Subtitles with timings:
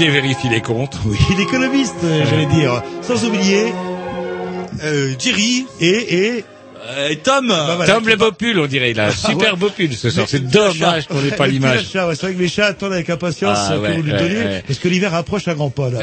[0.00, 0.98] Roger vérifie les comptes.
[1.04, 2.82] Oui, l'économiste, j'allais dire.
[3.02, 3.66] Sans oublier...
[4.82, 6.38] Euh, Jerry et...
[6.38, 6.44] et...
[7.10, 7.94] Euh, Tom Bah, voilà.
[7.94, 8.90] Tom le Bopul, on dirait.
[8.90, 9.58] Il a un super ouais.
[9.58, 10.26] Bopul ce soir.
[10.28, 11.86] C'est dommage qu'on n'ait pas l'image.
[11.92, 14.64] C'est vrai que les chats attendent avec impatience Ah, que ouais, vous lui donniez, ouais.
[14.66, 15.90] parce que l'hiver approche à grands pas.
[15.90, 16.00] Là,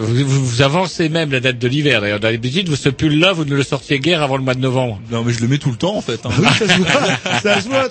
[0.00, 2.00] vous, vous- vous avancez même la date de l'hiver.
[2.00, 5.00] D'ailleurs, d'habitude, vous ce pull-là, vous ne le sortiez guère avant le mois de novembre.
[5.10, 6.20] Non, mais je le mets tout le temps, en fait.
[6.24, 6.30] hein.
[6.38, 7.00] Oui, ça se voit,
[7.42, 7.88] ça se voit.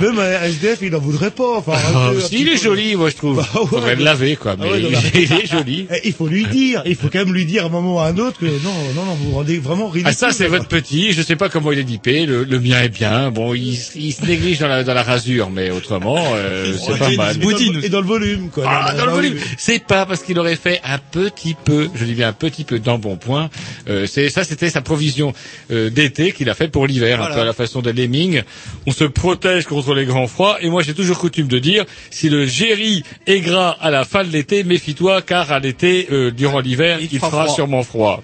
[0.00, 1.58] Même euh, SDF, il n'en voudrait pas.
[1.58, 2.62] Enfin, Ah, un peu- si, un il est peu.
[2.62, 3.36] joli, moi je trouve.
[3.36, 4.52] Bah, ouais, Faudrait le bah- laver, quoi.
[4.52, 4.98] Ah Mais ouais, non, non.
[5.14, 5.86] il est joli.
[5.90, 7.98] Eh, Il faut lui dire, il faut quand même lui dire à un moment ou
[8.00, 10.10] à un autre que non, non, non, vous vous rendez vraiment ridicule.
[10.10, 12.88] Ah ça c'est votre petit, je sais pas comment il est le, le mien est
[12.88, 13.30] bien.
[13.30, 17.10] Bon, il, il se néglige dans la, dans la rasure, mais autrement euh, c'est pas
[17.10, 17.36] mal.
[17.36, 17.40] Et
[17.72, 18.64] dans, et dans le volume, quoi.
[18.66, 19.36] Ah, dans le volume.
[19.58, 22.78] C'est pas parce qu'il aurait fait un petit peu, je dis bien un petit peu
[22.78, 23.50] d'embonpoint.
[23.88, 25.32] Euh, c'est ça, c'était sa provision
[25.70, 28.42] euh, d'été qu'il a fait pour l'hiver, un peu à la façon de Lemming.
[28.86, 30.58] On se protège contre les grands froids.
[30.60, 34.24] Et moi, j'ai toujours coutume de dire, si le géry est gras à la fin
[34.24, 37.54] de l'été, méfie-toi, car à l'été, euh, durant l'hiver, Il il, fera fera froid.
[37.54, 38.22] sûrement froid.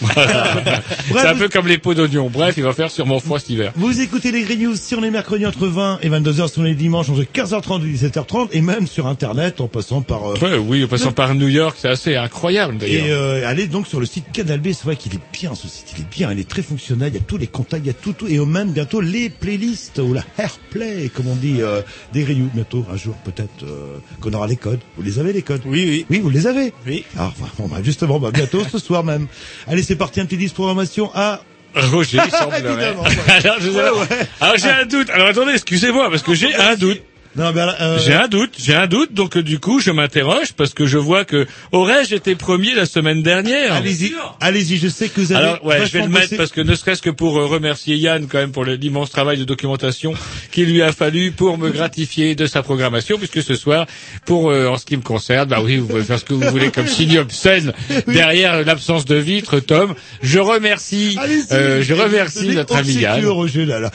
[0.00, 0.82] Voilà.
[1.12, 2.28] c'est un vous- peu comme les pots d'oignon.
[2.32, 3.72] Bref, il va faire sûrement froid cet hiver.
[3.76, 7.08] Vous écoutez les Green News sur les mercredis entre 20 et 22h, sur les dimanches
[7.10, 10.24] entre 15h30 et 17h30, et même sur Internet en passant par...
[10.30, 13.06] euh, Ouais, oui, en passant par New York, c'est assez incroyable d'ailleurs.
[13.06, 15.68] Et euh, allez donc sur le site Canal B, c'est vrai qu'il est bien ce
[15.68, 17.88] site, il est bien, il est très fonctionnel, il y a tous les contacts, il
[17.88, 21.56] y a tout, tout et même bientôt les playlists ou la airplay, comme on dit,
[21.60, 21.82] euh,
[22.12, 22.50] des Green News.
[22.54, 24.80] Bientôt, un jour peut-être euh, qu'on aura les codes.
[24.96, 25.60] Vous les avez les codes?
[25.66, 26.06] Oui, oui.
[26.10, 26.72] Oui, vous les avez?
[26.86, 27.04] Oui.
[27.16, 29.26] Ah, enfin, bon, bah, justement, bah, bientôt ce soir même.
[29.66, 31.40] Allez, c'est parti, un petit disque programmation à...
[31.74, 32.60] Roger, il semblerait.
[32.60, 33.10] Évidemment, ouais.
[33.44, 34.06] alors, je sais- Ouais, ouais.
[34.40, 35.10] alors, j'ai un doute.
[35.10, 37.00] Alors attendez, excusez-moi, parce que j'ai un doute.
[37.38, 40.74] Non, euh, J'ai un doute, j'ai un doute, donc euh, du coup je m'interroge parce
[40.74, 45.20] que je vois que aurais-je été premier la semaine dernière Allez-y, allez-y, je sais que
[45.20, 45.44] vous avez...
[45.44, 48.26] Alors ouais, je vais le mettre parce que ne serait-ce que pour euh, remercier Yann
[48.26, 50.14] quand même pour l'immense travail de documentation
[50.50, 53.86] qu'il lui a fallu pour me gratifier de sa programmation, puisque ce soir,
[54.24, 56.48] pour euh, en ce qui me concerne, bah oui, vous pouvez faire ce que vous
[56.50, 57.72] voulez comme signe obscène
[58.06, 59.94] derrière l'absence de vitre, Tom.
[60.22, 61.16] Je remercie,
[61.52, 63.24] euh, je remercie notre ami Yann.
[63.26, 63.90] Roger, là, là.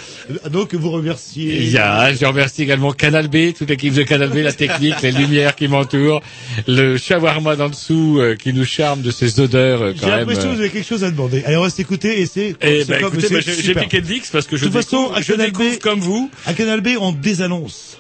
[0.50, 1.64] Donc, vous remerciez...
[1.66, 5.56] Yann, je remercie également Canal B, toute l'équipe de Canal B, la technique, les lumières
[5.56, 6.22] qui m'entourent,
[6.68, 10.20] le shawarma d'en dessous euh, qui nous charme de ses odeurs euh, J'ai même.
[10.20, 11.44] l'impression que vous avez quelque chose à demander.
[11.46, 12.56] Allez, on va s'écouter et c'est...
[12.62, 13.84] Et c'est bah, comme- écoutez, c'est bah, j'ai j'ai super.
[13.84, 15.80] piqué le Dix parce que je De toute façon, découvre, à je Canal B- découvre
[15.80, 16.32] comme vous.
[16.46, 17.98] À Canal B, on désannonce.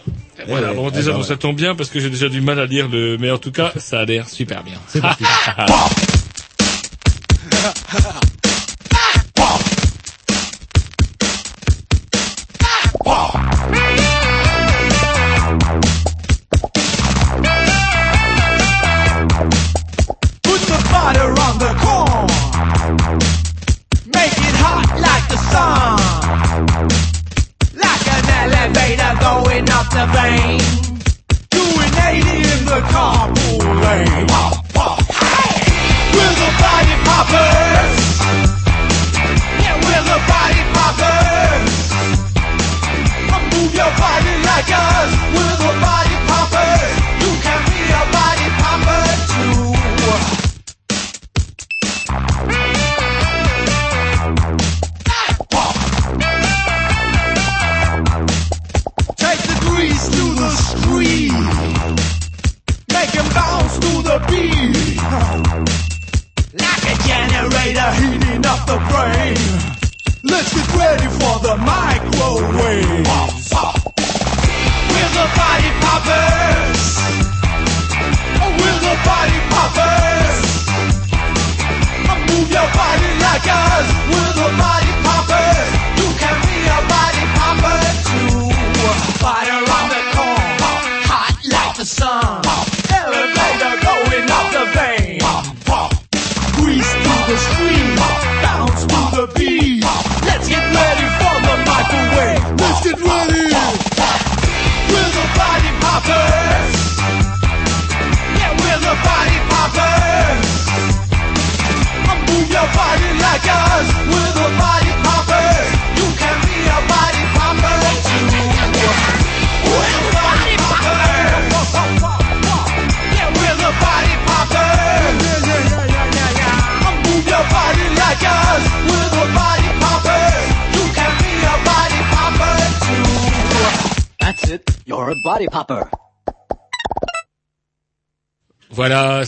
[0.48, 1.28] Voilà, ouais, bon, déjà, bah bon, ouais.
[1.28, 3.52] ça tombe bien parce que j'ai déjà du mal à lire le, mais en tout
[3.52, 4.76] cas, ça a l'air super bien.
[4.88, 5.24] C'est parti.
[30.24, 30.63] rain.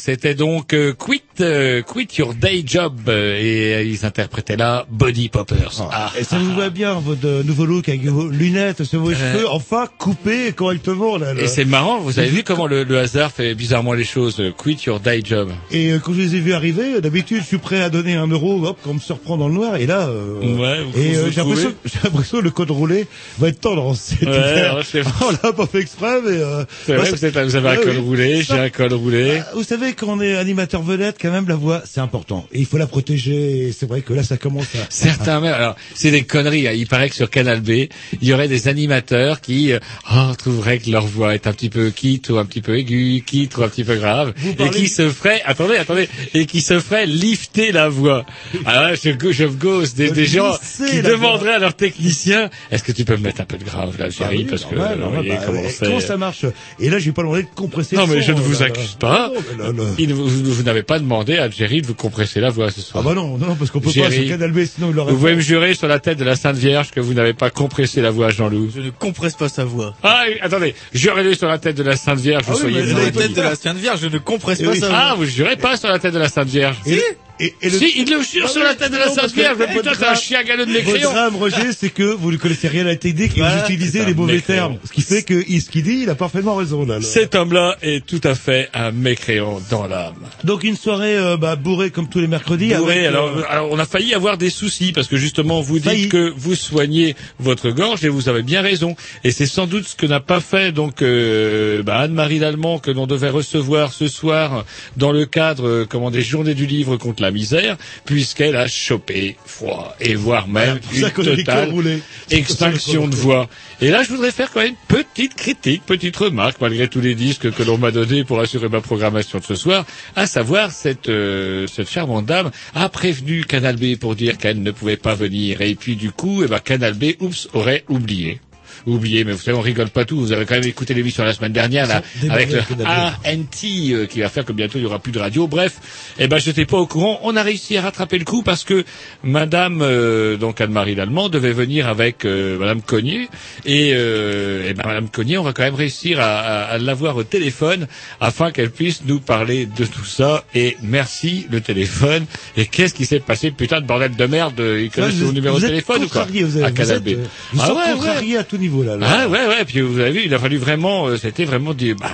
[0.05, 4.85] C'était donc euh, Quit, euh, Quit Your Day Job euh, et euh, ils interprétaient là
[4.89, 5.87] Body Poppers.
[5.91, 9.11] Ah, Et ça vous va bien, votre euh, nouveau look avec vos lunettes, sur vos
[9.13, 11.17] cheveux, enfin coupés correctement.
[11.17, 11.41] Là, là.
[11.41, 14.39] Et c'est marrant, vous avez vu comment le, le hasard fait bizarrement les choses.
[14.39, 15.49] euh, Quit Your Day Job.
[15.71, 18.15] Et euh, quand je les ai vus arriver, euh, d'habitude, je suis prêt à donner
[18.15, 19.75] un euro, hop, quand on me surprend dans le noir.
[19.77, 22.71] Et là, euh, Ouais, vous- et euh, vous j'ai l'impression, j'ai l'impression que le code
[22.71, 23.07] roulé
[23.39, 24.13] va être tendance.
[24.19, 24.75] C'est Ouais, clair.
[24.93, 27.77] ouais, on l'a pas fait exprès, mais euh, C'est moi, vrai, ça- vous, avez un
[27.77, 29.39] Ouais, col roulé, j'ai un col roulé.
[29.41, 32.45] Ah, Vous savez, quand on est animateur vedette, quand même, la voix, c'est important.
[32.51, 33.67] Et il faut la protéger.
[33.67, 34.79] Et c'est vrai que là, ça commence à...
[34.89, 36.67] Certains même, alors c'est des conneries.
[36.67, 36.73] hein.
[36.75, 37.89] Il paraît que sur Canal B, il
[38.21, 39.79] y aurait des animateurs qui euh,
[40.13, 43.23] oh, trouveraient que leur voix est un petit peu quitte ou un petit peu aiguë,
[43.25, 46.79] quitte ou un petit peu grave, et qui se ferait, attendez, attendez, et qui se
[46.79, 48.25] ferait lifter la voix.
[48.65, 50.55] Alors là, je, je gosse des, De des gens
[50.89, 53.97] qui demanderaient à leur technicien, est-ce que tu peux me mettre un peu de grave
[53.97, 55.45] là, Ah Jerry, oui, parce que normal, normal, voyez bah,
[55.79, 56.45] comment ça marche?
[56.79, 58.65] Et là, je vais pas demander de compresser Non mais son, je ne vous là.
[58.67, 59.29] accuse pas.
[59.33, 59.71] Non, mais là,
[60.07, 60.13] là.
[60.13, 63.03] Vous, vous n'avez pas demandé à Jerry de vous compresser la voix ce soir.
[63.05, 64.27] Ah bah non, non, parce qu'on peut pas Jerry.
[64.27, 66.35] sur Canal B, sinon il aurait Vous pouvez me jurer sur la tête de la
[66.35, 68.69] Sainte Vierge que vous n'avez pas compressé la voix à Jean-Loup.
[68.75, 69.93] Je ne compresse pas sa voix.
[70.03, 72.93] Ah, oui, attendez, jurez-le sur la tête de la Sainte Vierge, vous Ah oui, soyez
[72.93, 74.79] mais La tête de la Sainte Vierge, je ne compresse Eh pas oui.
[74.79, 74.97] sa voix.
[74.99, 77.01] Ah, vous jurez pas sur la tête de la Sainte Vierge Et,
[77.39, 77.77] et, et le...
[77.77, 80.05] Si, il le jure Ah sur la tête de la Sainte Vierge, mais putain, c'est
[80.05, 82.89] un chien galeux de Votre mécréant drame, Roger, c'est que vous ne connaissez rien à
[82.89, 84.77] la technique et Voilà, vous utilisez les mauvais termes.
[84.85, 86.99] Ce qui fait que ce qu'il dit, il a parfaitement raison, là.
[87.01, 90.15] Cet homme-là est tout à fait un mécréant dans l'âme.
[90.43, 92.73] Donc une soirée euh, bah, bourrée comme tous les mercredis.
[92.73, 95.79] Bourré, avec, alors, euh, alors, on a failli avoir des soucis parce que justement, vous
[95.79, 96.09] dites Failli.
[96.09, 98.95] que vous soignez votre gorge et vous avez bien raison.
[99.23, 102.91] Et c'est sans doute ce que n'a pas fait donc euh, bah, Anne-Marie Lallemand que
[102.91, 104.65] l'on devait recevoir ce soir
[104.97, 109.35] dans le cadre euh, comment des Journées du livre contre la misère, puisqu'elle a chopé
[109.45, 111.99] froid et voire même Voilà, pour ça une qu'on a des totale cœurs roulés.
[112.31, 113.49] extinction de voix.
[113.81, 117.15] Et là, je voudrais faire quand même une petite critique, petite remarque, malgré tous les
[117.15, 121.09] disques que l'on m'a donnés pour assurer ma programmation de ce soir, à savoir cette,
[121.09, 125.61] euh, cette charmante dame a prévenu Canal B pour dire qu'elle ne pouvait pas venir.
[125.61, 128.39] Et puis du coup, eh ben, Canal B, oups, aurait oublié.
[128.85, 130.17] Oublié, mais vous savez, on rigole pas tout.
[130.19, 134.05] Vous avez quand même écouté l'émission la semaine dernière, là, Ils avec le ANT, euh,
[134.05, 135.47] qui va faire que bientôt il y aura plus de radio.
[135.47, 135.73] Bref,
[136.19, 137.19] eh ben, j'étais pas au courant.
[137.23, 138.83] On a réussi à rattraper le coup parce que
[139.23, 143.27] Madame, euh, donc Anne-Marie Lallemand, devait venir avec euh, Madame Cognier.
[143.65, 147.15] Et, euh, eh ben, Madame Cognier, on va quand même réussir à, à, à l'avoir
[147.17, 147.87] au téléphone
[148.21, 150.43] afin qu'elle puisse nous parler de tout ça.
[150.53, 152.25] Et merci le téléphone.
[152.57, 155.59] Et qu'est-ce qui s'est passé, putain de bordel de merde Il connaît vous son numéro
[155.59, 156.21] de téléphone ou quoi?
[156.21, 157.07] contrarié, vous êtes- À Canal B.
[157.09, 157.23] euh,
[157.59, 158.37] Ah ouais, ouais.
[158.37, 158.97] à tout niveau, là.
[159.01, 161.95] Ah ouais, ouais, puis vous avez vu, il a fallu vraiment, euh, c'était vraiment du...
[161.95, 162.07] Bah,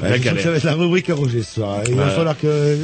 [0.00, 0.42] Ouais, la galère.
[0.42, 1.80] ça va être la rubrique à Roger ce soir.
[1.88, 2.76] Il va falloir que,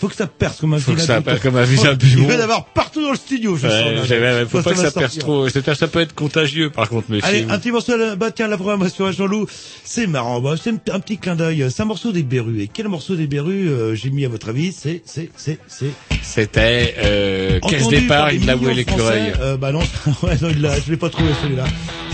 [0.00, 2.34] faut que ça perce comme un Faut que ça perce comme un vilain Il va
[2.34, 4.08] y en avoir partout dans le studio, je Ouais, sens.
[4.10, 4.46] là.
[4.46, 5.48] faut Quand pas que ça perce trop.
[5.48, 7.26] C'est- Ça peut être contagieux, par contre, monsieur.
[7.28, 9.46] Allez, un petit morceau, bah tiens, la programmation à Jean-Loup,
[9.84, 12.60] c'est marrant, bah, c'est un, petit clin d'œil, c'est un morceau des Berus.
[12.62, 15.90] Et quel morceau des Berus euh, j'ai mis à votre avis C'est, c'est, c'est, c'est...
[16.22, 19.32] C'était euh, caisse départ, il l'a voué millions de l'écureuil.
[19.40, 19.80] Euh, bah non,
[20.22, 21.64] ouais, non, il je l'ai pas trouvé celui-là.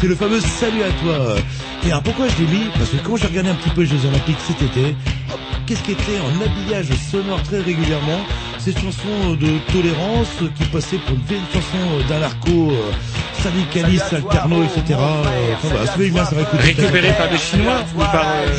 [0.00, 1.36] C'est le fameux Salut à toi.
[1.86, 3.86] Et alors pourquoi je l'ai mis Parce que quand j'ai regardé un petit peu les
[3.86, 4.96] Jeux Olympiques cet été,
[5.66, 8.18] qu'est-ce qui était en habillage sonore très régulièrement
[8.58, 11.78] Cette chanson de tolérance qui passait pour une vieille chanson
[12.50, 12.92] euh,
[13.42, 14.82] syndicaliste, alterno, etc.
[14.90, 16.62] Euh, Enfin, voilà, celui-là, ça va écouter.
[16.62, 18.14] Récupéré par des Chinois ou par...
[18.16, 18.52] euh,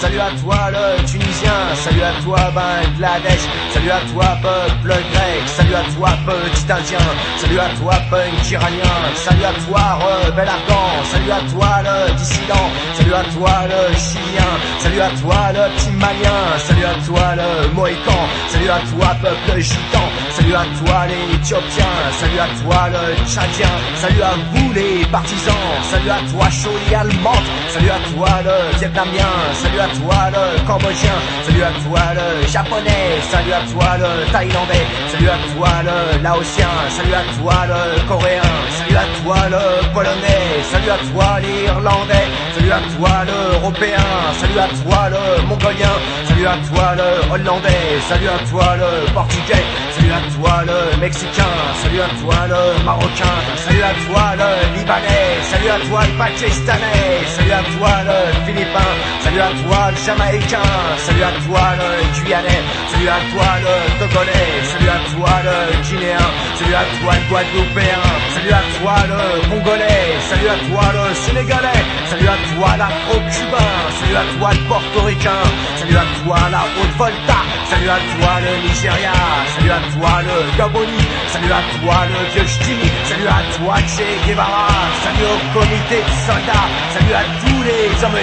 [0.00, 3.40] Salut à toi le Tunisien, salut à toi Bangladesh,
[3.72, 6.98] salut à toi peuple grec, salut à toi petit Indien,
[7.38, 12.66] salut à toi punk iranien, salut à toi rebelle afghan, salut à toi le dissident,
[12.94, 17.68] salut à toi le chilien, salut à toi le petit malien, salut à toi le
[17.74, 23.24] mohican, salut à toi peuple gitan, salut à toi les éthiopiens, salut à toi le
[23.26, 28.78] tchadien, salut à vous les partisans, salut à toi Choli allemande, salut à toi le
[28.78, 34.32] vietnamien, salut à toi le cambodgien, salut à toi le japonais, salut à toi le
[34.32, 39.92] thaïlandais, salut à toi le laotien, salut à toi le coréen, salut à toi le
[39.92, 45.94] polonais, salut à toi l'irlandais, salut à toi l'européen, salut à toi le mongolien,
[46.24, 52.00] salut à toi le hollandais, salut à toi le salut à toi le mexicain, salut
[52.00, 57.52] à toi le marocain, salut à toi le libanais, salut à toi le pakistanais, salut
[57.52, 63.08] à toi le philippin, salut à toi le jamaïcain, salut à toi le guyanais, salut
[63.08, 68.52] à toi le togolais, salut à toi le guinéen, salut à toi le guadeloupéen, salut
[68.52, 74.24] à toi le congolais, salut à toi le sénégalais, salut à toi l'afro-cubain, salut à
[74.38, 75.44] toi le portoricain,
[75.76, 77.38] salut à toi la haute-volta,
[77.74, 79.12] salut à toi le Nigeria,
[79.56, 84.68] salut à toi le Gaboni, salut à toi le vieux salut à toi Che Guevara,
[85.02, 88.14] salut au comité de soldats, salut à tous les hommes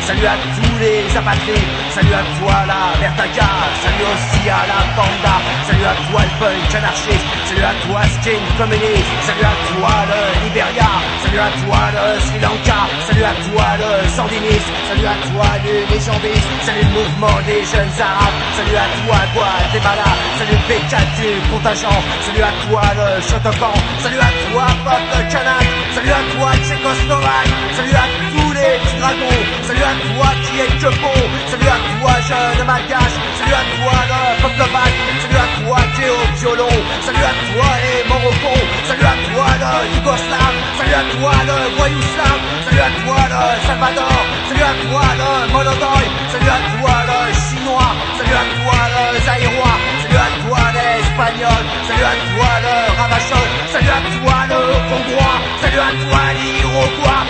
[0.00, 3.50] salut à tous les apatrides, salut à toi la Vertaga,
[3.82, 8.42] salut aussi à la Panda, salut à toi le punk anarchiste, salut à toi skin
[8.58, 10.90] communiste, salut à toi le Liberia,
[11.22, 15.74] salut à toi le Sri Lanka, salut à toi le sandiniste, salut à toi le
[15.92, 21.30] légendiste, salut le mouvement des jeunes arabes, salut à toi Guatemala, salut le P4 du
[21.50, 26.50] contingent, salut à toi le Shotokan, salut à toi Pop de Kanak, salut à toi
[26.62, 31.18] Tchécoslovaque, salut à tous les dragons, salut à toi qui que bon,
[31.50, 36.02] salut à toi jeune malgache, salut à toi le peuple slovaque, salut à toi qui
[36.02, 38.54] est au violon, salut à toi les Morocco,
[38.88, 43.42] salut à toi le Yougoslave, salut à toi le voyou slave, salut à toi le
[43.66, 49.04] Salvador, salut à toi le Molodoy, salut à toi le chinois, salut à toi le
[49.26, 54.60] zaïrois, salut à toi l'espagnol, salut à toi le ravachol, salut à toi le
[54.94, 57.22] hongrois, salut à toi l'iroquois,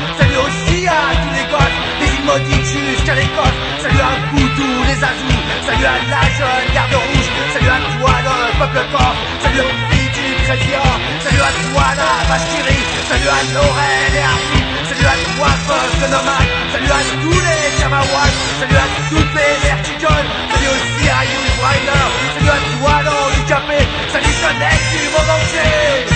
[0.88, 5.40] à tous les gosses, des îles maudites jusqu'à l'Écosse, salut à vous tous les azous,
[5.66, 10.12] salut à la jeune garde rouge, salut à toi le peuple corse, salut aux filles
[10.14, 10.86] du chrétien,
[11.24, 12.60] salut à toi la vache qui
[13.10, 18.36] salut à Laurel et Arthur, salut à toi peuple nomade, salut à tous les Kamawats,
[18.60, 23.78] salut à toutes les verticoles, salut aussi à Yul Brynner, salut à toi l'handicapé,
[24.12, 26.15] salut jeunesse du monde entier.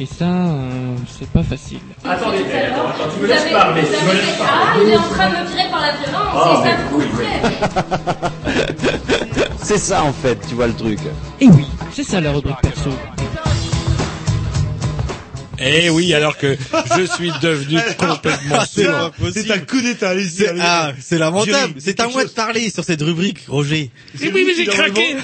[0.00, 1.80] Et ça, euh, c'est pas facile.
[2.04, 5.28] Attendez, attends, attends, tu me laisses parler, tu me laisses Ah, il est en train
[5.28, 8.68] de me virer par la violence, Oh, c'est mais ça vous plaît.
[9.60, 10.98] C'est ça en fait, tu vois le truc.
[11.42, 12.88] Et oui, c'est ça la rubrique perso.
[15.60, 16.56] Eh oui, alors que
[16.96, 19.12] je suis devenu complètement c'est sourd.
[19.32, 20.28] C'est un coup d'état, allez-y.
[20.30, 20.62] C'est- allez-y.
[20.64, 21.74] Ah, c'est lamentable.
[21.78, 23.90] C'est à moi de parler sur cette rubrique, Roger.
[24.22, 25.16] Eh oui, mais j'ai craqué.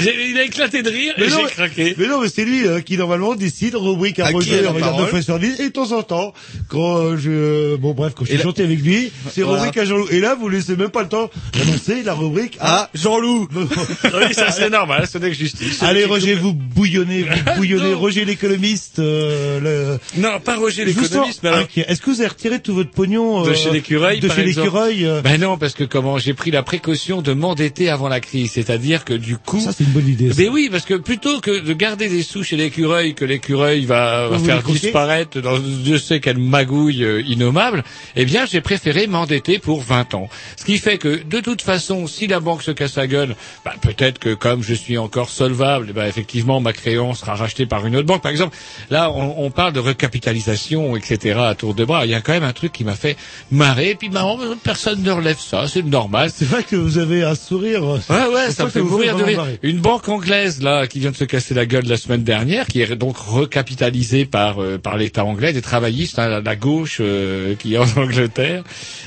[0.00, 1.94] J'ai- Il a éclaté de rire Mais et non, j'ai mais- craqué.
[1.98, 5.00] Mais non, mais c'est lui euh, qui normalement décide, rubrique à Roger, on regarde parole
[5.02, 6.34] 9 fois sur 10, et de temps en temps,
[6.68, 9.62] quand euh, je, bon bref, quand je suis Et chanté avec lui, c'est Voilà.
[9.62, 10.08] rubrique à Jean-Loup.
[10.10, 13.48] Et là, vous laissez même pas le temps d'annoncer la rubrique à Ah, Jean-Loup.
[14.04, 15.82] Oui, ça c'est normal, c'est avec justice.
[15.82, 17.92] Allez, Roger, vous bouillonnez, vous bouillonnez.
[18.06, 20.20] Roger l'économiste, euh, le...
[20.20, 21.66] Non, pas Roger l'économiste, alors...
[21.76, 24.42] Est-ce que vous avez retiré tout votre pognon De euh, chez l'écureuil, De par chez
[24.42, 28.08] exemple l'écureuil euh, Ben non, parce que comment j'ai pris la précaution de m'endetter avant
[28.08, 30.30] la crise, c'est-à-dire que du coup, Ça, c'est une bonne idée.
[30.30, 30.36] ça.
[30.36, 34.28] Ben oui, parce que plutôt que de garder des sous chez l'écureuil, que l'écureuil va,
[34.28, 37.84] va faire disparaître dans je sais quelle magouille euh, innommable,
[38.16, 40.28] eh bien j'ai préféré m'endetter pour 20 ans.
[40.56, 43.72] Ce qui fait que de toute façon, si la banque se casse la gueule, ben,
[43.80, 47.86] peut-être que comme je suis encore solvable, eh ben, effectivement ma créance sera rachetée par
[47.86, 48.22] une autre banque.
[48.22, 48.56] Par exemple,
[48.90, 51.38] là on, on parle de recapitalisation, etc.
[51.40, 52.04] à tour de bras.
[52.06, 53.16] Il y a quand même un truc qui m'a fait
[53.50, 56.30] marrer, et puis marrant, personne ne relève ça, c'est normal.
[56.34, 57.84] C'est vrai que vous avez un sourire.
[57.84, 57.98] Ouais,
[58.32, 59.36] ouais, ça me fait mourir de rire.
[59.38, 59.58] marrer.
[59.62, 62.80] Une banque anglaise, là, qui vient de se casser la gueule la semaine dernière, qui
[62.82, 67.54] est donc recapitalisée par, euh, par l'État anglais, des travaillistes, hein, la, la gauche euh,
[67.56, 68.62] qui est en Angleterre.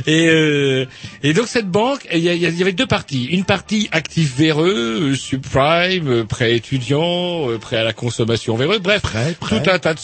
[0.08, 0.86] Et, euh,
[1.24, 3.26] et donc cette banque, il y, a- avait deux parties.
[3.26, 9.62] Une partie actif véreux, subprime, prêt étudiant, prêt à la consommation véreux, bref, Prêt, prêt.
[9.62, 10.00] tout un tas de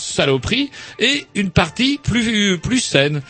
[1.00, 3.22] Et une partie plus, plus saine.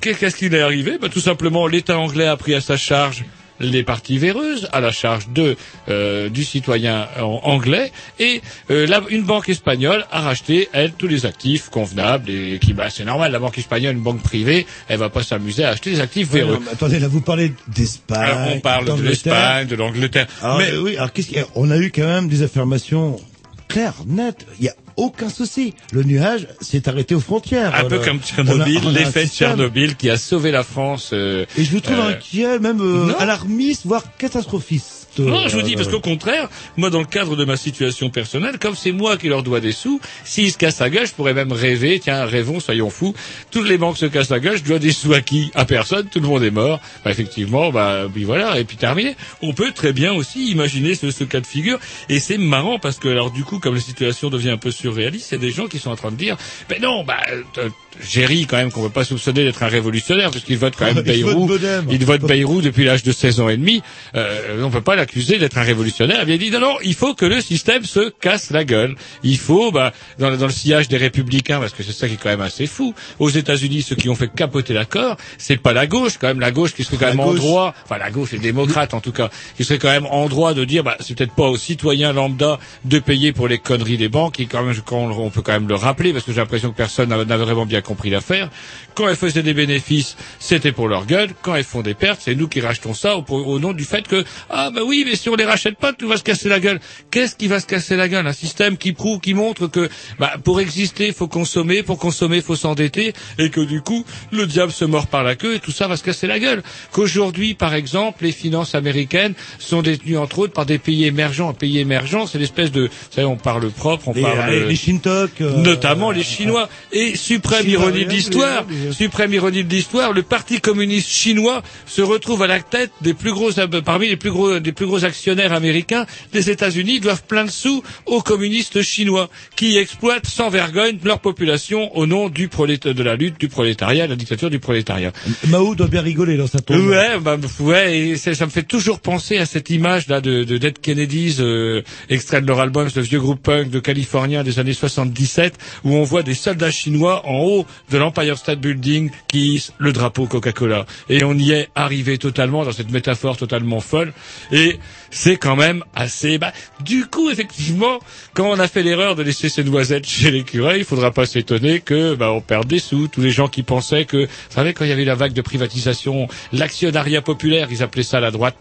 [0.00, 0.98] Qu'est-ce qu'il est arrivé?
[1.00, 3.24] Ben, Tout simplement, l'État anglais a pris à sa charge
[3.62, 5.54] les parties véreuses, à la charge de
[5.90, 11.06] euh, du citoyen en- anglais, et euh, la- une banque espagnole a racheté, elle, tous
[11.06, 14.96] les actifs convenables, et qui, bah, c'est normal, la banque espagnole, une banque privée, elle
[14.98, 16.54] va pas s'amuser à acheter des actifs véreux.
[16.54, 18.54] non, mais attendez, là, vous parlez d'Espagne.
[18.56, 21.46] On parle de l'Espagne, de l'Angleterre, Alors, mais oui, alors qu'est-ce qu'il y a?
[21.54, 23.20] On a eu quand même des affirmations
[23.68, 24.46] claires, nettes.
[24.58, 25.74] Il y a aucun souci.
[25.92, 27.74] Le nuage s'est arrêté aux frontières.
[27.74, 29.26] un peu comme Tchernobyl, l'effet.
[29.26, 31.10] Tchernobyl qui a sauvé la France.
[31.12, 34.99] euh, Et je vous trouve euh, inquiet, même euh, alarmiste, voire catastrophiste.
[35.18, 38.10] Non, je vous dis, Euh, parce qu'au contraire, moi, dans le cadre de ma situation
[38.10, 41.12] personnelle, comme c'est moi qui leur dois des sous, s'ils se cassent la gueule, je
[41.12, 43.14] pourrais même rêver, tiens, rêvons, soyons fous,
[43.50, 45.50] toutes les banques se cassent la gueule, je dois des sous à qui?
[45.54, 46.80] À personne, tout le monde est mort.
[47.04, 49.16] Bah, effectivement, bah, puis voilà, et puis terminé.
[49.42, 52.98] On peut très bien aussi imaginer ce, ce cas de figure, et c'est marrant parce
[52.98, 55.50] que, alors, du coup, comme la situation devient un peu surréaliste, il y a des
[55.50, 56.36] gens qui sont en train de dire,
[56.68, 57.18] ben non, bah,
[57.58, 57.68] euh,
[58.02, 60.86] Géry, quand même, qu'on ne peut pas soupçonner d'être un révolutionnaire, parce qu'il vote quand
[60.94, 61.46] même Bayrou,
[61.90, 63.82] il vote Bayrou depuis l'âge de 16 ans et demi,
[64.14, 66.24] euh, on peut pas l'accuser d'être un révolutionnaire.
[66.26, 68.94] Il a dit non, non, il faut que le système se casse la gueule.
[69.22, 72.14] Il faut, bah, dans, le- dans le sillage des républicains, parce que c'est ça qui
[72.14, 72.94] est quand même assez fou.
[73.18, 76.50] Aux États-Unis, ceux qui ont fait capoter l'accord, c'est pas la gauche, quand même, la
[76.50, 79.12] gauche qui serait quand La même en droit, enfin la gauche, les démocrates en tout
[79.12, 82.12] cas, qui serait quand même en droit de dire, bah, c'est peut-être pas aux citoyens
[82.12, 85.42] lambda de payer pour les conneries des banques, et quand même, quand on, on peut
[85.42, 88.50] quand même le rappeler, parce que j'ai l'impression que personne n'a vraiment bien compris l'affaire.
[88.94, 91.30] Quand elles faisaient des bénéfices, c'était pour leur gueule.
[91.42, 94.06] Quand elles font des pertes, c'est nous qui rachetons ça au, au nom du fait
[94.06, 96.58] que ah bah oui, mais si on les rachète pas, tout va se casser la
[96.60, 96.80] gueule.
[97.10, 98.26] Qu'est-ce qui va se casser la gueule?
[98.26, 102.56] Un système qui prouve, qui montre que bah, pour exister, faut consommer, pour consommer, faut
[102.56, 105.86] s'endetter, et que du coup, le diable se mord par la queue et tout ça
[105.86, 106.62] va se casser la gueule.
[106.92, 111.50] Qu'aujourd'hui, par exemple, les finances américaines sont détenues entre autres par des pays émergents.
[111.50, 114.64] Un pays émergent, c'est l'espèce de, vous savez, on parle propre, on Les, parle les,
[114.64, 115.40] les Shintok.
[115.40, 116.68] euh, notamment les Chinois.
[116.92, 122.42] Et suprême ironie de l'histoire, suprême ironie de l'histoire, le Parti communiste chinois se retrouve
[122.42, 123.50] à la tête des plus gros,
[123.84, 126.06] parmi les plus gros, des plus gros actionnaires américains.
[126.32, 131.96] Les États-Unis doivent plein de sous aux communistes chinois qui exploitent sans vergogne leur population
[131.96, 135.12] au nom du de la lutte du prolétariat, de la dictature du prolétariat.
[135.48, 136.86] Mao doit bien rigoler dans sa tombe.
[136.86, 140.58] Ouais, bah, ouais, et ça me fait toujours penser à cette image là de, de
[140.58, 144.74] Dead Kennedys, euh, extrait de leur album, ce vieux groupe punk de Californien des années
[144.74, 145.54] 77,
[145.84, 147.59] où on voit des soldats chinois en haut
[147.90, 150.86] de l'Empire State Building qui hissent le drapeau Coca-Cola.
[151.08, 154.12] Et on y est arrivé totalement dans cette métaphore totalement folle.
[154.52, 154.78] Et
[155.10, 156.38] c'est quand même assez.
[156.38, 156.52] Bah,
[156.84, 157.98] du coup, effectivement,
[158.34, 161.80] quand on a fait l'erreur de laisser ces noisettes chez l'écureuil, il faudra pas s'étonner
[161.80, 163.08] que bah, on perde des sous.
[163.08, 165.42] Tous les gens qui pensaient que, vous savez, quand il y avait la vague de
[165.42, 168.56] privatisation, l'actionnariat populaire, ils appelaient ça la droite.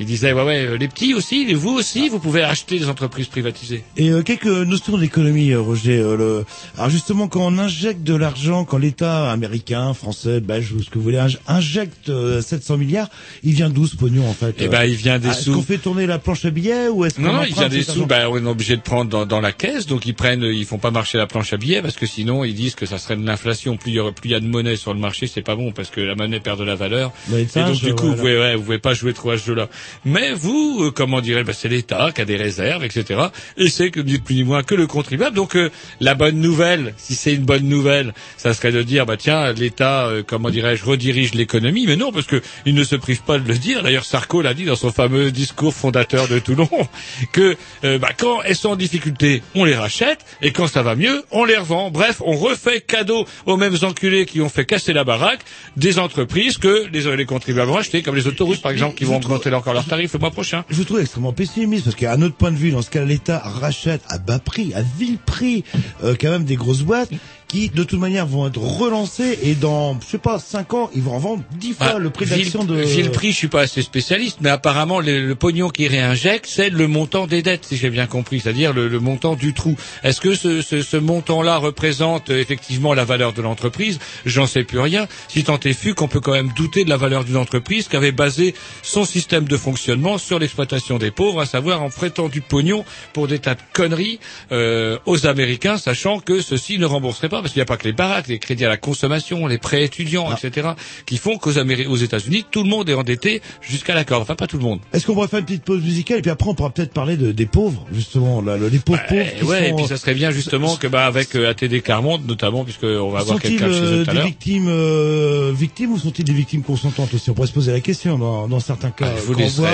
[0.00, 3.26] Ils disaient ouais ouais, euh, les petits aussi, vous aussi, vous pouvez acheter des entreprises
[3.28, 3.84] privatisées.
[3.96, 5.98] Et euh, quelques notions d'économie, euh, Roger.
[5.98, 6.44] euh, le...
[6.76, 10.98] Alors justement, quand on injecte de l'argent quand l'État américain, français, belge ou ce que
[10.98, 13.08] vous voulez inj- injecte euh, 700 milliards,
[13.42, 15.52] il vient d'où ce pognon en fait Eh ben, il vient des Ah, sous.
[15.54, 17.78] qu'on fait tourner la planche à billets ou est-ce qu'on Non, non, il emprunte vient
[17.78, 18.06] des sous.
[18.06, 20.78] Ben, on est obligé de prendre dans, dans la caisse, donc ils prennent, ils font
[20.78, 23.26] pas marcher la planche à billets parce que sinon ils disent que ça serait de
[23.26, 23.76] l'inflation.
[23.76, 25.54] Plus il y aurait, plus il y a de monnaie sur le marché, c'est pas
[25.54, 27.12] bon parce que la monnaie perd de la valeur.
[27.28, 28.10] Mais Et donc du coup, voilà.
[28.10, 29.68] vous pouvez, ouais, vous pouvez pas jouer trop à ce jeu-là.
[30.06, 33.20] Mais vous, euh, comment dirais ben, c'est l'État qui a des réserves, etc.
[33.58, 35.36] Et c'est que ni plus ni moins que le contribuable.
[35.36, 39.18] Donc euh, la bonne nouvelle, si c'est une bonne nouvelle, ça serait de dire bah
[39.18, 41.86] tiens, l'État, euh, comment dirais-je, redirige l'économie.
[41.86, 43.82] Mais non, parce que il ne se prive pas de le dire.
[43.82, 46.68] D'ailleurs, Sarko l'a dit dans son fameux discours fondateur de Toulon
[47.32, 50.94] que euh, bah, quand elles sont en difficulté, on les rachète, et quand ça va
[50.94, 51.90] mieux, on les revend.
[51.90, 55.40] Bref, on refait cadeau aux mêmes enculés qui ont fait casser la baraque
[55.76, 59.16] des entreprises que les, les contribuables ont achetées, comme les autoroutes par exemple, qui vont
[59.16, 60.64] augmenter encore leurs tarifs le mois prochain.
[60.70, 63.42] Je vous trouve extrêmement pessimiste parce qu'à notre point de vue, dans ce cas, l'État
[63.44, 65.64] rachète à bas prix, à vil prix,
[66.04, 67.10] euh, quand même des grosses boîtes
[67.52, 71.02] qui, de toute manière, vont être relancées et dans, je sais pas, 5 ans, ils
[71.02, 72.76] vont en vendre 10 fois Ah, le prix d'action de...
[72.76, 76.46] vu le prix, je suis pas assez spécialiste, mais apparemment le, le pognon qui réinjecte,
[76.48, 79.76] c'est le montant des dettes, si j'ai bien compris, c'est-à-dire le, le montant du trou.
[80.02, 83.98] Est-ce que ce, ce, ce montant-là représente euh, effectivement la valeur de l'entreprise?
[84.24, 85.06] J'en sais plus rien.
[85.28, 87.96] Si tant est fut qu'on peut quand même douter de la valeur d'une entreprise qui
[87.96, 92.40] avait basé son système de fonctionnement sur l'exploitation des pauvres, à savoir en prêtant du
[92.40, 94.20] pognon pour des tas de conneries
[94.52, 97.84] euh, aux Américains, sachant que ceux-ci ne rembourseraient pas, parce qu'il n'y a pas que
[97.84, 100.70] les baraques, les crédits à la consommation, les prêts étudiants, etc.,
[101.06, 104.22] qui font qu'aux aux États-Unis, tout le monde est endetté jusqu'à la corde.
[104.22, 104.80] Enfin, pas tout le monde.
[104.92, 107.16] Est-ce qu'on pourrait faire une petite pause musicale et puis après on pourra peut-être parler
[107.16, 110.14] de, des pauvres, justement, là, les pauvres pauvres Eh qui ouais, et puis ça serait
[110.14, 113.78] bien justement que bah avec euh, ATD Carmonde notamment, puisque on va avoir quelqu'un chez
[113.80, 114.26] euh, eux tout à des l'heure.
[114.26, 117.30] victimes euh, victimes ou sont-ils des victimes consentantes aussi?
[117.30, 119.06] On pourrait se poser la question dans, dans certains cas.
[119.08, 119.70] Ah, vous laisserai- voit,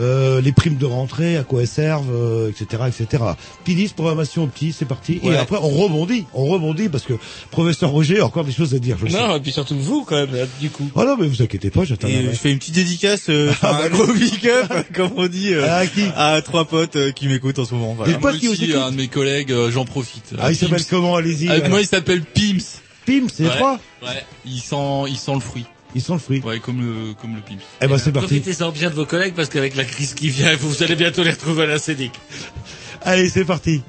[0.00, 3.24] euh, les primes de rentrée, à quoi elles servent, euh, etc., etc.
[3.64, 5.20] Pidis, programmation au petit, c'est parti.
[5.22, 7.09] Et après on rebondit, on rebondit parce que
[7.50, 8.96] professeur Roger a encore des choses à dire.
[8.98, 9.18] Je le sais.
[9.18, 10.90] Non, et puis surtout vous quand même, là, du coup.
[10.94, 12.08] Oh non, mais vous inquiétez pas, j'attends.
[12.08, 15.54] Et je fais une petite dédicace, euh, enfin, un gros big up, comme on dit,
[15.54, 17.94] euh, À qui à trois potes euh, qui m'écoutent en ce moment.
[17.94, 18.12] Voilà.
[18.12, 20.34] Des potes qui aussi, un de mes collègues, euh, j'en profite.
[20.38, 20.68] Ah, il Pims.
[20.68, 21.48] s'appelle comment Allez-y.
[21.48, 21.70] Avec alors.
[21.70, 22.58] moi, il s'appelle Pims.
[23.06, 23.50] Pim, c'est Ouais.
[23.56, 24.76] trois Ouais, il sent,
[25.08, 25.64] il sent le fruit.
[25.94, 26.40] Ils sont le fruit.
[26.42, 27.56] Ouais, comme le, comme le Pims.
[27.82, 28.38] Eh ben c'est parti.
[28.40, 31.30] Profitez-en bien de vos collègues parce qu'avec la crise qui vient, vous allez bientôt les
[31.32, 32.12] retrouver à la CEDIC.
[33.02, 33.80] Allez, c'est parti.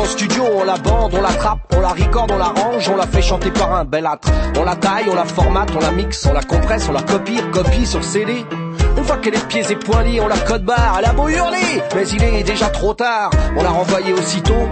[0.00, 2.96] En studio, on la bande, on la trappe, on la record, on la range, on
[2.96, 4.28] la fait chanter par un bel âtre.
[4.58, 7.40] On la taille, on la formate, on la mixe, on la compresse, on la copie,
[7.52, 8.44] copie sur CD.
[8.96, 11.28] Une fois qu'elle est pieds et poings liés, on la code barre, elle a beau
[11.28, 13.30] hurler, mais il est déjà trop tard.
[13.56, 14.68] On l'a renvoyée aussitôt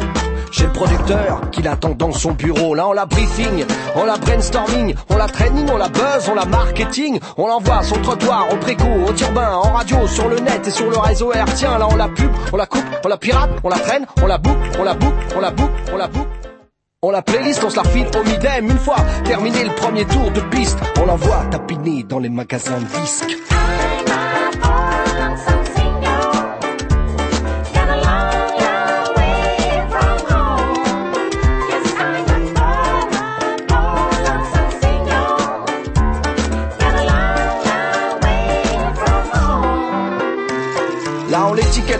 [0.59, 2.75] chez le producteur qui l'attend dans son bureau.
[2.75, 6.47] Là, on la briefing, on la brainstorming, on la training, on la buzz, on la
[6.47, 10.67] marketing, on l'envoie sur le trottoir, au préco, au turbin, en radio, sur le net
[10.67, 11.79] et sur le réseau hertzien.
[11.79, 14.39] Là, on la pub, on la coupe, on la pirate, on la traîne, on la
[14.39, 16.29] boucle, on la boucle, on la boucle, on la boucle.
[17.01, 20.33] On la playlist, on se la refile au midem une fois terminé le premier tour
[20.33, 20.79] de piste.
[21.01, 23.37] On l'envoie tapiner dans les magasins de disques.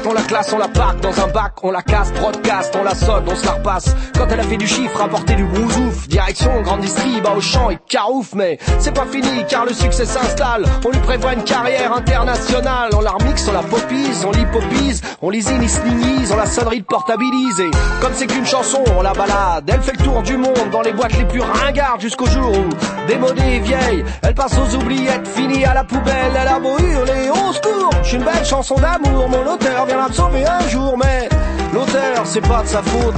[0.09, 2.95] On la classe, on la parque dans un bac, on la casse, broadcast, on la
[2.95, 3.95] sonne, on se la repasse.
[4.17, 7.79] Quand elle a fait du chiffre, apporter du brousouf, direction grande distrib, au champ et
[7.89, 10.65] carouf, mais c'est pas fini car le succès s'installe.
[10.85, 13.13] On lui prévoit une carrière internationale, on la
[13.49, 17.61] on la popise, on l'hypopise, on l'isinise, on la sonnerie de portabilise.
[17.61, 20.83] Et comme c'est qu'une chanson, on la balade, elle fait le tour du monde dans
[20.83, 25.29] les boîtes les plus ringardes jusqu'au jour où, démodée et vieille, elle passe aux oubliettes,
[25.29, 27.91] finie à la poubelle, elle a beau hurler au secours.
[28.03, 31.29] Je suis une belle chanson d'amour, mon auteur viendra me sauver un jour, mais
[31.73, 33.17] l'auteur c'est pas de sa faute,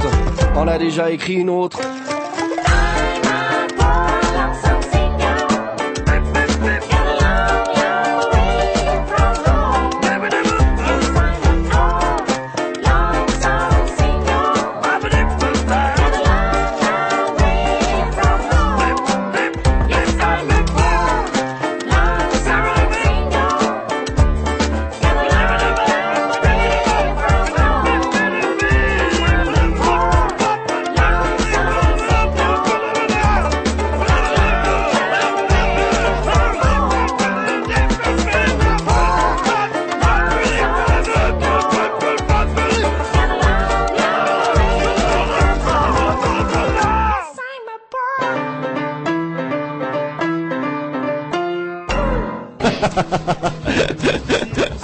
[0.55, 1.79] on a déjà écrit une autre.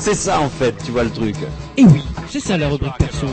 [0.08, 1.36] C'est ça en fait, tu vois le truc.
[1.76, 3.28] Et oui, c'est ça la rubrique perso.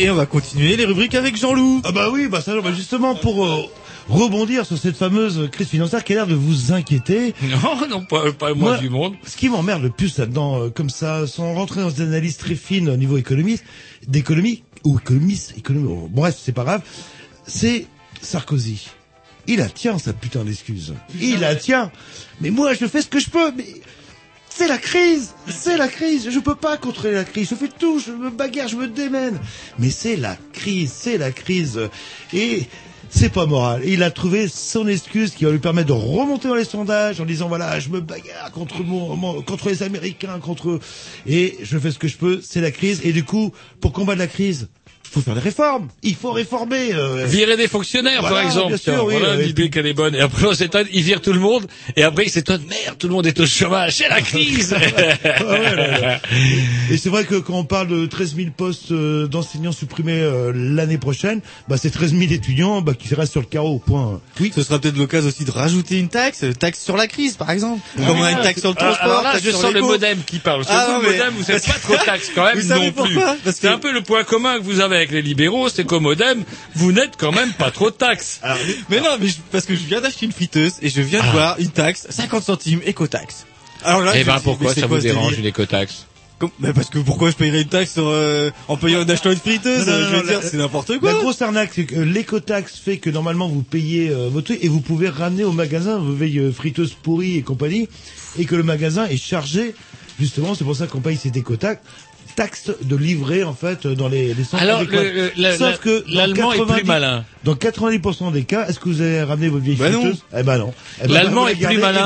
[0.00, 1.82] Et on va continuer les rubriques avec Jean-Loup.
[1.84, 3.62] Ah bah oui, bah ça, bah justement pour euh,
[4.08, 7.36] rebondir sur cette fameuse crise financière qui a l'air de vous inquiéter.
[7.42, 9.14] Non, non, pas, pas le moins Moi, du monde.
[9.24, 12.56] Ce qui m'emmerde le plus là-dedans, euh, comme ça, sans rentrer dans des analyses très
[12.56, 13.62] fines au niveau économiste,
[14.08, 16.82] d'économie, ou économiste, économie, oh, bref, c'est pas grave,
[17.46, 17.86] c'est
[18.22, 18.88] Sarkozy.
[19.46, 20.94] Il a tient sa putain d'excuse.
[21.20, 21.92] Il a tient.
[22.40, 23.66] Mais moi, je fais ce que je peux, mais
[24.56, 26.30] c'est la crise, c'est la crise.
[26.30, 27.48] Je peux pas contrôler la crise.
[27.50, 29.40] Je fais tout, je me bagarre, je me démène.
[29.80, 31.80] Mais c'est la crise, c'est la crise.
[32.32, 32.62] Et
[33.10, 33.82] c'est pas moral.
[33.84, 37.24] Il a trouvé son excuse qui va lui permettre de remonter dans les sondages en
[37.24, 38.76] disant voilà, je me bagarre contre
[39.44, 40.78] contre les Américains, contre
[41.26, 42.40] et je fais ce que je peux.
[42.40, 43.00] C'est la crise.
[43.02, 44.68] Et du coup, pour combattre la crise,
[45.14, 45.88] faut faire des réformes.
[46.02, 46.92] Il faut réformer.
[46.92, 48.68] euh, Virer des fonctionnaires, Voilà, par exemple.
[48.68, 50.14] bien sûr, Tiens, oui, voilà euh, et l'idée qu'elle est bonne.
[50.14, 51.66] Et après, on s'étonne, il vire tout le monde.
[51.96, 53.96] Et après, il s'étonne, merde, tout le monde est au chômage.
[53.96, 54.74] C'est la crise.
[55.24, 56.20] Ah ouais.
[56.90, 60.52] Et c'est vrai que quand on parle de 13 000 postes euh, d'enseignants supprimés euh,
[60.54, 63.78] l'année prochaine, bah c'est 13 000 étudiants bah, qui restent sur le carreau.
[63.78, 64.20] Point.
[64.40, 64.52] Oui.
[64.54, 67.80] Ce sera peut-être l'occasion aussi de rajouter une taxe, taxe sur la crise par exemple.
[67.96, 69.04] Comme on a une taxe sur le Ah, transport.
[69.10, 70.62] Alors là, taxe je sur sens le modem qui parle.
[70.68, 72.86] Ah, vous, non, le mais- modem, vous êtes pas trop taxe quand même Vous savez
[72.86, 73.14] non plus.
[73.14, 73.36] pourquoi?
[73.44, 75.84] Parce C'est que- un peu le point commun que vous avez avec les libéraux, c'est
[75.84, 76.42] qu'au modem,
[76.74, 78.40] vous n'êtes quand même pas trop taxe.
[78.90, 81.26] Mais non, mais je- parce que je viens d'acheter une friteuse et je viens de
[81.28, 81.32] Ah.
[81.32, 83.46] voir une taxe 50 centimes éco-taxe.
[83.84, 86.06] Alors là, Eh je ben pourquoi ça vous dérange une écotaxe
[86.58, 89.38] mais parce que pourquoi je payerais une taxe sur, euh, en payant en achetant une
[89.38, 91.12] friteuse Non, non, Je veux non, dire, la- c'est n'importe quoi.
[91.12, 94.68] La grosse arnaque, c'est que l'écotaxe fait que normalement vous payez euh, votre truc et
[94.68, 97.88] vous pouvez ramener au magasin vos vieilles euh, friteuses pourries et compagnie,
[98.38, 99.74] et que le magasin est chargé.
[100.20, 101.80] Justement, c'est pour ça qu'on paye cette écotaxe
[102.36, 105.02] taxe de livrer en fait dans les, les centres Alors, adéquats.
[105.02, 107.24] le- le- la- Sauf que l'allemand est plus 90 malin.
[107.44, 110.12] Dans 90% des cas, est-ce que vous avez ramené vos vieilles Bah non.
[110.36, 110.72] Eh ben non.
[111.02, 112.00] Eh ben, L'allemand est plus malin.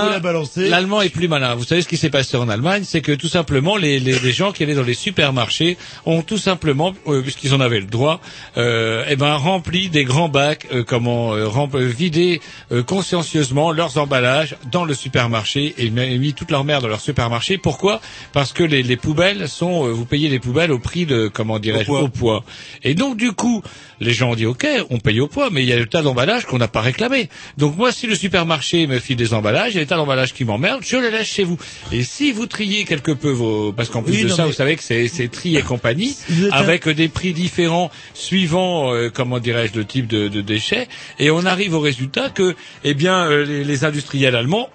[0.68, 1.54] L'allemand est plus malin.
[1.54, 4.32] Vous savez ce qui s'est passé en Allemagne, c'est que tout simplement les, les, les
[4.32, 8.20] gens qui allaient dans les supermarchés ont tout simplement, euh, puisqu'ils en avaient le droit,
[8.56, 12.40] euh, eh ben rempli des grands bacs, euh, comment euh, rem- euh, vider
[12.72, 17.58] euh, consciencieusement leurs emballages dans le supermarché et mis toute leur merde dans leur supermarché.
[17.58, 18.00] Pourquoi?
[18.32, 21.58] Parce que les, les poubelles sont, euh, vous payez les poubelles au prix de, comment
[21.60, 22.02] dirais-je, Au poids.
[22.02, 22.44] au poids.
[22.82, 23.62] Et donc du coup,
[24.00, 26.02] les gens ont dit ok, on paye au poids, mais il y a le tas
[26.02, 27.28] d'emballages qu'on n'a pas réclamé.
[27.56, 30.34] Donc moi, si le supermarché me file des emballages, il y a des tas d'emballages
[30.34, 31.56] qui m'emmerdent, je les laisse chez vous.
[31.92, 34.54] Et si vous triez quelque peu vos, parce qu'en plus Oui, de ça, mais- vous
[34.54, 36.16] savez que c'est c'est tri et compagnie,
[36.50, 40.88] un- avec des prix différents suivant, euh, comment dirais-je, le type de, de déchets,
[41.18, 44.68] et on arrive au résultat que, eh bien, euh, les, les industriels allemands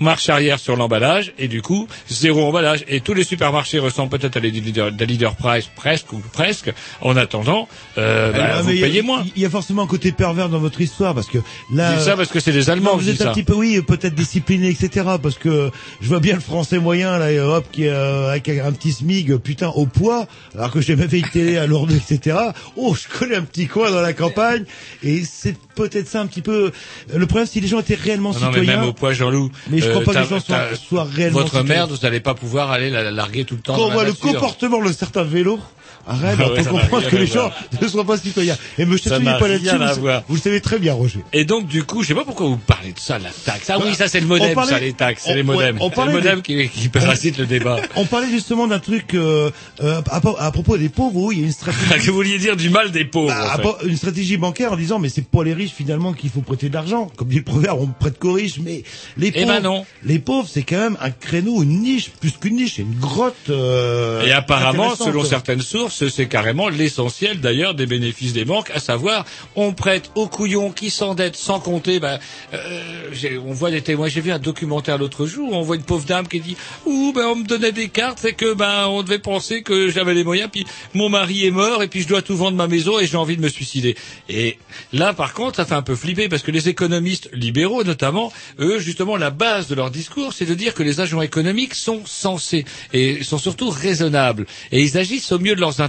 [0.00, 4.36] marche arrière sur l'emballage et du coup zéro emballage et tous les supermarchés ressemblent peut-être
[4.36, 8.70] à des leader, des leader price presque ou presque en attendant euh, bah, Ah, vous
[8.70, 11.28] y a- payez moins Il y a forcément un côté pervers dans votre histoire parce
[11.28, 11.38] que
[11.72, 11.94] là.
[11.96, 13.30] Dis ça parce que c'est des Allemands Non, vous êtes un ça.
[13.32, 15.06] petit peu, oui, peut-être discipliné, etc.
[15.22, 18.92] Parce que je vois bien le français moyen, là, hop, qui euh, avec un petit
[18.92, 22.36] smig, putain, au poids, alors que j'ai même fait une télé à Lourdes, etc.
[22.76, 24.64] Oh, je connais un petit coin dans la campagne,
[25.02, 26.72] et c'est peut-être ça un petit peu.
[27.14, 28.80] Le problème, si les gens étaient réellement non, non, mais citoyens.
[28.80, 29.50] même au poids Jean-Loup
[29.84, 32.34] je crois euh, pas que les gens soient, soient réellement votre merde vous n'allez pas
[32.34, 35.24] pouvoir aller la, la larguer tout le temps Quand on voit le comportement de certains
[35.24, 35.60] vélos,
[36.06, 38.56] arrête, Ah on ouais, n'a comprendre que les gens ne soient pas citoyens.
[38.78, 41.20] Et me chatouillez pas là-dessus, vous, vous le savez très bien, Roger.
[41.32, 43.70] Et donc du coup, je sais pas pourquoi vous parlez de ça, la taxe.
[43.70, 45.76] Ah Bah, oui, ça c'est le modem, parlait- ça les taxes, c'est les modems.
[45.80, 47.76] on C'est le parlait modem des- qui, qui parasite le débat.
[47.96, 49.50] On parlait justement d'un truc euh,
[49.82, 52.04] euh, à, à propos des pauvres, où il y a une stratégie.
[52.04, 53.28] que vous vouliez dire du mal des pauvres.
[53.28, 53.86] Bah, en fait.
[53.88, 56.74] une stratégie bancaire en disant mais c'est pas les riches finalement qu'il faut prêter de
[56.74, 58.82] l'argent comme dit le proverbe on prête qu'aux riches mais
[59.16, 59.86] les Eh pauvres ben non.
[60.04, 63.34] les pauvres c'est quand même un créneau une niche plus qu'une niche c'est une grotte
[63.50, 68.80] euh, Et apparemment, selon certaines sources, c'est carrément l'essentiel d'ailleurs des bénéfices des banques, à
[68.80, 69.24] savoir
[69.56, 72.00] on prête aux couillons qui s'endettent sans compter.
[72.00, 72.18] Ben,
[72.52, 74.08] euh, on voit des témoins.
[74.08, 77.26] J'ai vu un documentaire l'autre jour on voit une pauvre dame qui dit ouh ben
[77.26, 80.50] on me donnait des cartes, c'est que ben on devait penser que j'avais les moyens,
[80.50, 83.16] puis mon mari est mort et puis je dois tout vendre ma maison et j'ai
[83.16, 83.96] envie de me suicider.
[84.28, 84.58] Et
[84.92, 88.78] là par contre, ça fait un peu flipper parce que les économistes libéraux notamment, eux
[88.78, 92.64] justement la base de leur discours, c'est de dire que les agents économiques sont censés
[92.92, 95.80] et sont surtout raisonnables et ils agissent au mieux de leurs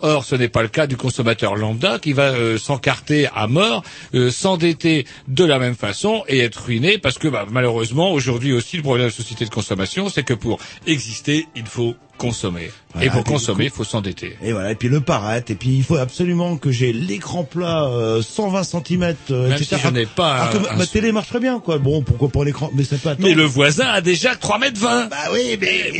[0.00, 3.82] Or, ce n'est pas le cas du consommateur lambda qui va euh, s'encarter à mort,
[4.14, 8.76] euh, s'endetter de la même façon et être ruiné parce que bah, malheureusement aujourd'hui aussi
[8.76, 13.06] le problème de la société de consommation, c'est que pour exister, il faut consommer Voilà,
[13.06, 14.36] et pour et consommer, il faut s'endetter.
[14.42, 17.84] et voilà et puis le paraître et puis il faut absolument que j'ai l'écran plat
[17.86, 19.76] euh, 120 cm euh, Même etc.
[19.76, 22.28] si je n'ai pas Alors que un- ma, télé marche très bien quoi bon pourquoi
[22.28, 25.56] pas l'écran mais c'est pas Mais le voisin a déjà 3 mètres 20 Bah oui,
[25.60, 25.92] mais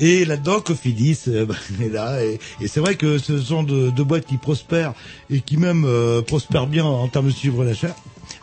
[0.00, 3.90] et, là-dedans Cofidis euh, bah, est là et, et c'est vrai que ce sont de,
[3.90, 4.94] de boîtes qui prospèrent
[5.30, 7.94] et qui même euh, prospèrent bien en termes de chiffre d'achat.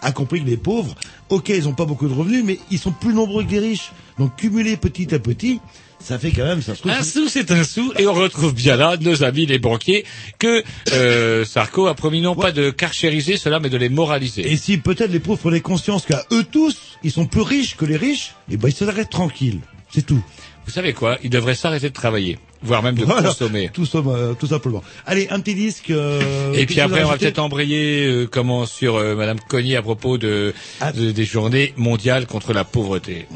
[0.02, 0.94] a compris que les pauvres,
[1.30, 3.92] ok, ils ont pas beaucoup de revenus, mais ils sont plus nombreux que les riches.
[4.20, 5.60] Donc cumuler petit à petit,
[6.00, 6.92] ça fait quand même, ça se trouve.
[6.92, 10.06] Un sou, c'est un sou, et on retrouve bien là nos amis les banquiers
[10.40, 14.50] que euh, Sarko a promis non pas de carchériser cela, mais de les moraliser.
[14.52, 17.86] Et si peut-être les pauvres prenaient conscience qu'à eux tous, ils sont plus riches que
[17.86, 19.60] les riches, et ben ils se arrêtent tranquilles.
[19.92, 20.22] C'est tout.
[20.66, 21.18] Vous savez quoi?
[21.24, 23.30] Ils devraient s'arrêter de travailler, voire même de Voilà.
[23.30, 23.70] consommer.
[23.74, 24.84] Tout, euh, tout simplement.
[25.06, 25.90] Allez, un petit disque.
[25.92, 29.82] euh, Et puis après, on va peut-être embrayer euh, comment sur euh, Madame Cognier à
[29.82, 30.54] propos de,
[30.94, 33.28] de- des journées mondiales contre la pauvreté.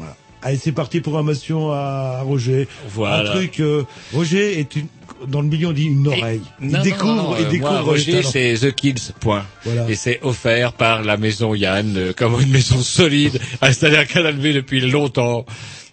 [0.42, 2.68] Allez, c'est parti, programmation à, à Roger.
[2.88, 3.30] Voilà.
[3.30, 4.86] Un truc, euh, Roger est une,
[5.28, 6.40] dans le milieu on dit une oreille.
[6.60, 9.44] il Non, découvre, non, il euh, découvre moi, Roger, c'est The Kids, point.
[9.64, 9.88] Voilà.
[9.88, 14.38] Et c'est offert par la maison Yann, euh, comme une maison solide, installée à Canal
[14.38, 15.46] depuis longtemps.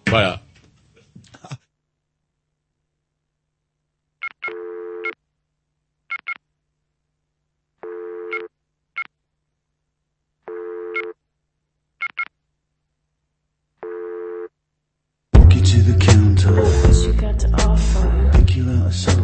[0.07, 0.41] Voilà.
[16.49, 18.31] What you got to offer?
[18.33, 19.21] Pick you out a soda.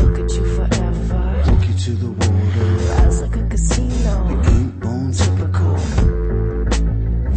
[0.00, 1.42] Look at you forever.
[1.48, 3.02] Walk you to the water.
[3.02, 4.28] Rise like a casino.
[4.30, 5.76] You ain't born typical.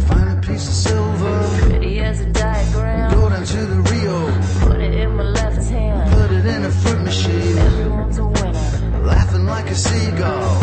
[0.06, 1.48] Find a piece of silver.
[1.60, 3.10] Pretty as a diagram.
[3.14, 4.30] Go down to the Rio.
[4.60, 6.12] Put it in my left hand.
[6.12, 7.58] Put it in a fruit machine.
[7.58, 9.02] Everyone's a winner.
[9.02, 10.62] Laughing like a seagull.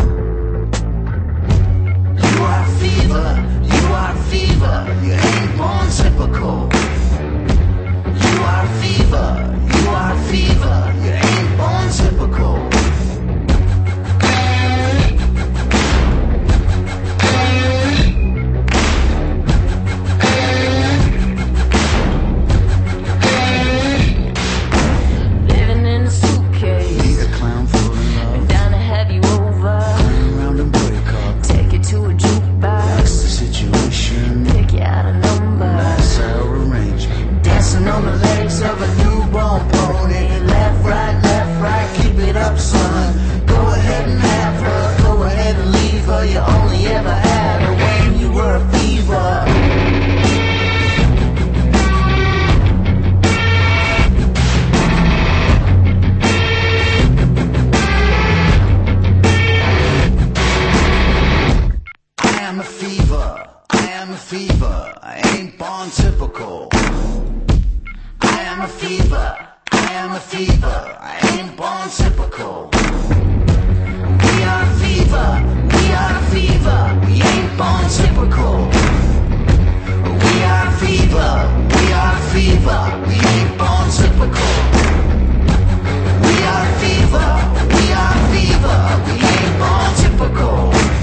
[2.16, 3.28] You are fever.
[3.62, 4.76] You are fever.
[5.04, 6.73] You ain't born typical.
[8.34, 12.73] You are fever, you are fever, you ain't born typical.
[70.46, 70.96] Fever.
[71.00, 72.70] I ain't born typical.
[74.24, 75.30] We are fever.
[75.72, 76.80] We are fever.
[77.06, 78.56] We ain't born typical.
[80.24, 81.32] We are fever.
[81.76, 82.82] We are fever.
[83.08, 84.54] We ain't born typical.
[86.26, 87.30] We are fever.
[87.76, 88.80] We are fever.
[89.06, 90.94] We ain't born typical.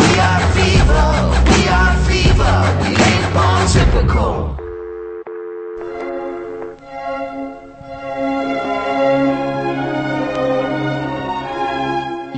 [0.00, 1.06] We are fever,
[1.50, 4.49] we are fever, we ain't born typical.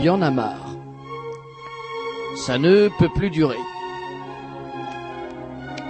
[0.02, 0.76] Y en a marre.
[2.36, 3.58] Ça ne peut plus durer.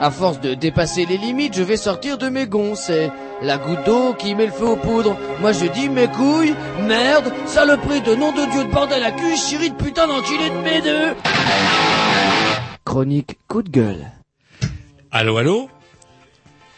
[0.00, 2.74] À force de dépasser les limites, je vais sortir de mes gonds.
[2.74, 5.16] C'est la goutte d'eau qui met le feu aux poudres.
[5.40, 9.36] Moi je dis mes couilles, merde, saloperie de nom de Dieu de bordel à cul,
[9.36, 11.14] chérie de putain d'enculé de mes deux.
[12.84, 14.10] Chronique coup de gueule.
[15.10, 15.68] Allô, allô?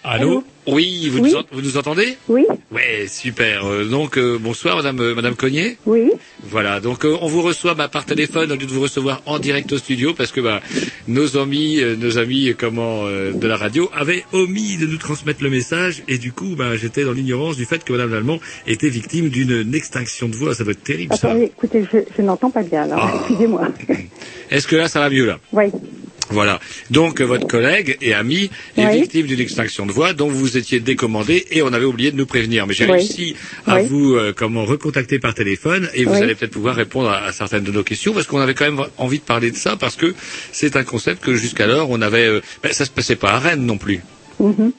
[0.07, 1.31] Allô Oui, vous, Oui.
[1.31, 3.65] Nous, ent- vous nous entendez Oui, Ouais, super.
[3.67, 5.79] Euh, donc, euh, bonsoir, Madame, euh, Madame Cognier.
[5.87, 6.11] oui.
[6.47, 9.39] Voilà, donc euh, on vous reçoit bah, par téléphone au lieu de vous recevoir en
[9.39, 10.61] direct au studio parce que bah,
[11.09, 15.43] nos amis, euh, nos amis comment euh, de la radio avaient omis de nous transmettre
[15.43, 18.91] le message et du coup bah, j'étais dans l'ignorance du fait que Madame Lallemand était
[18.91, 20.55] victime d'une extinction de voix.
[20.55, 21.35] Ça doit être terrible ça.
[21.39, 23.17] Écoutez, je, je n'entends pas bien, alors Ah.
[23.21, 23.69] excusez-moi.
[24.51, 25.39] Est-ce que là ça va mieux là?
[25.53, 25.65] Oui,
[26.31, 26.59] Voilà.
[26.91, 29.01] Donc euh, votre collègue et ami est Oui.
[29.03, 32.27] victime d'une extinction de voix dont vous étiez décommandé et on avait oublié de nous
[32.27, 32.67] prévenir.
[32.67, 32.93] Mais j'ai Oui.
[32.93, 33.87] réussi à Oui.
[33.89, 37.65] vous euh, comment recontacter par téléphone et vous allez peut-être pouvoir répondre à, à certaines
[37.65, 40.15] de nos questions parce qu'on avait quand même envie de parler de ça parce que
[40.53, 43.67] c'est un concept que jusqu'alors on avait euh, ben, ça se passait pas à Rennes
[43.67, 44.01] non plus.
[44.41, 44.73] Mhm.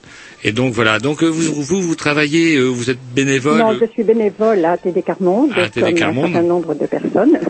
[0.47, 0.99] Et donc voilà.
[0.99, 4.77] Donc euh, vous vous vous travaillez, euh, vous êtes bénévole non, je suis bénévole à
[4.77, 6.25] TD Carmonde, À TD comme Carmonde.
[6.25, 7.39] un certain nombre de personnes.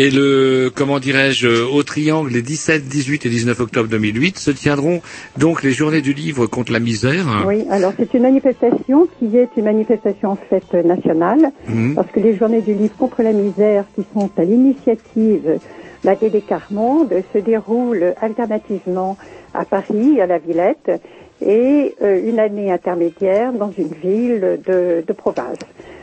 [0.00, 4.52] Et le, comment dirais-je, euh, au Triangle, les 17, 18 et 19 octobre 2008, se
[4.52, 5.00] tiendront
[5.38, 7.26] donc les journées du livre contre la misère.
[7.46, 11.94] Oui, alors c'est une manifestation qui est une manifestation en fait nationale, Mhm.
[11.96, 15.58] parce que les journées du livre contre la misère, qui sont à l'initiative de
[16.04, 19.16] la TD Carmonde, se déroulent alternativement
[19.52, 20.92] à Paris, à la Villette,
[21.40, 25.58] et euh, une année intermédiaire dans une ville de, de province.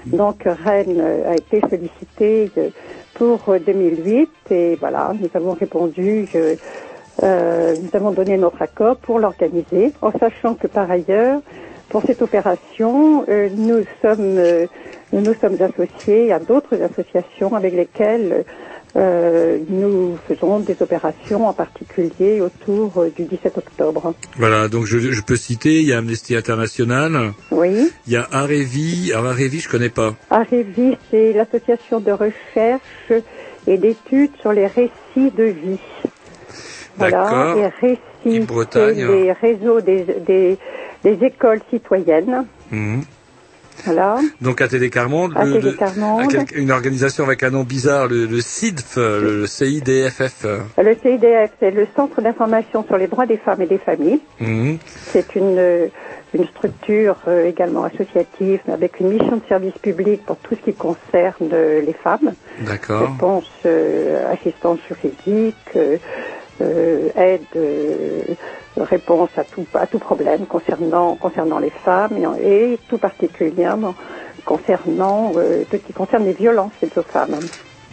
[0.06, 2.70] Donc Rennes euh, a été sollicitée euh,
[3.16, 6.56] pour euh, 2008 et voilà, nous avons répondu, euh,
[7.24, 11.42] euh, nous avons donné notre accord pour l'organiser, en sachant que par ailleurs,
[11.90, 14.68] pour cette opération, euh, nous sommes
[15.14, 18.44] nous sommes associés à d'autres associations avec lesquelles
[18.98, 24.14] euh, nous faisons des opérations en particulier autour euh, du 17 octobre.
[24.38, 27.90] Voilà, donc je, je peux citer, il y a Amnesty International, Oui.
[28.08, 30.14] il y a Arevi, alors Arevi je connais pas.
[30.30, 33.12] AREVI, c'est l'association de recherche
[33.68, 35.80] et d'études sur les récits de vie.
[36.98, 37.58] D'accord.
[37.58, 38.48] Et récits,
[39.06, 40.58] les réseaux des, des,
[41.04, 42.46] des écoles citoyennes.
[42.72, 43.04] Mhm.
[43.84, 44.20] Voilà.
[44.42, 46.32] Donc ATD Carmonde, le- ATD le- Carmonde.
[46.32, 50.46] quel- une organisation avec un nom bizarre, le, le CIDF, le, CIDFF.
[50.78, 54.20] Le CIDF, c'est le Centre d'information sur les droits des femmes et des familles.
[54.40, 54.78] Mhm.
[55.12, 55.88] C'est une, euh,
[56.34, 60.62] une structure euh, également associative, mais avec une mission de service public pour tout ce
[60.72, 62.34] qui concerne euh, les femmes.
[62.62, 63.12] D'accord.
[63.12, 68.22] Réponse, euh, assistance juridique, euh, aide, euh,
[68.78, 73.96] réponse à tout, à tout problème concernant, concernant les femmes et, et tout particulièrement
[74.46, 77.36] concernant euh, tout ce qui concerne les violences faites aux femmes.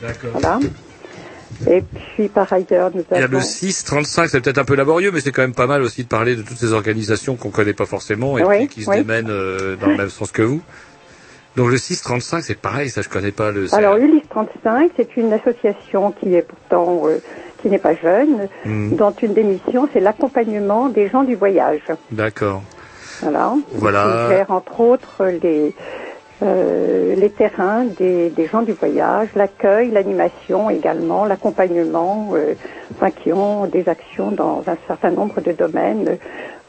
[0.01, 0.30] D'accord.
[0.33, 0.59] Voilà.
[1.70, 3.37] Et puis par ailleurs, nous Il y a avons...
[3.39, 6.09] le 635, c'est peut-être un peu laborieux, mais c'est quand même pas mal aussi de
[6.09, 8.97] parler de toutes ces organisations qu'on connaît pas forcément et Oui, qui se oui.
[8.99, 10.61] démènent euh, dans le même sens que vous.
[11.57, 13.72] Donc le 635, c'est pareil, ça je connais pas le.
[13.74, 17.18] Alors Ulysse 35, c'est une association qui est pourtant euh,
[17.62, 18.96] qui n'est pas jeune, Mhm.
[18.96, 21.80] dont une des missions c'est l'accompagnement des gens du voyage.
[22.10, 22.62] D'accord.
[23.22, 23.54] Voilà.
[23.72, 24.26] Voilà.
[24.28, 25.74] Qui gère entre autres les
[26.42, 32.54] euh, les terrains des, des gens du voyage, l'accueil, l'animation également, l'accompagnement, euh,
[32.96, 36.18] enfin qui ont des actions dans un certain nombre de domaines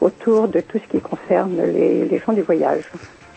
[0.00, 2.84] autour de tout ce qui concerne les, les gens du voyage.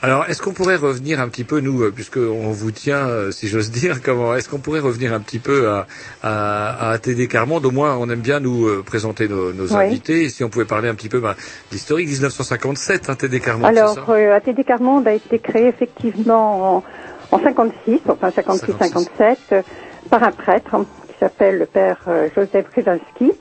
[0.07, 3.31] Alors, est-ce qu'on pourrait revenir un petit peu, nous, euh, puisque on vous tient, euh,
[3.31, 5.85] si j'ose dire, comment est-ce qu'on pourrait revenir un petit peu à,
[6.23, 9.75] à, à ATD Carmonde Au moins, on aime bien nous euh, présenter nos, nos Oui.
[9.75, 10.23] invités.
[10.23, 11.35] Et si on pouvait parler un petit peu ben,
[11.71, 16.83] d'historique 1957, ATD Carmonde, c'est Alors, euh, ATD Carmonde a été créé effectivement en,
[17.31, 19.61] en 56, enfin 56-57, euh,
[20.09, 23.33] par un prêtre hein, qui s'appelle le père euh, Joseph Krzyzewski,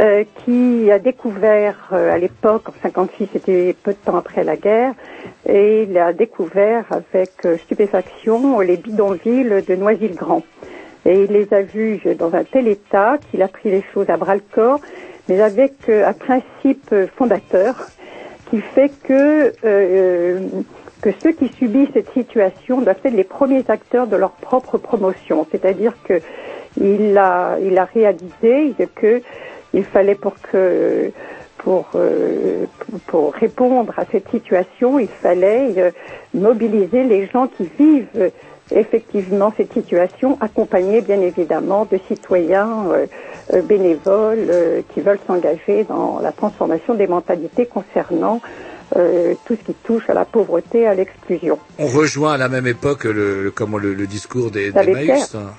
[0.00, 4.56] euh, qui a découvert euh, à l'époque, en 56, c'était peu de temps après la
[4.56, 4.94] guerre,
[5.46, 10.42] et il a découvert avec euh, stupéfaction les bidonvilles de Noisy-le-Grand.
[11.04, 14.16] Et il les a vus dans un tel état qu'il a pris les choses à
[14.16, 14.80] bras le corps,
[15.28, 17.74] mais avec un principe fondateur
[18.48, 19.52] qui fait que
[21.00, 25.46] que ceux qui subissent cette situation doivent être les premiers acteurs de leur propre promotion.
[25.50, 26.20] C'est-à-dire que
[26.78, 29.22] il a il a réalisé que
[29.74, 31.10] il fallait pour que
[31.58, 32.66] pour euh,
[33.06, 35.90] pour répondre à cette situation, il fallait euh,
[36.34, 38.30] mobiliser les gens qui vivent euh,
[38.72, 42.86] effectivement cette situation, accompagnés bien évidemment de citoyens
[43.52, 48.40] euh, bénévoles qui veulent s'engager dans la transformation des mentalités concernant
[48.96, 51.58] euh, tout ce qui touche à la pauvreté, à l'exclusion.
[51.78, 54.70] On rejoint à la même époque le, le- comment, le, le discours des.
[54.72, 55.16] Pierre.
[55.34, 55.50] hein.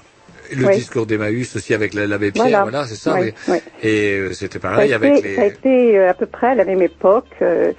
[0.56, 0.76] Le Oui.
[0.76, 2.62] discours d'Emmaüs aussi avec la- l'abbé Pierre, Voilà.
[2.64, 3.14] voilà, c'est ça.
[3.20, 3.54] Oui, oui.
[3.54, 3.58] oui.
[3.84, 5.36] Et euh, c'était Ça pareil avec été, les...
[5.36, 7.72] ça a été euh, à peu près à la même époque euh,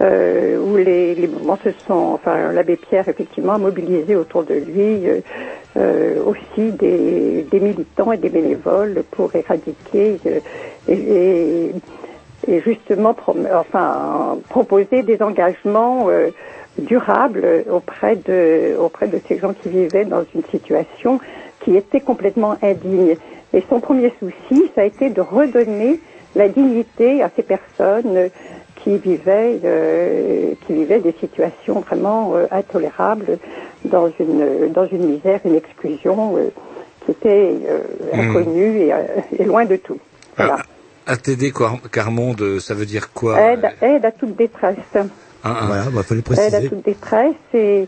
[0.00, 4.54] euh, où les, les mouvements se sont, enfin l'abbé Pierre effectivement a mobilisé autour de
[4.54, 5.02] lui
[6.24, 10.18] aussi des, des militants et des bénévoles pour éradiquer
[10.88, 11.70] et, et-
[12.46, 16.08] et justement prom- enfin proposer des engagements
[16.78, 21.20] durables auprès de auprès de ces gens qui vivaient dans une situation
[21.64, 23.16] qui était complètement indigne.
[23.52, 26.00] Et son premier souci, ça a été de redonner
[26.34, 28.30] la dignité à ces personnes
[28.76, 33.38] qui vivaient, euh, qui vivaient des situations vraiment euh, intolérables
[33.84, 36.48] dans une, dans une misère, une exclusion euh,
[37.04, 37.80] qui était euh,
[38.12, 38.20] Hmm.
[38.20, 38.98] inconnue et, euh,
[39.38, 39.98] et loin de tout.
[40.36, 40.58] Voilà.
[41.06, 44.76] ATD Car- Carmonde, ça veut dire quoi Aide, aide à toute détresse.
[45.42, 46.68] Voilà, bah, fallait Aide à préciser.
[46.70, 47.86] toute détresse et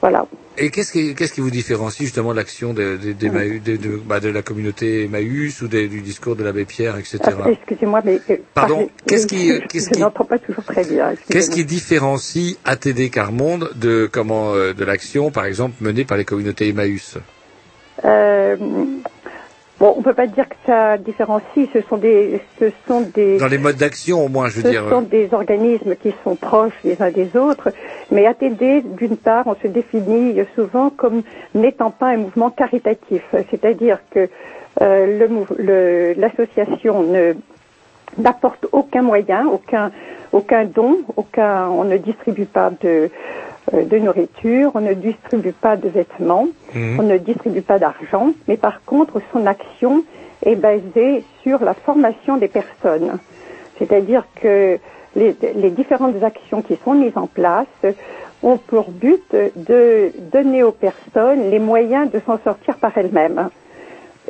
[0.00, 0.26] voilà.
[0.60, 4.42] Et qu'est-ce qui, qu'est-ce qui vous différencie justement de l'action de, de, bah, de la
[4.42, 7.18] communauté Emmaüs ou du discours de l'abbé Pierre, etc.
[7.26, 10.84] Ah, Excusez-moi, mais euh, Pardon, qu'est-ce qui- je, qu'est-ce je qui- n'entends pas toujours très
[10.84, 11.12] bien.
[11.30, 16.24] Qu'est-ce qui différencie ATD Carmonde de comment euh, de l'action, par exemple, menée par les
[16.24, 17.18] communautés Emmaüs
[18.04, 18.56] Euh,
[19.78, 21.68] bon, on peut pas dire que ça différencie.
[21.72, 24.68] Ce sont des, ce sont des, Dans les modes d'action, au moins, je veux ce
[24.68, 24.84] dire.
[24.86, 27.70] euh, sont des organismes qui sont proches les uns des autres.
[28.10, 31.22] Mais ATD, d'une part, on se définit souvent comme
[31.54, 34.28] n'étant pas un mouvement caritatif, c'est-à-dire que
[34.80, 37.34] euh, le l'association ne
[38.16, 39.90] n'apporte aucun moyen, aucun
[40.32, 43.10] aucun don, aucun, on ne distribue pas de
[43.72, 47.00] de nourriture, on ne distribue pas de vêtements, Mhm.
[47.00, 50.04] on ne distribue pas d'argent, mais par contre, son action
[50.44, 53.18] est basée sur la formation des personnes.
[53.78, 54.78] C'est-à-dire que
[55.16, 57.66] les, les différentes actions qui sont mises en place
[58.42, 63.48] ont pour but de donner aux personnes les moyens de s'en sortir par elles-mêmes.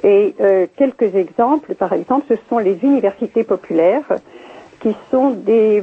[0.03, 4.05] Et euh, quelques exemples, par exemple, ce sont les universités populaires,
[4.81, 5.83] qui sont des,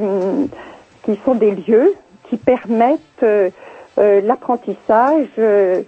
[1.03, 1.93] qui sont des lieux
[2.30, 3.50] qui permettent euh,
[3.98, 5.84] euh, l'apprentissage, euh,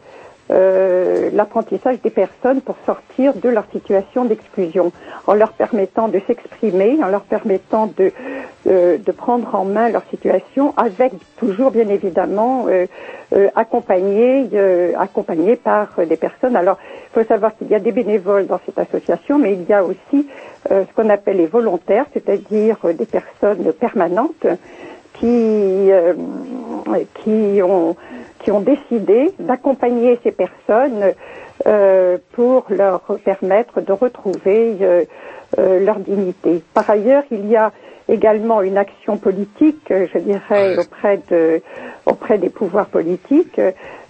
[1.34, 4.94] l'apprentissage des personnes pour sortir de leur situation d'exclusion,
[5.26, 8.14] en leur permettant de s'exprimer, en leur permettant de,
[9.12, 12.86] prendre en main leur situation, avec toujours bien évidemment euh,
[13.56, 14.48] accompagné,
[15.58, 16.56] par des personnes.
[16.56, 16.78] Alors,
[17.10, 19.84] il faut savoir qu'il y a des bénévoles dans cette association, mais il y a
[19.84, 20.30] aussi
[20.70, 24.46] ce qu'on appelle les volontaires, c'est-à-dire des personnes permanentes
[25.20, 26.14] qui, euh,
[27.24, 27.96] qui, ont,
[28.40, 31.14] qui ont décidé d'accompagner ces personnes
[31.66, 35.06] euh, pour leur permettre de retrouver euh,
[35.58, 36.62] euh, leur dignité.
[36.74, 37.72] Par ailleurs, il y a
[38.08, 41.62] également une action politique, je dirais, auprès, de,
[42.06, 43.60] auprès des pouvoirs politiques.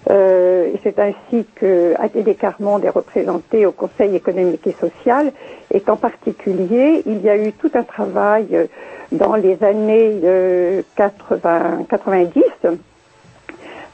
[0.07, 5.31] C'est ainsi que ATD Carmonde est représenté au Conseil économique et social
[5.73, 8.67] et qu'en particulier, il y a eu tout un travail
[9.11, 12.43] dans les années euh, 80, 90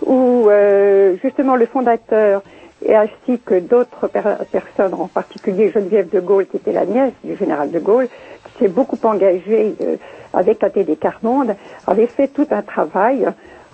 [0.06, 2.42] où euh, justement le fondateur
[2.86, 7.14] et ainsi que d'autres per- personnes, en particulier Geneviève de Gaulle, qui était la nièce
[7.24, 8.10] du général de Gaulle,
[8.46, 9.96] qui s'est beaucoup engagée euh,
[10.34, 11.56] avec ATD Carmonde,
[11.88, 13.26] avait fait tout un travail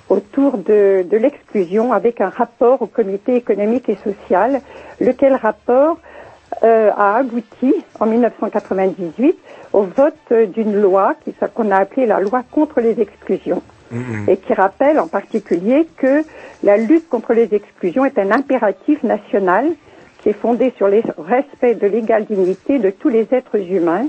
[0.09, 4.61] autour de l'exclusion avec un rapport au comité économique et social,
[4.99, 5.97] lequel rapport
[6.63, 9.37] euh, a abouti en 1998
[9.73, 11.15] au vote d'une loi
[11.53, 13.61] qu'on a appelée la loi contre les exclusions
[14.27, 16.23] et qui rappelle en particulier que
[16.63, 19.65] la lutte contre les exclusions est un impératif national
[20.21, 24.05] qui est fondé sur le respect de l'égale dignité de tous les êtres humains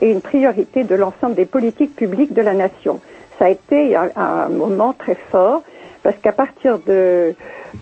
[0.00, 3.00] et une priorité de l'ensemble des politiques publiques de la nation.
[3.38, 5.62] Ça a été un, un moment très fort
[6.06, 7.34] parce qu'à partir de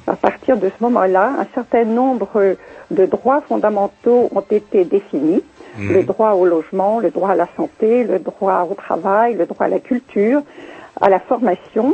[0.07, 2.57] à partir de ce moment-là, un certain nombre
[2.91, 5.43] de droits fondamentaux ont été définis.
[5.77, 5.93] Mhm.
[5.93, 9.67] Le droit au logement, le droit à la santé, le droit au travail, le droit
[9.67, 10.41] à la culture,
[11.03, 11.87] à la formation,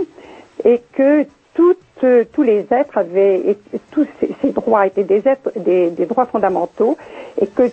[0.64, 1.24] et que
[1.55, 3.57] toutes, tous les êtres avaient,
[3.91, 6.97] tous ces, ces droits étaient des, êtres, des, des droits fondamentaux,
[7.41, 7.64] et que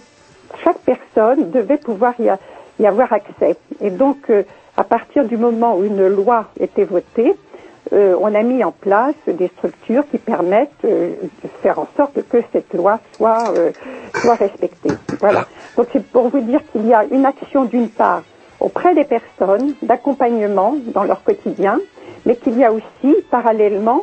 [0.63, 2.39] chaque personne devait pouvoir y, a-
[2.79, 3.55] y avoir accès.
[3.81, 4.41] Et donc, euh,
[4.77, 7.35] à partir du moment où une loi était votée,
[7.93, 12.19] euh, on a mis en place des structures qui permettent euh, de faire en sorte
[12.29, 13.71] que cette loi soit, euh,
[14.15, 14.91] soit respectée.
[15.19, 15.45] Voilà.
[15.75, 18.23] Donc c'est pour vous dire qu'il y a une action d'une part
[18.59, 21.79] auprès des personnes d'accompagnement dans leur quotidien,
[22.25, 24.01] mais qu'il y a aussi parallèlement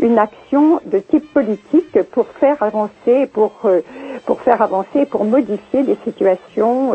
[0.00, 3.80] une action de type politique pour faire avancer, pour euh,
[4.26, 6.92] pour faire avancer, pour modifier des situations,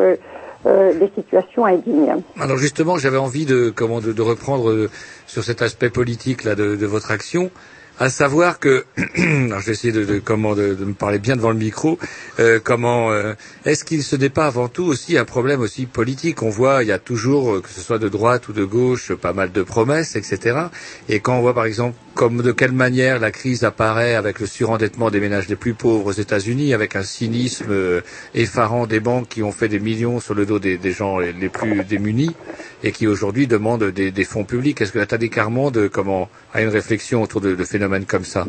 [0.65, 2.15] euh, des situations indignes.
[2.39, 4.89] Alors justement, j'avais envie de comment de, de reprendre euh,
[5.27, 7.51] sur cet aspect politique là de, de votre action,
[7.99, 8.85] à savoir que
[9.17, 11.99] alors je vais essayer de, de comment de, de me parler bien devant le micro.
[12.39, 13.33] euh, comment euh,
[13.65, 16.41] est-ce qu'il se pas avant tout aussi un problème aussi politique?
[16.43, 19.13] On voit, il y a toujours euh, que ce soit de droite ou de gauche,
[19.13, 20.67] pas mal de promesses, etc.
[21.09, 24.45] Et quand on voit par exemple comme de quelle manière la crise apparaît avec le
[24.45, 28.01] surendettement des ménages les plus pauvres aux États-Unis, avec un cynisme euh,
[28.35, 31.33] effarant des banques qui ont fait des millions sur le dos des, des gens les,
[31.49, 32.35] plus démunis
[32.83, 34.79] et qui aujourd'hui demandent des, des fonds publics.
[34.81, 37.63] Est-ce que la Tadé Carmonde comment a une réflexion autour de, de
[38.07, 38.45] comme ça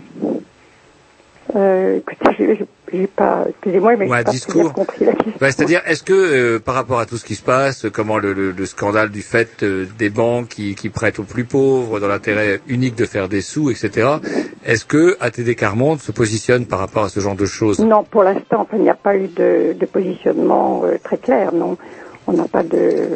[1.57, 2.57] Euh, écoutez,
[2.91, 5.32] j'ai- pas, excusez-moi, mais Ou un j'ai pas discours compris la question.
[5.41, 8.32] Bah, C'est-à-dire, est-ce que euh, par rapport à tout ce qui se passe, comment le,
[8.32, 12.07] le- le scandale du fait euh, des banques qui, qui prêtent aux plus pauvres dans
[12.09, 14.09] l'intérêt unique de faire des sous, etc.,
[14.64, 17.78] est-ce que ATD Carmonde se positionne par rapport à ce genre de choses?
[17.80, 21.53] Non, pour l'instant, enfin, il n'y a pas eu de, de positionnement euh, très clair,
[21.53, 21.76] non.
[22.26, 23.09] On n'a pas de...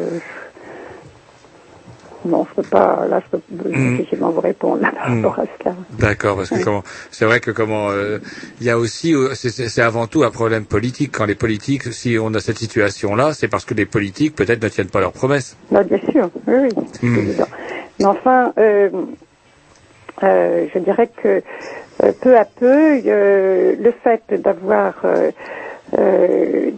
[2.25, 3.91] Non, je peux pas, là, je peux Mm.
[3.97, 5.75] difficilement vous répondre là, par rapport à cela.
[5.97, 8.19] D'accord, parce que comment c'est vrai que comment euh,
[8.59, 12.17] il y a aussi euh, c'est- avant tout un problème politique quand les politiques si
[12.21, 15.13] on a cette situation là c'est parce que les politiques peut-être ne tiennent pas leurs
[15.13, 15.55] promesses.
[15.71, 16.53] Bah, bien sûr, oui,
[17.01, 17.31] oui, Mm.
[17.99, 18.89] Mais enfin, euh,
[20.23, 21.41] euh, je dirais que
[22.21, 25.31] peu à peu, le fait d'avoir euh,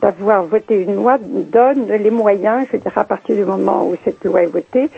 [0.02, 4.24] d'avoir voté une loi donne les moyens, je dirais à partir du moment où cette
[4.24, 4.90] loi est votée,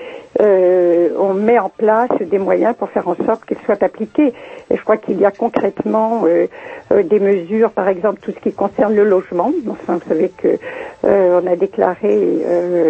[0.41, 4.33] euh, on met en place des moyens pour faire en sorte qu'elle soit appliquée.
[4.69, 6.47] Et je crois qu'il y a concrètement euh,
[6.91, 9.51] euh, des mesures, par exemple tout ce qui concerne le logement.
[9.69, 10.57] Enfin, vous savez que
[11.05, 12.39] on a déclaré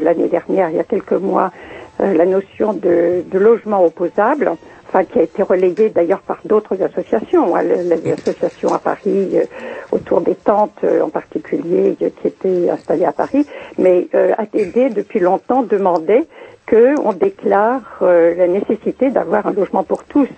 [0.03, 1.51] l'année dernière, il y a quelques mois,
[1.99, 4.51] la notion de logement opposable.
[4.93, 9.31] Enfin qui a été relayé d'ailleurs par d'autres associations, hein, le- les associations à Paris
[9.33, 9.45] euh,
[9.91, 13.47] autour des tentes euh, en particulier euh, qui étaient installées à Paris,
[13.79, 16.25] mais ATD depuis longtemps demandait
[16.67, 20.29] que on déclare la nécessité d'avoir un logement pour tous.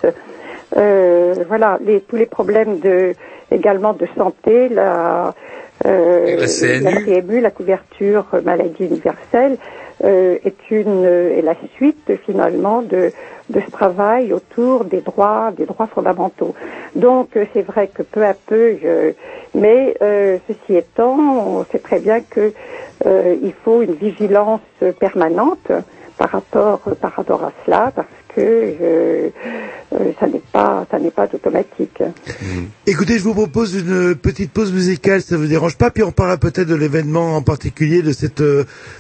[0.74, 3.14] Voilà, les, tous les problèmes de
[3.52, 5.34] également de santé, la,
[5.86, 7.06] euh, La CNU.
[7.06, 9.58] CMU, la couverture maladie universelle,
[10.04, 13.12] euh, est une est la suite finalement de
[13.50, 16.56] de ce travail autour des droits des droits fondamentaux.
[16.96, 18.78] Donc euh, c'est vrai que peu à peu,
[19.54, 22.54] mais euh, ceci étant, on sait très bien que
[23.06, 24.62] euh, faut une vigilance
[25.00, 25.72] permanente
[26.18, 29.32] par rapport par rapport à cela parce que
[30.20, 32.04] ça n'est pas ça n'est pas automatique.
[32.86, 36.38] Écoutez, je vous propose une petite pause musicale, ça vous dérange pas, puis on parlera
[36.38, 38.44] peut-être de l'événement en particulier de cette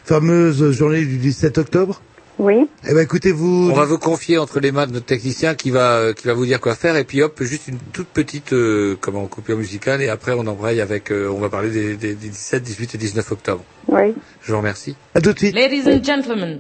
[0.05, 2.01] fameuse journée du 17 octobre?
[2.37, 2.67] Oui.
[2.87, 3.69] Eh ben, écoutez, vous.
[3.71, 6.45] On va vous confier entre les mains de notre technicien qui va qui va vous
[6.45, 10.09] dire quoi faire et puis hop juste une toute petite euh, comment coupure musicale et
[10.09, 13.31] après on embraye avec euh, on va parler des, des, des 17, 18 et 19
[13.31, 13.63] octobre.
[13.87, 14.13] Oui.
[14.41, 14.95] Je vous remercie.
[15.13, 15.55] À tout de suite.
[15.55, 16.59] Ladies and gentlemen,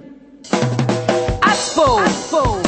[1.41, 1.99] Aspo.
[1.99, 2.64] Aspo.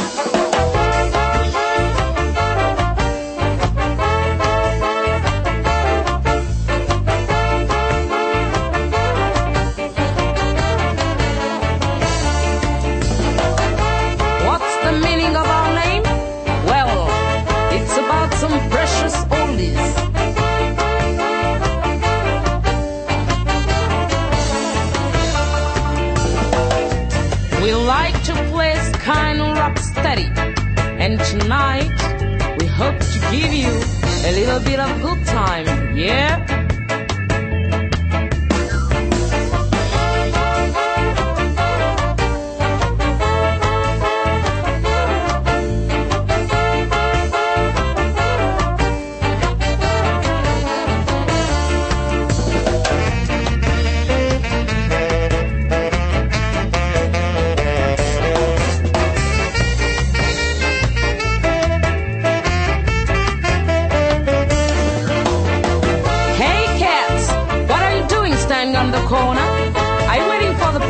[31.48, 36.77] Tonight, we hope to give you a little bit of good time, yeah?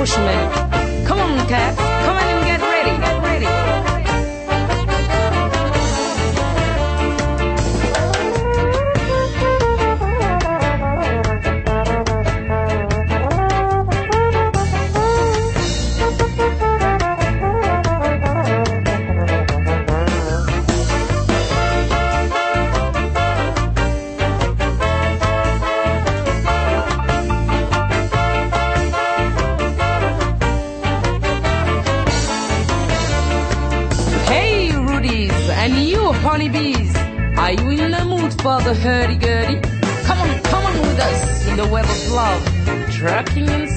[0.07, 0.66] Bushman.
[38.67, 39.61] The hurdy-gurdy?
[40.03, 42.43] Come on, come on with us in the web of love,
[42.91, 43.69] trucking and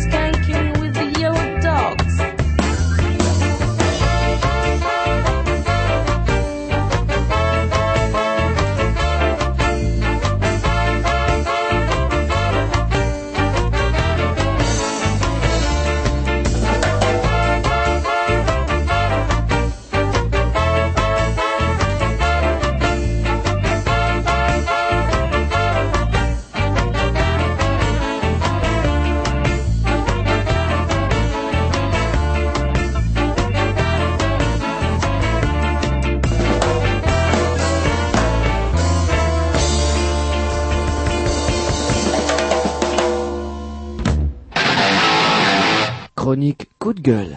[46.91, 47.37] coup de gueule.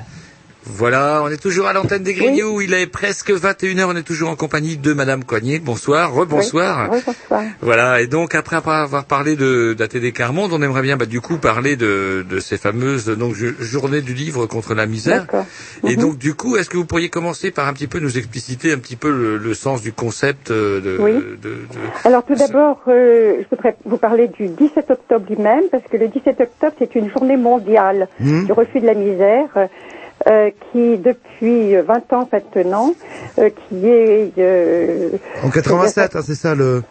[0.84, 4.29] Voilà, on est toujours à l'antenne des Grignoux, il est presque 21h, on est toujours
[4.29, 5.59] en compagnie de Madame Coignet.
[5.59, 6.89] Bonsoir, rebonsoir.
[6.91, 7.41] Oui, bonsoir.
[7.61, 11.38] Voilà, et donc après avoir parlé de d'ATD Carmonde, on aimerait bien bah, du coup
[11.38, 15.21] parler de, de ces fameuses donc jo- journées du livre contre la misère.
[15.21, 15.45] D'accord.
[15.88, 16.01] Et Mhm.
[16.01, 18.77] donc du coup, est-ce que vous pourriez commencer par un petit peu nous expliciter un
[18.77, 21.13] petit peu le, le sens du concept euh, de, Oui.
[21.13, 21.57] de, de-
[22.03, 26.09] Alors tout d'abord, euh, je voudrais vous parler du 17 octobre lui-même, parce que le
[26.09, 28.47] 17 octobre, c'est une journée mondiale Mhm.
[28.47, 29.47] du refus de la misère,
[30.28, 32.93] euh, qui depuis 20 ans maintenant,
[33.39, 34.32] euh, qui est...
[34.38, 35.09] euh,
[35.43, 36.84] En 87, hein, c'est ça le.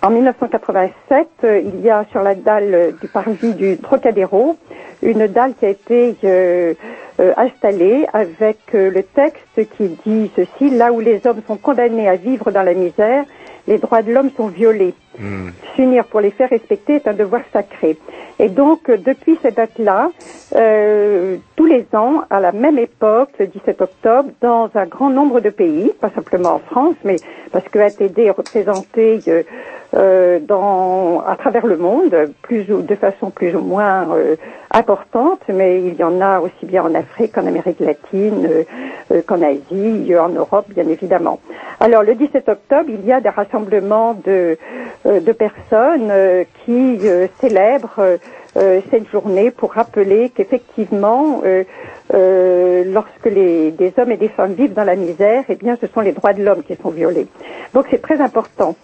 [0.00, 4.56] En 1987, euh, il y a sur la dalle euh, du parvis du Trocadéro
[5.02, 6.74] une dalle qui a été euh,
[7.20, 12.08] euh, installée avec euh, le texte qui dit ceci là où les hommes sont condamnés
[12.08, 13.24] à vivre dans la misère,
[13.68, 14.94] les droits de l'homme sont violés.
[15.18, 15.50] Hmm.
[15.76, 17.98] S'unir pour les faire respecter est un devoir sacré.
[18.38, 20.10] Et donc, euh, depuis cette date-là,
[20.56, 25.40] euh, tous les ans, à la même époque, le 17 octobre, dans un grand nombre
[25.40, 27.16] de pays, pas simplement en France, mais
[27.52, 29.42] parce que ATD est représenté euh,
[29.94, 30.38] euh,
[31.26, 34.36] à travers le monde, de façon plus ou moins euh,
[34.70, 38.48] importante, mais il y en a aussi bien en Afrique qu'en Amérique latine,
[39.10, 41.40] euh, qu'en Asie, en Europe, bien évidemment.
[41.80, 44.58] Alors, le 17 octobre, il y a des rassemblements de,
[45.32, 46.12] personnes
[46.64, 47.00] qui
[47.40, 48.18] célèbrent
[48.54, 51.40] cette journée pour rappeler qu'effectivement,
[52.12, 56.00] lorsque les, des hommes et des femmes vivent dans la misère, eh bien, ce sont
[56.00, 57.26] les droits de l'homme qui sont violés.
[57.72, 58.74] Donc, c'est très important.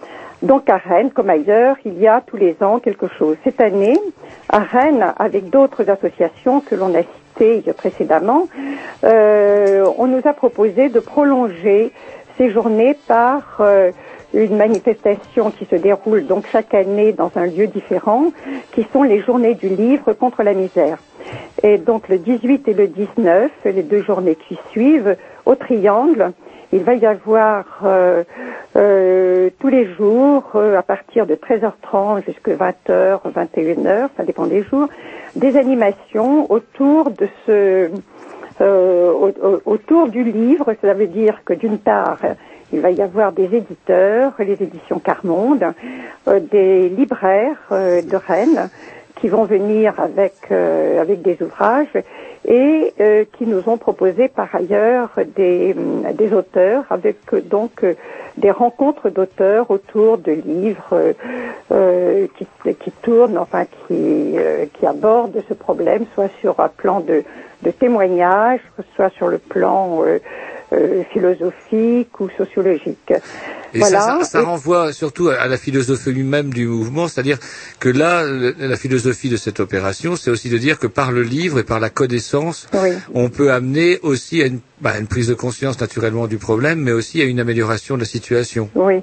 [0.43, 3.37] Donc, à Rennes, comme ailleurs, il y a tous les ans quelque chose.
[3.45, 3.99] Cette année,
[4.49, 8.49] à Rennes, avec d'autres associations que l'on a citées précédemment,
[9.05, 11.93] euh, on nous a proposé de prolonger
[12.37, 13.91] ces journées par euh,
[14.35, 18.33] une manifestation qui se déroule donc chaque année dans un lieu différent,
[18.73, 20.99] qui sont les journées du livre contre la misère.
[21.63, 25.17] Et donc le 18 et le 19, les deux journées qui suivent,
[25.47, 26.33] au Triangle,
[26.73, 28.25] il va y avoir euh,
[28.77, 34.63] euh, tous les jours, euh, à partir de 13h30 jusqu'à 20h, 21h, ça dépend des
[34.65, 34.89] jours,
[35.37, 37.91] des animations autour de ce
[38.61, 40.75] au- au- autour du livre.
[40.81, 42.19] Cela veut dire que d'une part,
[42.73, 45.65] il va y avoir des éditeurs, les éditions Carmonde,
[46.53, 48.71] des libraires de Rennes
[49.17, 51.89] qui vont venir avec des ouvrages
[52.47, 57.83] et euh, qui nous ont proposé par ailleurs des, hum, des auteurs avec euh, donc
[57.83, 57.95] euh,
[58.37, 61.13] des rencontres d'auteurs autour de livres euh,
[61.73, 67.01] euh, qui, qui tournent, enfin qui, euh, qui abordent ce problème, soit sur un plan
[67.01, 67.23] de,
[67.63, 68.61] de témoignage,
[68.97, 70.19] soit sur le plan euh, euh,
[71.13, 73.13] philosophique ou sociologique.
[73.73, 74.01] Et voilà.
[74.01, 77.39] ça, ça, ça Et- renvoie surtout à la philosophie même du mouvement, c'est-à-dire
[77.81, 81.59] que là, la philosophie de cette opération, c'est aussi de dire que par le livre
[81.59, 82.91] et par la connaissance, Oui.
[83.15, 86.93] on peut amener aussi à une, bah, une prise de conscience naturellement du problème, mais
[86.93, 88.71] aussi à une amélioration de la situation.
[88.77, 89.01] Oui.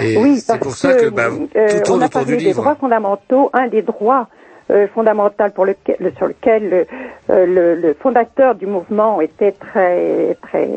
[0.00, 2.38] Et oui, c'est pour ça que bah, euh, tout on tourne a autour parlé du
[2.38, 2.62] des livre.
[2.62, 4.47] droits fondamentaux, un des droits euh,
[4.94, 6.86] fondamental pour lequel, le- sur lequel
[7.30, 10.68] euh, le, le fondateur du mouvement était très, très,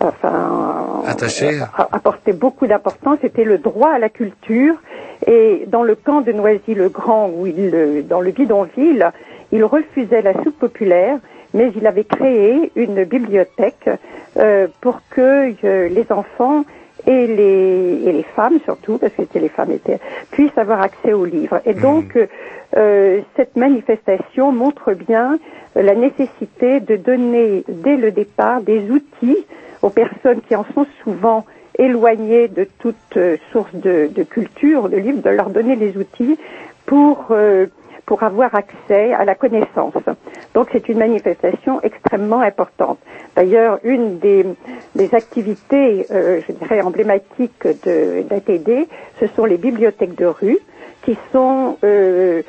[0.00, 1.60] enfin, Attaché.
[1.60, 4.74] euh, apportait beaucoup d'importance, c'était le droit à la culture.
[5.26, 9.10] Et dans le camp de Noisy-le-Grand, où il, euh, dans le bidonville,
[9.52, 11.18] il refusait la soupe populaire,
[11.54, 13.88] mais il avait créé une bibliothèque
[14.36, 16.64] euh, pour que euh, les enfants
[17.06, 20.00] et les, et les femmes surtout, parce que c'était les femmes étaient,
[20.30, 21.60] puissent avoir accès aux livres.
[21.66, 22.26] Et donc, euh,
[22.76, 25.38] euh, cette manifestation montre bien
[25.76, 29.44] la nécessité de donner dès le départ des outils
[29.82, 31.44] aux personnes qui en sont souvent
[31.78, 36.38] éloignées de toute euh, source de, de culture, de livres, de leur donner les outils
[36.86, 37.66] pour euh,
[38.06, 39.94] pour avoir accès à la connaissance.
[40.54, 42.98] Donc c'est une manifestation extrêmement importante.
[43.36, 44.44] D'ailleurs, une des,
[44.94, 48.86] des activités, euh, je dirais, emblématiques de d'ATD,
[49.20, 50.58] ce sont les bibliothèques de rue,
[51.04, 52.42] qui sont, euh,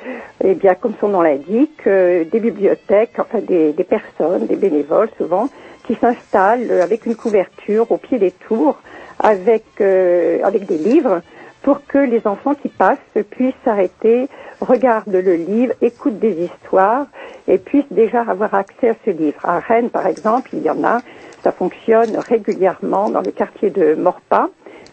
[0.43, 5.09] eh bien, comme son nom l'indique, euh, des bibliothèques, enfin des, des personnes, des bénévoles
[5.17, 5.49] souvent,
[5.85, 8.77] qui s'installent euh, avec une couverture au pied des tours,
[9.19, 11.21] avec euh, avec des livres,
[11.65, 12.99] pour que les enfants qui passent
[13.31, 14.29] puissent s'arrêter,
[14.61, 17.07] regardent le livre, écoutent des histoires
[17.47, 19.39] et puissent déjà avoir accès à ce livre.
[19.43, 20.99] À Rennes, par exemple, il y en a,
[21.43, 24.49] ça fonctionne régulièrement dans le quartier de Morpas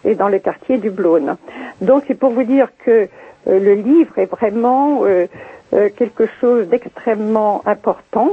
[0.07, 1.37] et dans le quartier du Blône.
[1.83, 3.07] Donc c'est pour vous dire que euh,
[3.47, 5.27] le livre est vraiment euh,
[5.75, 8.31] euh, quelque chose d'extrêmement important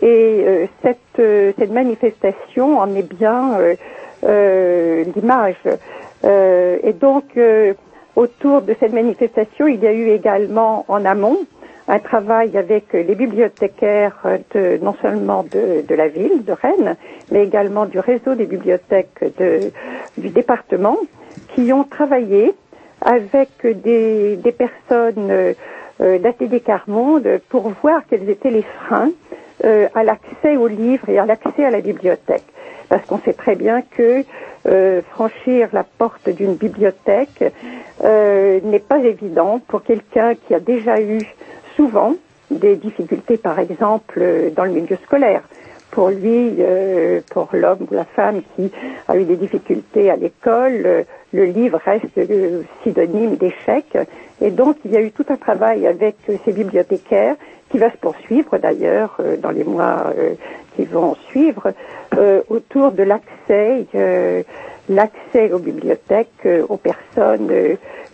[0.00, 3.58] et cette, manifestation en est bien
[4.22, 5.56] l'image.
[6.24, 7.74] Euh, et donc, euh,
[8.16, 11.38] autour de cette manifestation, il y a eu également en amont
[11.88, 14.24] un travail avec les bibliothécaires
[14.80, 16.94] non seulement de, la ville de Rennes,
[17.32, 19.24] mais également du réseau des bibliothèques
[20.16, 20.98] du département,
[21.54, 22.54] qui ont travaillé
[23.00, 25.54] avec des, personnes euh,
[26.00, 29.10] euh, Carmonde pour voir quels étaient les freins
[29.62, 32.44] à l'accès aux livres et à l'accès à la bibliothèque.
[32.90, 34.24] Parce qu'on sait très bien que
[34.66, 37.44] euh, franchir la porte d'une bibliothèque
[38.04, 41.20] euh, n'est pas évident pour quelqu'un qui a déjà eu
[41.76, 42.16] souvent
[42.50, 45.42] des difficultés, par exemple, euh, dans le milieu scolaire.
[45.92, 46.56] Pour lui,
[47.32, 48.70] pour l'homme ou la femme qui
[49.08, 52.06] a eu des difficultés à l'école, le livre reste
[52.84, 53.98] synonyme d'échec.
[54.40, 56.14] Et donc, il y a eu tout un travail avec
[56.44, 57.34] ces bibliothécaires
[57.70, 60.12] qui va se poursuivre d'ailleurs dans les mois
[60.80, 61.72] qui vont suivre
[62.16, 64.42] euh, autour de l'accès, euh,
[64.88, 67.50] l'accès aux bibliothèques euh, aux personnes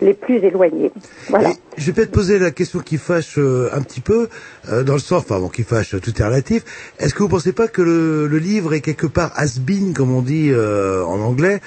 [0.02, 0.92] les plus éloignées.
[1.28, 1.50] Voilà.
[1.76, 4.28] Je vais peut-être poser la question qui fâche un petit peu,
[4.70, 6.64] dans le sens, enfin bon, qui fâche, tout est relatif.
[6.98, 10.52] Est-ce que vous pensez pas que le, livre est quelque part has-been, comme on dit
[10.54, 11.60] en anglais,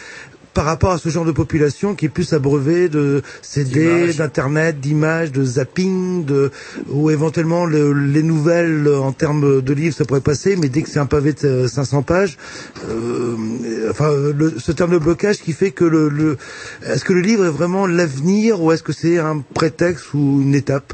[0.54, 5.32] par rapport à ce genre de population qui est plus abreuvée de CD, d'internet, d'images,
[5.32, 6.52] de zapping, de
[6.90, 10.82] ou éventuellement le- les nouvelles euh, en termes de livres ça pourrait passer, mais dès
[10.82, 12.38] que c'est un pavé de euh, 500 pages,
[12.90, 13.36] euh,
[13.90, 16.38] enfin le, ce terme de blocage qui fait que le, le
[16.86, 20.56] est-ce que le livre est vraiment l'avenir ou est-ce que c'est un prétexte ou une
[20.56, 20.94] étape?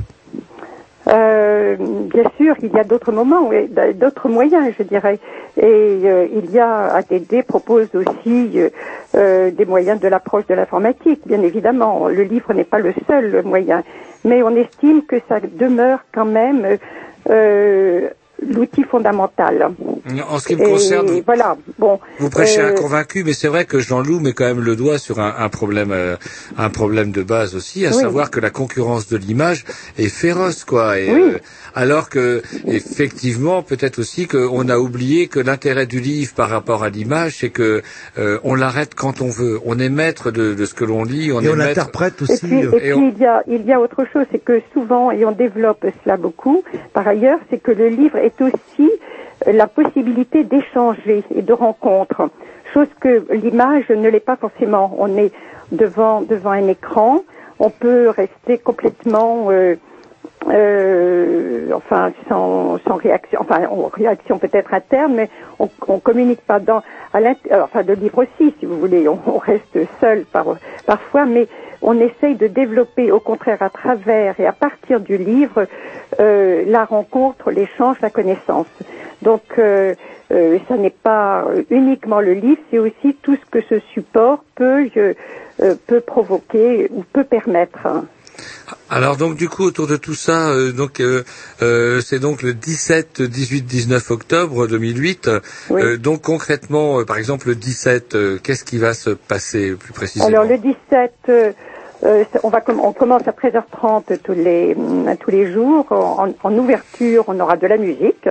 [1.08, 1.76] Euh,
[2.12, 3.50] bien sûr, il y a d'autres moments,
[3.96, 5.20] d'autres moyens, je dirais.
[5.58, 8.70] Et euh, il y a ADD propose aussi euh,
[9.16, 12.08] euh, des moyens de l'approche de l'informatique, bien évidemment.
[12.08, 13.84] Le livre n'est pas le seul moyen,
[14.26, 16.78] mais on estime que ça demeure quand même
[17.30, 18.10] euh,
[18.42, 19.72] l'outil fondamental.
[20.30, 21.58] En ce qui me Et concerne, voilà.
[21.80, 22.00] Bon.
[22.20, 24.98] Vous prêchez euh, un convaincu, mais c'est vrai que Jean-Loup met quand même le doigt
[24.98, 26.16] sur un, un problème, euh,
[26.58, 27.96] un problème de base aussi, à Oui.
[28.02, 29.66] savoir que la concurrence de l'image
[29.98, 31.00] est féroce, quoi.
[31.00, 31.22] Et, Oui.
[31.34, 31.38] euh,
[31.74, 36.90] alors que, effectivement, peut-être aussi qu'on a oublié que l'intérêt du livre par rapport à
[36.90, 37.82] l'image, c'est que
[38.18, 39.60] euh, on l'arrête quand on veut.
[39.66, 41.68] On est maître de, de ce que l'on lit, on Et est on maître.
[41.80, 42.48] l'interprète Et aussi.
[42.48, 45.26] puis, et puis il, y a, il y a autre chose, c'est que souvent, et
[45.26, 46.64] on développe cela beaucoup,
[46.94, 48.90] par ailleurs, c'est que le livre est aussi
[49.48, 52.30] euh, la possibilité d'échanger et de rencontres,
[52.74, 54.96] chose que l'image ne l'est pas forcément.
[55.00, 55.32] On est
[55.72, 57.22] devant, devant un écran,
[57.60, 59.48] on peut rester complètement...
[59.52, 59.76] euh,
[60.50, 66.60] euh, enfin sans, sans réaction, enfin on- réaction peut-être interne, mais on, on communique pas
[66.60, 66.82] dans,
[67.14, 70.46] enfin de livre aussi, si vous voulez, on, on reste seul par,
[70.86, 71.48] parfois, mais
[71.82, 75.66] on essaye de développer au contraire à travers et à partir du livre
[76.20, 78.68] la rencontre, l'échange, la connaissance.
[79.22, 79.96] Donc euh,
[80.32, 84.44] euh, ça n'est pas euh, uniquement le livre, c'est aussi tout ce que ce support
[84.56, 85.14] peut euh,
[85.62, 87.88] euh, peut provoquer ou peut permettre.
[88.90, 91.24] Alors donc du coup autour de tout ça, euh, donc euh,
[91.62, 95.30] euh, c'est donc le 17, 18, 19 octobre 2008.
[95.72, 99.94] Euh, donc concrètement, euh, par exemple le 17, euh, qu'est-ce qui va se passer plus
[99.94, 100.28] précisément?
[100.28, 101.56] Alors le 17,
[102.04, 105.86] euh, euh, on, va com- on commence à 13h30 tous les, mm, tous les jours.
[105.92, 108.28] En, en ouverture, on aura de la musique.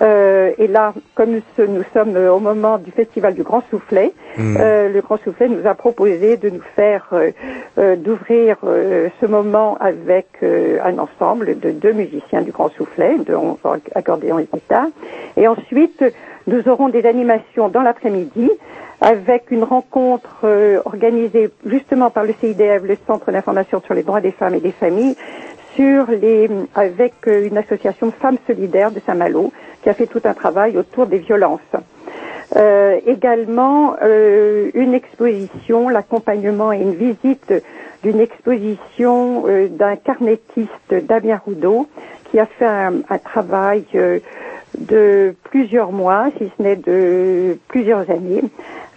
[0.00, 4.88] Euh, et là, comme ce- nous sommes au moment du festival du Grand Soufflet, euh,
[4.88, 7.30] le Grand Soufflet nous a proposé de nous faire, euh,
[7.78, 13.16] euh, d'ouvrir euh, ce moment avec euh, un ensemble de deux musiciens du Grand Soufflet,
[13.26, 13.36] de
[13.94, 14.86] accordéon et guitare.
[15.36, 16.02] Et ensuite,
[16.46, 18.50] nous aurons des animations dans l'après-midi
[19.02, 24.20] avec une rencontre euh, organisée justement par le CIDF, le Centre d'information sur les droits
[24.20, 25.16] des femmes et des familles,
[26.74, 31.06] avec euh, une association Femmes Solidaires de Saint-Malo qui a fait tout un travail autour
[31.06, 31.60] des violences.
[32.54, 33.96] Euh, également
[34.74, 37.52] une exposition, l'accompagnement et une visite
[38.04, 41.88] d'une exposition d'un carnettiste Damien Roudot
[42.30, 43.84] qui a fait un, travail
[44.78, 48.42] de plusieurs mois, si ce n'est de plusieurs années,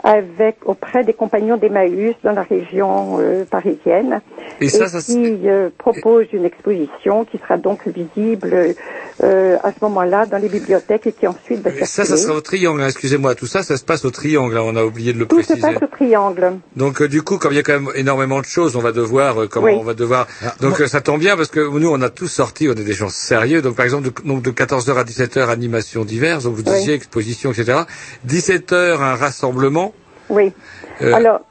[0.03, 4.21] avec auprès des compagnons d'Emmaüs dans la région euh, parisienne,
[4.61, 8.75] Et ça, ça qui euh, propose une exposition qui sera donc visible
[9.23, 12.35] euh, à ce moment-là dans les bibliothèques et qui ensuite va Et ça, ça sera
[12.35, 12.81] au triangle.
[12.81, 14.57] hein, Excusez-moi, tout ça, ça se passe au triangle.
[14.57, 15.73] hein, on a oublié de le Tout se préciser.
[15.73, 16.53] passe au triangle.
[16.75, 18.91] Donc euh, du coup, comme il y a quand même énormément de choses, on va
[18.91, 19.77] devoir, euh, comment Oui.
[19.79, 20.27] on va devoir.
[20.61, 22.93] Donc euh, ça tombe bien parce que nous, on a tous sorti, on est des
[22.93, 23.61] gens sérieux.
[23.61, 26.43] Donc par exemple, de, donc de 14h à 17h, animations diverses.
[26.43, 26.77] Donc vous Oui.
[26.77, 27.79] disiez exposition, etc.
[28.27, 29.93] 17h, un rassemblement.
[30.29, 30.53] Oui.
[31.01, 31.41] Euh, Alors,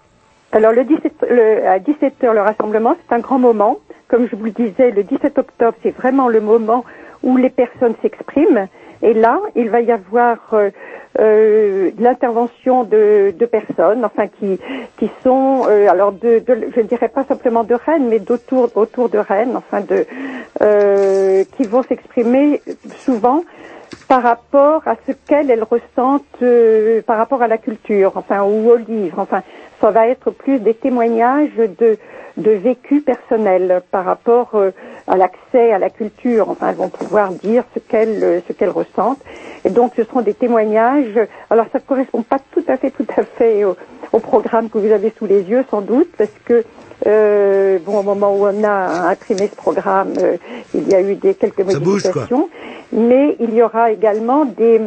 [0.53, 3.79] alors le 17, le, à 17h, le rassemblement, c'est un grand moment.
[4.09, 6.85] Comme je vous le disais, le 17 octobre, c'est vraiment le moment
[7.23, 8.69] où les personnes s'expriment.
[9.03, 10.71] Et là, il va y avoir euh,
[11.19, 14.59] euh, l'intervention de, de personnes, enfin qui
[14.99, 18.71] qui sont, euh, alors de, de, je ne dirais pas simplement de Rennes, mais d'autour
[18.77, 20.07] autour de Rennes, enfin de
[20.63, 22.63] euh, qui vont s'exprimer
[22.99, 23.45] souvent
[24.09, 28.71] par rapport à ce qu'elles elles ressentent euh, par rapport à la culture, enfin ou
[28.71, 29.43] au livre, enfin
[29.81, 31.99] ça va être plus des témoignages de
[32.37, 34.73] de vécu personnel par rapport euh,
[35.07, 36.51] à l'accès à la culture.
[36.51, 39.23] Enfin, elles vont pouvoir dire ce qu'elles euh, ce qu'elles ressentent.
[39.65, 41.19] Et donc, ce seront des témoignages.
[41.49, 43.77] Alors, ça ne correspond pas tout à fait, tout à fait au,
[44.13, 46.65] au programme que vous avez sous les yeux, sans doute, parce que
[47.07, 50.37] euh, bon, au moment où on a imprimé ce programme, euh,
[50.75, 52.13] il y a eu des quelques Ça bouge, quoi.
[52.13, 52.49] modifications,
[52.93, 54.81] mais il y aura également des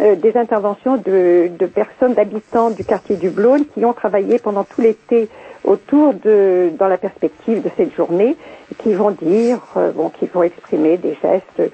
[0.00, 4.64] euh, des interventions de, de personnes, d'habitants du quartier du Blône qui ont travaillé pendant
[4.64, 5.28] tout l'été
[5.62, 8.36] autour de, dans la perspective de cette journée,
[8.78, 11.70] qui vont dire, euh, bon, qui vont exprimer des gestes de,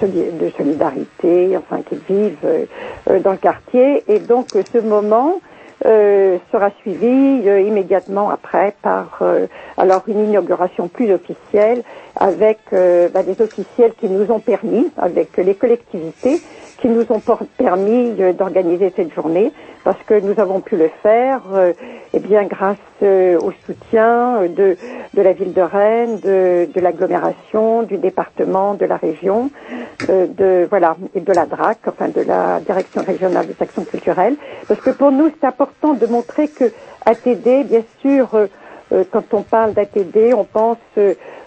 [0.00, 4.02] soli- de solidarité, enfin, qu'ils vivent euh, dans le quartier.
[4.08, 5.40] Et donc, ce moment
[5.84, 11.82] euh, sera suivi euh, immédiatement après par euh, alors une inauguration plus officielle
[12.16, 16.40] avec euh, bah, des officiels qui nous ont permis, avec les collectivités,
[16.82, 17.22] qui nous ont
[17.56, 19.52] permis d'organiser cette journée
[19.84, 21.72] parce que nous avons pu le faire euh,
[22.12, 24.76] eh bien grâce euh, au soutien euh, de,
[25.14, 29.50] de la ville de Rennes, de, de l'agglomération, du département, de la région,
[30.08, 34.34] de voilà et de la DRAC, enfin de la direction régionale des actions culturelles,
[34.66, 36.64] parce que pour nous c'est important de montrer que
[37.06, 38.28] ATD, bien sûr,
[39.10, 40.78] quand on parle d'ATD, on pense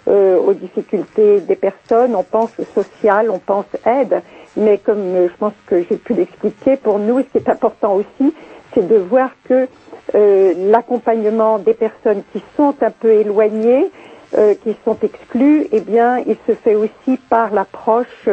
[0.08, 4.22] aux difficultés des personnes, on pense au social, on pense aide,
[4.58, 7.96] mais comme euh, je pense que j'ai pu l'expliquer, pour nous, ce qui est important
[7.96, 8.34] aussi,
[8.74, 9.68] c'est de voir que
[10.16, 13.90] euh, l'accompagnement des personnes qui sont un peu éloignées,
[14.38, 18.30] euh, qui sont exclues, eh bien, il se fait aussi par l'approche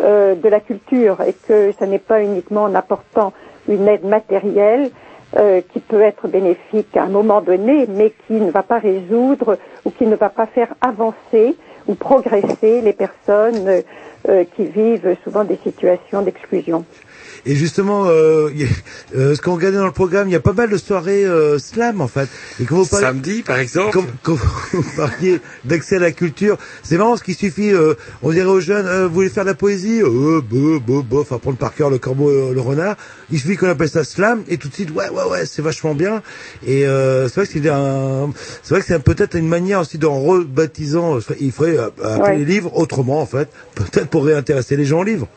[0.00, 3.32] de la culture et que ça n'est pas uniquement en apportant
[3.68, 4.90] une aide matérielle
[5.72, 9.90] qui peut être bénéfique à un moment donné, mais qui ne va pas résoudre ou
[9.90, 11.56] qui ne va pas faire avancer
[11.88, 13.82] ou progresser les personnes
[14.28, 16.84] euh, qui vivent souvent des situations d'exclusion.
[17.46, 18.66] Et justement, euh, y a-
[19.16, 21.58] euh, ce qu'on regardait dans le programme, il y a pas mal de soirées euh,
[21.58, 22.28] slam en fait.
[22.60, 23.92] Et quand vous parlez, Samedi, par exemple.
[23.92, 24.34] Quand, quand
[24.72, 27.70] vous parliez d'accès à la culture, c'est marrant ce qu'il suffit.
[27.72, 31.02] euh, on dirait aux jeunes, euh, vous voulez faire de la poésie, euh, bo, bo,
[31.02, 32.96] bof, apprendre par cœur le corbeau, euh, le renard.
[33.30, 35.94] Il suffit qu'on appelle ça slam et tout de suite, ouais, ouais, ouais, c'est vachement
[35.94, 36.22] bien.
[36.66, 38.30] Et euh, c'est vrai que c'est un,
[38.62, 41.18] c'est vrai que c'est peut-être une manière aussi d'en rebaptisant.
[41.40, 42.38] Il faudrait euh, appeler Ouais.
[42.38, 45.28] les livres autrement en fait, peut-être pour réintéresser les gens aux livres.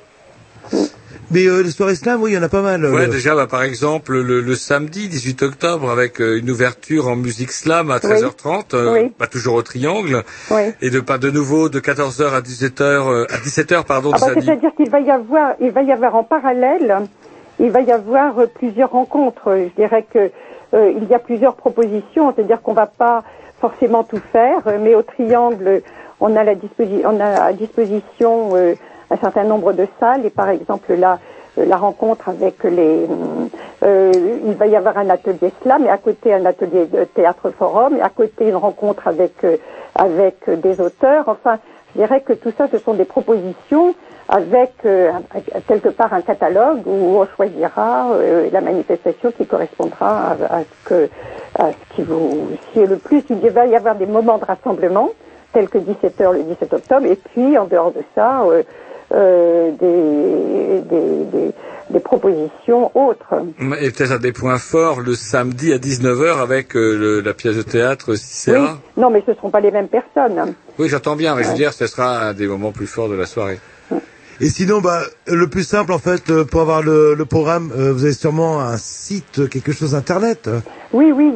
[1.34, 2.84] Mais euh, les soirées slam, oui, il y en a pas mal.
[2.86, 7.08] Ouais, euh, déjà, bah, par exemple, le, le samedi 18 octobre, avec euh, une ouverture
[7.08, 9.10] en musique slam à 13h30, euh, Oui.
[9.18, 10.62] pas toujours au Triangle, Oui.
[10.82, 14.26] et de pas de nouveau de 14h à 17h, euh, à 17h, pardon, Ah bah,
[14.28, 14.46] samedi.
[14.46, 16.98] C'est-à-dire qu'il va y avoir, il va y avoir en parallèle,
[17.60, 19.58] il va y avoir euh, plusieurs rencontres.
[19.76, 20.32] Je dirais que
[20.74, 23.24] euh, il y a plusieurs propositions, c'est-à-dire qu'on va pas
[23.62, 25.82] forcément tout faire, euh, mais au triangle,
[26.20, 28.74] on a, la disposi- on a à disposition euh,
[29.12, 31.20] un certain nombre de salles, et par exemple là,
[31.58, 33.08] euh, la rencontre avec les,
[33.84, 34.12] euh,
[34.46, 37.98] il va y avoir un atelier slam, et à côté un atelier de théâtre forum,
[37.98, 39.58] et à côté une rencontre avec euh,
[39.96, 41.26] avec euh, des auteurs.
[41.28, 41.60] Enfin,
[41.94, 43.94] je dirais que tout ça, ce sont des propositions
[44.30, 45.12] avec euh,
[45.68, 51.10] quelque part un catalogue où on choisira euh, la manifestation qui correspondra à, ce que
[51.60, 53.24] à ce qui vous sied le plus.
[53.30, 55.10] Il va y avoir des moments de rassemblement
[55.52, 58.46] tels que 17h le 17 octobre et puis en dehors de ça
[59.14, 61.52] euh, des, des, des,
[61.90, 63.34] des propositions autres.
[63.82, 67.56] Et peut-être à des points forts le samedi à 19h avec euh, le- la pièce
[67.58, 68.78] de théâtre Cicéra.
[68.98, 70.54] Non, mais ce ne seront pas les mêmes personnes.
[70.80, 73.16] Oui, j'entends bien, mais je veux dire, ce sera un des moments plus forts de
[73.16, 73.60] la soirée.
[74.44, 77.94] Et sinon, bah, le plus simple en fait, euh, pour avoir le, le programme, euh,
[77.94, 80.50] vous avez sûrement un site, euh, quelque chose internet.
[80.94, 81.32] Oui, oui,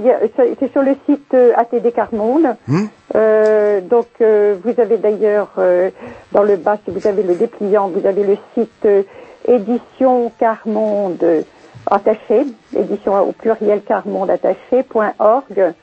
[0.60, 2.48] c'est sur le site ATD Carmonde.
[2.68, 2.86] Hmm
[3.16, 5.52] Euh, donc, euh, vous avez d'ailleurs
[6.32, 8.88] dans le bas, si vous avez le dépliant, vous avez le site
[9.48, 11.24] édition Carmonde
[11.86, 15.74] attaché, édition au pluriel Carmonde attaché.org.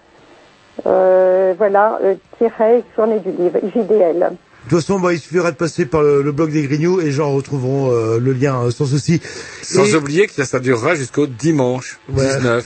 [0.84, 1.98] Voilà,
[2.36, 4.32] tiret journée du livre, JDL.
[4.64, 7.04] De toute façon, bah, il suffirait de passer par le, le blog des Grignoux et
[7.04, 9.20] les gens retrouveront euh, le lien euh, sans souci.
[9.62, 12.36] Sans Et- oublier que ça durera jusqu'au dimanche Ouais.
[12.36, 12.64] 19.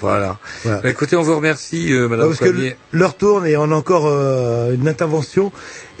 [0.00, 0.38] Voilà.
[0.64, 0.80] Voilà.
[0.80, 3.74] Bah, écoutez, on vous remercie, euh, Ouais, Madame parce que l'heure tourne et on a
[3.74, 5.50] encore euh, une intervention.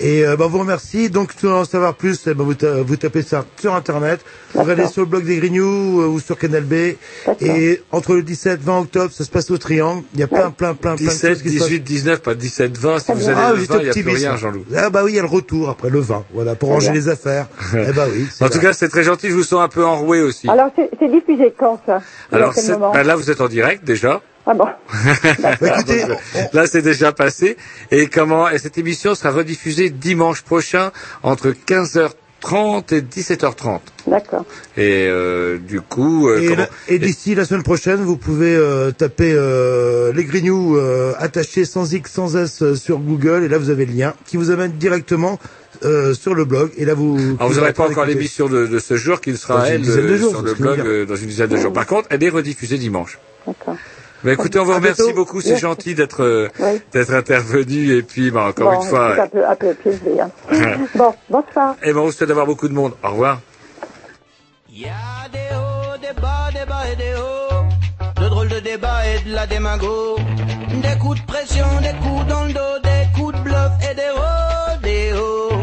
[0.00, 1.10] Et euh, bah, on vous remercie.
[1.10, 3.74] Donc, si vous voulez en savoir plus, eh ben, vous, ta- vous tapez ça sur
[3.74, 4.20] Internet.
[4.54, 6.94] Vous regardez sur le blog des Grignoux euh, ou sur Canal B.
[7.40, 10.04] Et entre le 17 et 20 octobre, ça se passe au Triangle.
[10.14, 11.68] Il y a plein, plein, plein, plein de 17, choses qui se passent.
[11.68, 12.98] 18, 19, pas 17, 20.
[13.00, 14.64] Si vous allez Ah, le j'étais 20, il n'y a plus rien, Jean-Loup.
[14.76, 16.24] Ah bah oui, il y a le retour après le 20.
[16.32, 17.00] Voilà, pour ranger bien.
[17.00, 17.48] les affaires.
[17.74, 18.26] eh bah oui.
[18.40, 18.62] En tout là.
[18.64, 19.28] cas, c'est très gentil.
[19.28, 20.48] Je vous sens un peu enroué aussi.
[20.48, 22.00] Alors, c'est c'est diffusé quand ça?
[22.32, 22.54] Alors,
[22.92, 24.20] bah, là, vous êtes en direct déjà.
[24.50, 24.66] Ah bon
[25.66, 26.04] écoutez,
[26.54, 27.56] là, c'est déjà passé.
[27.90, 30.90] Et comment Et cette émission sera rediffusée dimanche prochain
[31.22, 33.80] entre 15h30 et 17h30.
[34.06, 34.46] D'accord.
[34.78, 38.56] Et euh, du coup, euh, Et, comment- la- et d'ici la semaine prochaine, vous pouvez
[38.56, 43.48] euh, taper euh, les Grignoux euh, attachés sans X, sans S euh, sur Google, et
[43.48, 45.38] là vous avez le lien qui vous amène directement
[45.84, 46.70] euh, sur le blog.
[46.78, 47.18] Et là vous.
[47.38, 50.54] Alors, vous n'aurez pas encore l'émission de, de ce jour qui sera, elle, sur le
[50.54, 51.72] blog euh, dans une dizaine de jours.
[51.74, 53.18] Par contre, elle est rediffusée dimanche.
[53.46, 53.76] D'accord.
[54.24, 55.14] Bah, écoutez, on vous remercie bientôt.
[55.16, 55.62] beaucoup, c'est Merci.
[55.62, 56.80] gentil d'être euh, Oui.
[56.92, 59.12] d'être intervenu et puis bah, encore bon, une fois.
[59.14, 60.28] c'est un peu, un peu plaisir.
[60.96, 61.76] bon, bonsoir.
[61.84, 62.94] Et ben, on vous souhaite d'avoir beaucoup de monde.
[63.04, 63.40] Au revoir.
[64.70, 64.84] Des
[65.54, 68.22] hauts, des bas, des bas et des hauts.
[68.22, 70.16] De drôles de débats et de la démago.
[70.82, 74.10] Des coups de pression, des coups dans le dos, des coups de bluff et des
[74.14, 75.62] hauts, des hauts.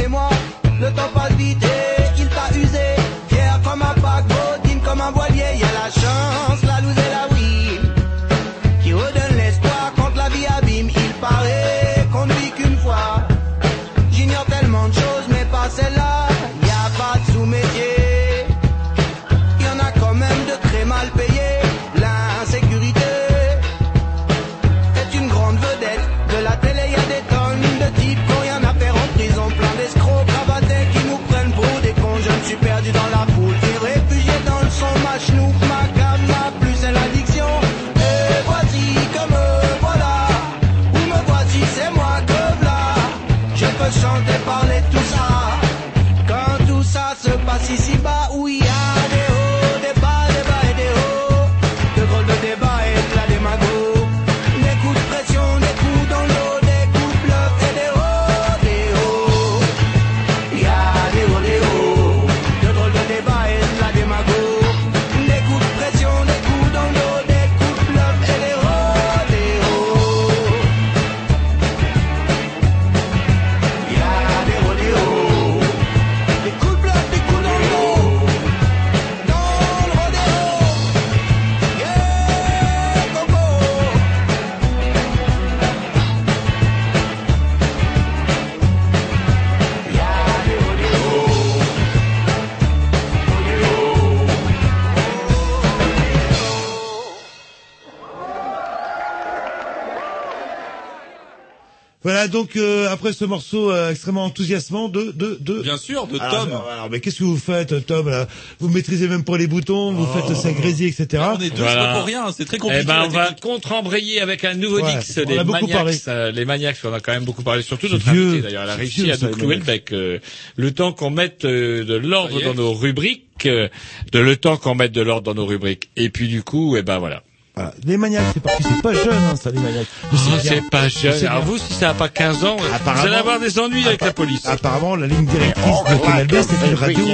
[102.21, 106.19] Voilà donc euh, après ce morceau euh, extrêmement enthousiasmant de de de Bien sûr, de
[106.19, 106.49] Alors, Tom.
[106.49, 108.27] alors, alors, mais qu'est-ce que vous faites Tom là?
[108.59, 111.23] Vous maîtrisez même pas les boutons, vous faites ça grésil etc.
[111.35, 112.83] On est deux, pas pour rien, c'est très compliqué.
[112.83, 115.77] Eh ben, on va contre-embrayer avec un nouveau Ouais, Dix, on les a beaucoup maniacs,
[115.77, 115.97] parlé.
[116.07, 118.69] euh, les maniacs, on a quand même beaucoup parlé, surtout notre vieux, invité d'ailleurs, elle
[118.69, 119.91] a réussi vieux, à nous clouer le bec.
[119.91, 120.19] euh,
[120.55, 123.67] le temps qu'on mette euh, de l'ordre dans nos rubriques, euh,
[124.11, 125.89] de le temps qu'on mette de l'ordre dans nos rubriques.
[125.95, 127.23] Et puis du coup, eh ben voilà.
[127.61, 127.73] Voilà.
[127.85, 129.87] Les maniaques, c'est parti, c'est pas jeune hein, ça les maniaques.
[130.11, 131.13] Oh, c'est pas jeune.
[131.19, 133.85] C'est Alors vous, si ça n'a pas 15 ans, vous Apparemment- allez avoir des ennuis
[133.87, 134.45] avec la police.
[134.45, 137.05] Apparemment la ligne directrice de Canal B c'est une radio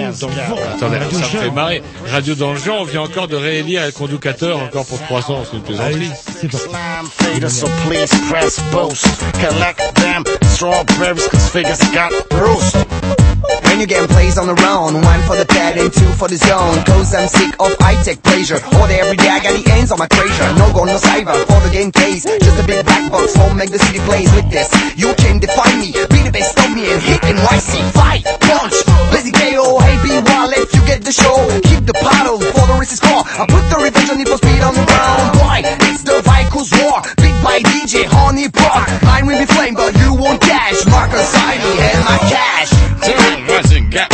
[0.75, 1.83] Attendez, ça me fait marrer.
[2.11, 5.57] Radio dans le genre, on vient encore de réélire El Conducateur encore pour 300, c'est
[5.57, 5.93] une plaisanterie.
[5.95, 6.67] Allez, c'est parti.
[6.67, 9.05] Slime fader, so please press boost.
[9.33, 10.23] Collect them
[10.53, 12.75] strawberries, cause figures got bruised.
[13.63, 16.35] When you getting plays on the round, one for the pad and two for the
[16.37, 16.83] zone.
[16.85, 18.59] Cause I'm sick of high-tech pleasure.
[18.73, 20.07] All day, every day, I got the ends on my
[20.38, 20.57] treasure.
[20.57, 22.23] No go, no cyber for the game case.
[22.23, 24.69] Just a big black box for make the city plays with this.
[24.95, 27.81] You can define me, be the best of me and hit NYC.
[27.97, 28.77] Fight, punch,
[29.11, 31.35] lazy KO, hey B wallet, you get the show.
[31.65, 33.25] Keep the paddle for the race is call.
[33.25, 35.41] I put the revenge on Need for Speed on the ground.
[35.41, 35.61] Why?
[35.89, 37.01] It's the Vikings war.
[37.17, 38.85] Big by DJ, Honey Park.
[39.03, 40.85] Mine will be flame, but you won't cash.
[40.85, 42.69] Marcus Heine and my cash.
[43.47, 44.11] What's it got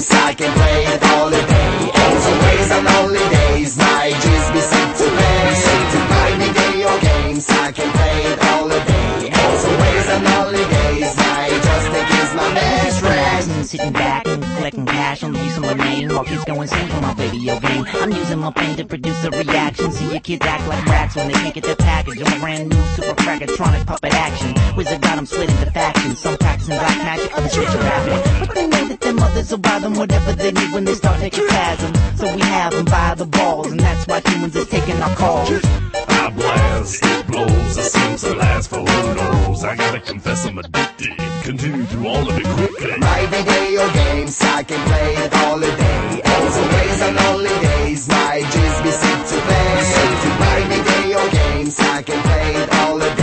[0.00, 1.09] inside can play
[15.74, 17.86] cash, I'm using my name while kids go insane for my video game.
[17.94, 19.92] I'm using my pain to produce a reaction.
[19.92, 22.22] See your kids act like rats when they can't get their package.
[22.22, 24.54] I'm a brand new super fragatronic puppet action.
[24.76, 26.18] Wizard got 'em split into factions.
[26.18, 28.46] Some practicing black magic, others switch rapping.
[28.46, 31.20] But they know that their mothers will buy them whatever they need when they start
[31.20, 31.92] taking spasm.
[32.16, 35.50] So we have them by the balls, and that's why humans is taking our calls.
[36.08, 39.64] I blast, it blows, it seems to last for who knows.
[39.64, 41.16] I gotta confess I'm addicted.
[41.42, 42.98] Continue through all of it quickly.
[42.98, 46.20] My video games, I can play it all the day.
[46.24, 49.70] As always on holidays, my G's be sent to play.
[50.40, 53.19] My video games, I can play it all the day.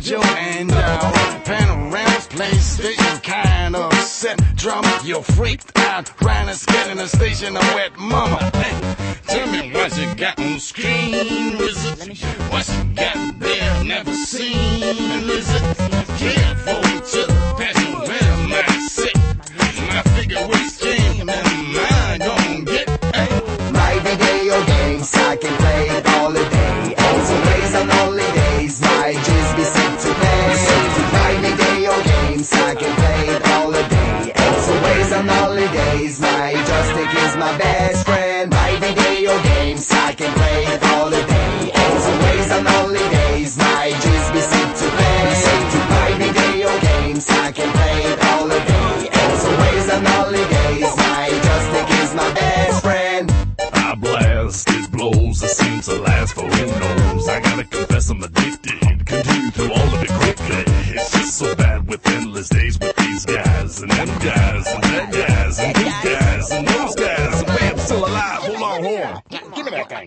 [0.00, 1.44] Judge your hand out.
[1.44, 4.38] Panorama's PlayStation kind of set.
[4.56, 6.06] Drum, you're freaked out.
[6.18, 8.50] Trying to scared in the station of wet mama.
[8.54, 8.94] Hey,
[9.26, 12.18] tell me what you got on screen, wizard.
[12.50, 14.80] What you got there, never seen,
[15.26, 15.62] lizard.
[16.18, 17.54] Careful to the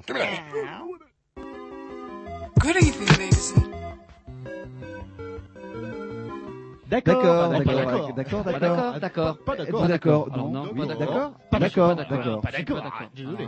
[0.10, 0.26] Good
[2.82, 3.70] evening, ladies and
[6.90, 9.88] D'accord, D'accord, d'accord, d'accord, d'accord, Pas d'accord.
[9.88, 10.98] d'accord, non, pas d'accord.
[10.98, 11.34] d'accord?
[11.52, 12.42] Pas D'accord, d'accord, d'accord.
[12.42, 13.12] pas d'accord, pas d'accord.
[13.14, 13.48] Désolé.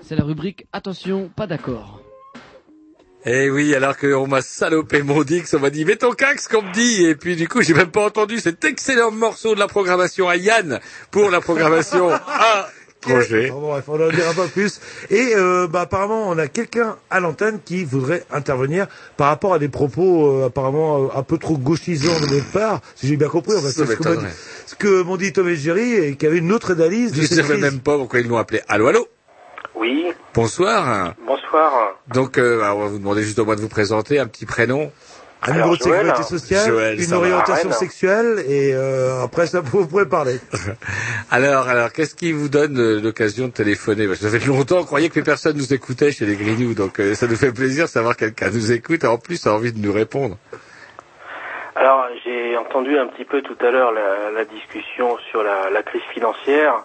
[0.00, 2.00] C'est la rubrique Attention, pas d'accord.
[3.28, 6.62] Eh oui, alors qu'on m'a salopé mon Dix, on m'a dit, mets ton cax, qu'on
[6.62, 9.66] me dit, et puis du coup, j'ai même pas entendu cet excellent morceau de la
[9.66, 10.78] programmation à Yann
[11.10, 12.68] pour la programmation à
[13.04, 13.50] Roger.
[13.50, 14.80] Bon, bref, on n'en dira pas plus.
[15.10, 18.86] Et euh, bah, apparemment, on a quelqu'un à l'antenne qui voudrait intervenir
[19.16, 22.80] par rapport à des propos euh, apparemment euh, un peu trop gauchisants de notre part,
[22.94, 23.52] si j'ai bien compris.
[23.60, 24.26] Ça c'est ce que dit-
[24.66, 27.26] ce que m'ont dit Tom et Jerry, et qui avait une autre analyse Je ne
[27.26, 28.60] savais même pas pourquoi ils l'ont appelé.
[28.68, 29.08] Allô, allô
[29.76, 31.14] Oui, Bonsoir.
[31.26, 31.94] bonsoir.
[32.08, 34.46] Donc, euh, bah, on va vous demander juste au moins de vous présenter un petit
[34.46, 34.90] prénom.
[35.42, 40.06] Un numéro de sécurité sociale, Joël, une orientation sexuelle, et euh, après ça, vous pourrez
[40.08, 40.40] parler.
[41.30, 44.06] Alors, alors, qu'est-ce qui vous donne euh, l'occasion de téléphoner?
[44.08, 46.72] Parce que Ça fait longtemps, on croyait que les personnes nous écoutaient chez les Grignoux,
[46.74, 49.46] donc euh, ça nous fait plaisir de savoir que quelqu'un nous écoute et en plus
[49.46, 50.38] a envie de nous répondre.
[51.76, 55.82] Alors, j'ai entendu un petit peu tout à l'heure la, la discussion sur la, la
[55.82, 56.84] crise financière.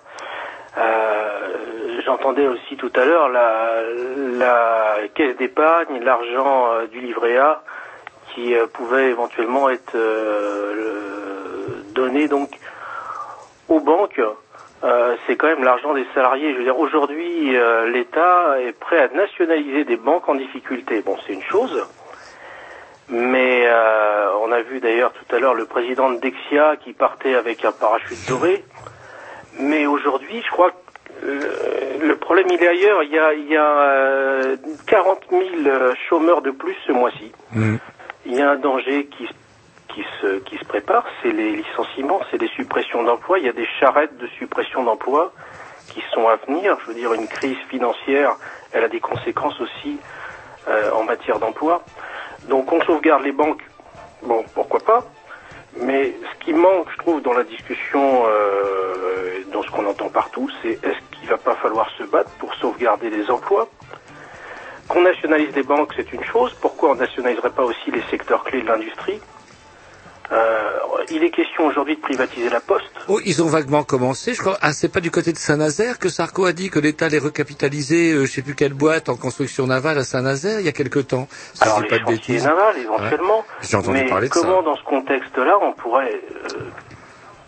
[0.77, 3.83] Euh, J'entendais aussi tout à l'heure la,
[4.37, 7.61] la caisse d'épargne, l'argent euh, du livret A
[8.33, 9.95] qui euh, pouvait éventuellement être
[11.93, 12.49] donné donc
[13.67, 14.21] aux banques.
[15.27, 16.53] C'est quand même l'argent des salariés.
[16.53, 17.55] Je veux dire, aujourd'hui,
[17.91, 21.01] l'État est prêt à nationaliser des banques en difficulté.
[21.01, 21.85] Bon, c'est une chose.
[23.09, 23.69] Mais
[24.41, 27.71] on a vu d'ailleurs tout à l'heure le président de Dexia qui partait avec un
[27.71, 28.63] parachute doré.
[29.61, 30.75] Mais aujourd'hui, je crois que
[31.23, 33.03] euh, le problème il est ailleurs.
[33.03, 34.57] Il y a, il y a euh,
[34.87, 37.31] 40 000 euh, chômeurs de plus ce mois-ci.
[38.25, 42.21] Il y a un danger qui, se- qui, se, qui se prépare, c'est les licenciements,
[42.31, 43.39] c'est les suppressions d'emplois.
[43.39, 45.31] Il y a des charrettes de suppression d'emplois
[45.89, 46.77] qui sont à venir.
[46.81, 48.35] Je veux dire, une crise financière,
[48.71, 49.97] elle a des conséquences aussi
[50.67, 51.83] euh, en matière d'emploi.
[52.47, 53.61] Donc on sauvegarde les banques,
[54.23, 55.03] bon, pourquoi pas?
[55.79, 60.49] Mais ce qui manque, je trouve, dans la discussion, euh, dans ce qu'on entend partout,
[60.61, 63.69] c'est est-ce qu'il va pas falloir se battre pour sauvegarder les emplois?
[64.87, 66.53] Qu'on nationalise des banques, c'est une chose.
[66.61, 69.21] Pourquoi on nationaliserait pas aussi les secteurs clés de l'industrie?
[71.09, 72.85] Il est question aujourd'hui de privatiser la poste.
[73.09, 74.57] Oh, ils ont vaguement commencé, je crois.
[74.61, 78.13] Ah, c'est pas du côté de Saint-Nazaire que Sarko a dit que l'État allait recapitaliser,
[78.13, 80.99] euh, je sais plus quelle boîte en construction navale à Saint-Nazaire il y a quelque
[80.99, 81.27] temps.
[81.53, 82.45] Si Alors les pas de chantiers bêtises.
[82.45, 83.39] navals, éventuellement.
[83.39, 83.43] Ouais.
[83.61, 84.65] J'ai entendu Mais parler de comment, ça.
[84.65, 86.21] dans ce contexte-là, on pourrait
[86.53, 86.59] euh,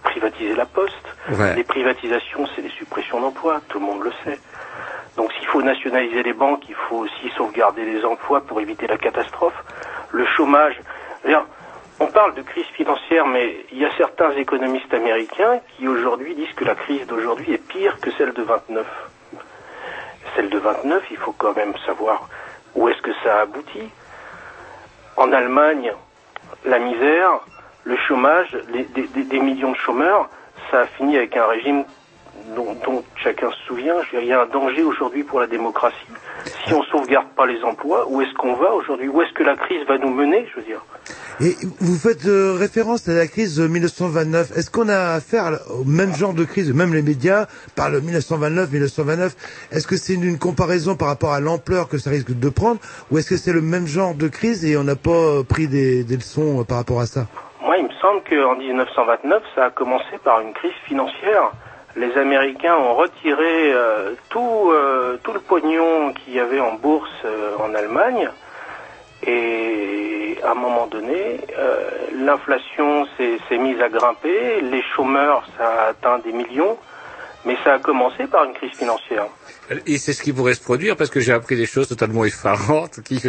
[0.03, 0.95] privatiser la poste?
[1.31, 1.55] Ouais.
[1.55, 4.39] Les privatisations, c'est des suppressions d'emplois, tout le monde le sait.
[5.15, 8.97] Donc s'il faut nationaliser les banques, il faut aussi sauvegarder les emplois pour éviter la
[8.97, 9.53] catastrophe.
[10.11, 10.75] Le chômage,
[11.99, 16.53] on parle de crise financière, mais il y a certains économistes américains qui aujourd'hui disent
[16.55, 18.85] que la crise d'aujourd'hui est pire que celle de 29.
[20.35, 22.27] Celle de 29, il faut quand même savoir
[22.75, 23.89] où est-ce que ça a abouti.
[25.15, 25.91] En Allemagne,
[26.65, 27.39] la misère,
[27.83, 30.29] le chômage, des millions de chômeurs,
[30.71, 31.85] ça a fini avec un régime
[32.55, 33.95] dont, dont chacun se souvient.
[34.03, 35.95] Je veux dire, Il y a un danger aujourd'hui pour la démocratie.
[36.65, 39.07] Si on sauvegarde pas les emplois, où est-ce qu'on va aujourd'hui?
[39.07, 40.83] Où est-ce que la crise va nous mener Je veux dire?
[41.41, 44.55] Et vous faites euh, référence à la crise de 1929.
[44.57, 48.71] Est-ce qu'on a affaire au même genre de crise, même les médias parlent de 1929,
[48.71, 49.35] 1929
[49.71, 52.79] Est-ce que c'est une, une comparaison par rapport à l'ampleur que ça risque de prendre,
[53.11, 55.67] ou est-ce que c'est le même genre de crise et on n'a pas euh, pris
[55.67, 57.25] des, des leçons euh, par rapport à ça?
[57.61, 61.51] Moi, il me semble qu'en 1929, ça a commencé par une crise financière.
[61.95, 67.09] Les Américains ont retiré euh, tout, euh, tout le pognon qu'il y avait en bourse
[67.25, 68.29] euh, en Allemagne.
[69.25, 71.39] Et à un moment donné,
[72.13, 76.77] l'inflation s'est s'est mise à grimper, les chômeurs, ça a atteint des millions,
[77.45, 79.27] mais ça a commencé par une crise financière.
[79.87, 82.99] Et c'est ce qui pourrait se produire parce que j'ai appris des choses totalement effarantes
[83.03, 83.21] qui,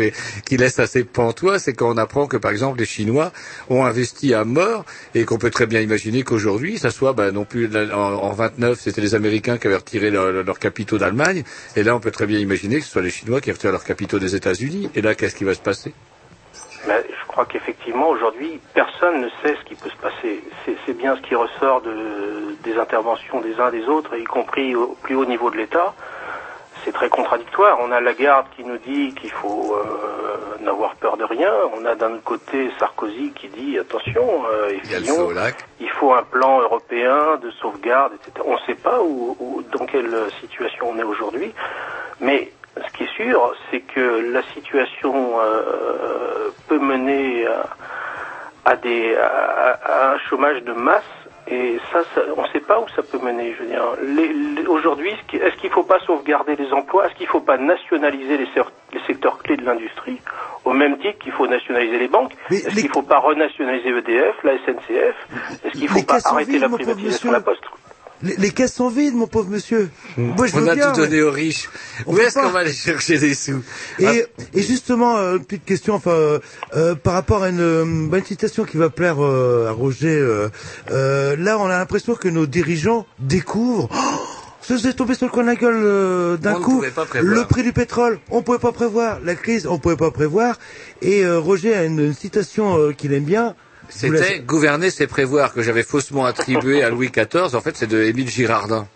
[0.44, 1.58] qui laissent assez pantois.
[1.58, 3.32] C'est quand on apprend que par exemple les Chinois
[3.70, 4.84] ont investi à mort
[5.14, 8.78] et qu'on peut très bien imaginer qu'aujourd'hui ça soit ben, non plus en, en 29
[8.80, 11.44] c'était les Américains qui avaient retiré leur- leurs capitaux d'Allemagne
[11.76, 13.84] et là on peut très bien imaginer que ce soit les Chinois qui retirent leurs
[13.84, 14.90] capitaux des États-Unis.
[14.94, 15.92] Et là qu'est-ce qui va se passer?
[16.86, 20.42] Mais je crois qu'effectivement, aujourd'hui, personne ne sait ce qui peut se passer.
[20.64, 21.92] C'est c'est bien ce qui ressort de,
[22.62, 25.94] des interventions des uns des autres, y compris au plus haut niveau de l'État.
[26.84, 27.78] C'est très contradictoire.
[27.80, 31.50] On a la garde qui nous dit qu'il faut euh, n'avoir peur de rien.
[31.74, 35.28] On a d'un autre côté Sarkozy qui dit attention, euh, Il Fillon,
[35.98, 38.32] faut un plan européen de sauvegarde, etc.
[38.46, 41.54] On ne sait pas où, où- dans quelle situation on est aujourd'hui,
[42.20, 49.14] mais ce qui est sûr, c'est que la situation euh, peut mener à, à des,
[49.16, 51.02] à, à un chômage de masse.
[51.46, 53.54] Et ça, ça- on ne sait pas où ça peut mener.
[53.54, 57.06] Je veux dire, Les- les- aujourd'hui, est-ce qu'il ne faut pas sauvegarder les emplois?
[57.06, 58.48] Est-ce qu'il ne faut pas nationaliser les,
[59.06, 60.18] secteurs clés de l'industrie
[60.64, 62.32] au même titre qu'il faut nationaliser les banques?
[62.50, 65.16] Est-ce qu'il ne faut pas renationaliser EDF, la SNCF
[65.64, 67.64] Est-ce qu'il ne faut pas arrêter la privatisation de la Poste?
[68.24, 69.90] Les, les caisses sont vides, mon pauvre monsieur.
[70.16, 71.68] Moi, je On a bien, tout donné mais- aux riches.
[72.06, 73.62] On Où est-ce qu'on va aller chercher des sous
[73.98, 76.38] Et, Ah, et justement, euh, une petite question, enfin, euh,
[76.74, 80.08] euh, par rapport à une, bonne citation qui va plaire euh, à Roger.
[80.18, 80.48] euh,
[80.90, 83.88] euh, là, on a l'impression que nos dirigeants découvrent.
[83.92, 84.20] Oh,
[84.62, 86.76] ça s'est tombé sur le coin de la gueule euh, d'un coup.
[86.76, 87.34] pouvait pas prévoir.
[87.34, 89.18] Le prix du pétrole, on pouvait pas prévoir.
[89.22, 90.58] La crise, on pouvait pas prévoir.
[91.02, 93.54] Et euh, Roger a une, une citation euh, qu'il aime bien.
[93.94, 97.54] C'était gouverner, c'est prévoir que j'avais faussement attribué à Louis XIV.
[97.54, 98.86] En fait, c'est de Émile Girardin.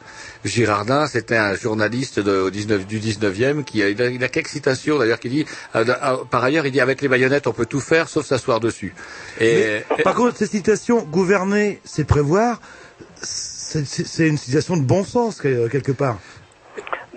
[0.45, 4.29] Girardin, c'était un journaliste de, au 19, du 19e qui a, il a, il a
[4.29, 5.45] quelques citations d'ailleurs qui dit,
[5.75, 8.61] euh, euh, par ailleurs, il dit avec les baïonnettes on peut tout faire sauf s'asseoir
[8.61, 8.95] dessus.
[9.41, 12.61] Et, Mais, par contre, cette citation, gouverner, c'est prévoir,
[13.21, 16.19] c'est une citation de bon sens, que- quelque part.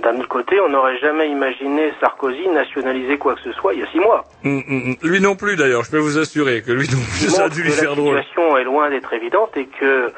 [0.04, 3.84] D'un autre côté, on n'aurait jamais imaginé Sarkozy nationaliser quoi que ce soit il y
[3.84, 4.26] a six mois.
[4.44, 4.96] Hum, hum, hum.
[5.10, 7.62] Lui non plus d'ailleurs, je peux vous assurer que lui non plus, ça a dû
[7.62, 8.18] lui faire la drôle.
[8.18, 10.12] situation est loin d'être évidente et que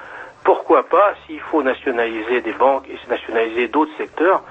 [0.44, 4.44] pourquoi pas, s'il faut nationaliser des banques et nationaliser d'autres secteurs,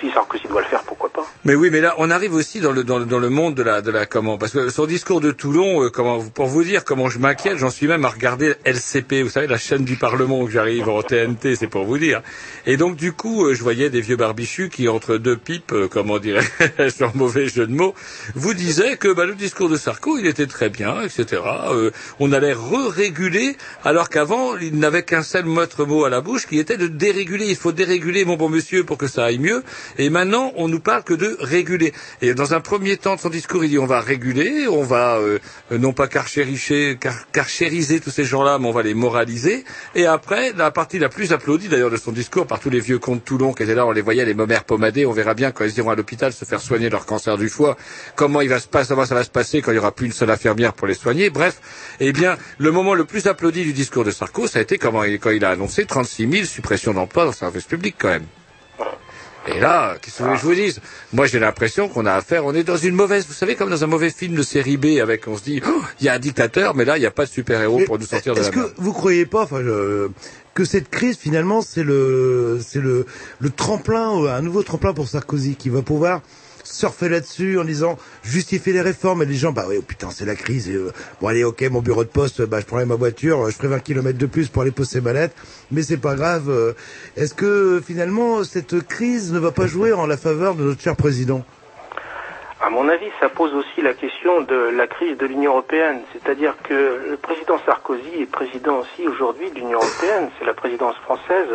[0.00, 2.72] si Sarkozy doit le faire, pourquoi pas Mais oui, mais là, on arrive aussi dans
[2.72, 5.20] le dans le, dans le monde de la de la comment parce que son discours
[5.20, 8.54] de Toulon, euh, comment pour vous dire comment je m'inquiète, j'en suis même à regarder
[8.64, 12.22] LCP, vous savez la chaîne du Parlement que j'arrive en TNT, c'est pour vous dire.
[12.66, 15.88] Et donc du coup, euh, je voyais des vieux barbichus qui entre deux pipes, euh,
[15.88, 16.44] comment dirais
[16.88, 17.94] sans mauvais jeu de mots,
[18.34, 21.42] vous disaient que bah, le discours de Sarko, il était très bien, etc.
[21.70, 26.46] Euh, on allait re-réguler alors qu'avant il n'avait qu'un seul autre mot à la bouche
[26.46, 27.46] qui était de déréguler.
[27.46, 29.62] Il faut déréguler, mon bon monsieur, pour que ça aille mieux.
[29.98, 31.92] Et maintenant, on nous parle que de réguler.
[32.22, 35.18] Et dans un premier temps de son discours, il dit on va réguler, on va
[35.18, 35.38] euh,
[35.70, 39.64] non pas carchéricher, car, carchériser tous ces gens-là, mais on va les moraliser.
[39.94, 42.98] Et après, la partie la plus applaudie d'ailleurs de son discours par tous les vieux
[42.98, 45.64] de Toulon qui étaient là, on les voyait, les momères pommadés, on verra bien quand
[45.64, 47.76] ils iront à l'hôpital se faire soigner leur cancer du foie,
[48.16, 50.06] comment il va se passer, comment ça va se passer quand il y aura plus
[50.06, 51.30] une seule infirmière pour les soigner.
[51.30, 51.60] Bref,
[52.00, 55.02] eh bien, le moment le plus applaudi du discours de Sarko, ça a été quand
[55.02, 58.26] il a annoncé 36 000 suppressions d'emplois dans le service public quand même.
[59.46, 60.80] Et là, qu'est-ce que que je vous dise?
[61.12, 63.84] Moi, j'ai l'impression qu'on a affaire, on est dans une mauvaise, vous savez, comme dans
[63.84, 66.18] un mauvais film de série B, avec, on se dit, oh, il y a un
[66.18, 68.56] dictateur, mais là, il n'y a pas de super-héros pour nous sortir de la Est-ce
[68.56, 70.08] que vous croyez pas, enfin, je-
[70.54, 73.06] que cette crise finalement c'est le c'est le
[73.40, 76.22] le tremplin, euh, un nouveau tremplin pour Sarkozy qui va pouvoir
[76.74, 80.24] surfer là-dessus en disant justifier les réformes et les gens bah oui oh, putain c'est
[80.24, 83.50] la crise euh, bon allez ok mon bureau de poste bah je prendrai ma voiture
[83.50, 85.34] je ferai 20 km de plus pour aller poser ma lettre
[85.70, 86.72] mais c'est pas grave euh.
[87.16, 90.96] est-ce que finalement cette crise ne va pas jouer en la faveur de notre cher
[90.96, 91.44] président?
[92.60, 96.00] À mon avis, ça pose aussi la question de la crise de l'Union européenne.
[96.14, 100.96] C'est-à-dire que le président Sarkozy est président aussi aujourd'hui de l'Union européenne, c'est la présidence
[101.04, 101.48] française.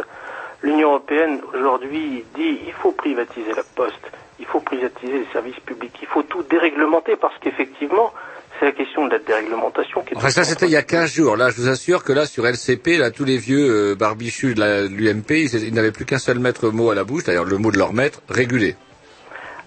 [0.61, 5.93] L'Union européenne aujourd'hui dit il faut privatiser la poste, il faut privatiser les services publics,
[6.01, 8.13] il faut tout déréglementer parce qu'effectivement,
[8.59, 11.11] c'est la question de la déréglementation qui est Enfin, ça, c'était il y a 15
[11.13, 11.37] jours.
[11.37, 14.87] Là, je vous assure que là, sur LCP, là, tous les vieux euh, barbichus de
[14.87, 17.71] l'UMP, ils, ils n'avaient plus qu'un seul maître mot à la bouche, d'ailleurs, le mot
[17.71, 18.75] de leur maître, réguler.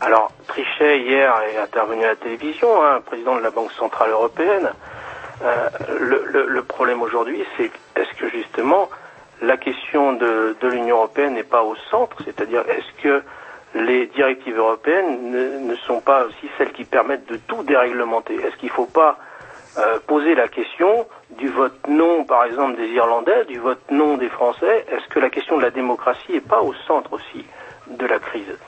[0.01, 4.71] Alors, Trichet, hier, est intervenu à la télévision, hein, président de la Banque Centrale Européenne.
[5.45, 5.69] Euh,
[6.01, 8.91] le, le- le problème aujourd'hui, c'est est-ce que justement
[9.41, 12.17] la question de, de l'Union européenne n'est pas au centre?
[12.25, 13.23] C'est-à-dire, est-ce que
[13.75, 18.69] les directives européennes ne, sont pas aussi celles qui permettent de tout déréglementer Est-ce qu'il
[18.69, 19.19] ne faut pas
[19.79, 21.07] euh, poser la question
[21.39, 24.85] du vote non, par exemple, des Irlandais, du vote non des Français?
[24.91, 27.45] Est-ce que la question de la démocratie n'est pas au centre aussi
[27.89, 28.59] de la crise?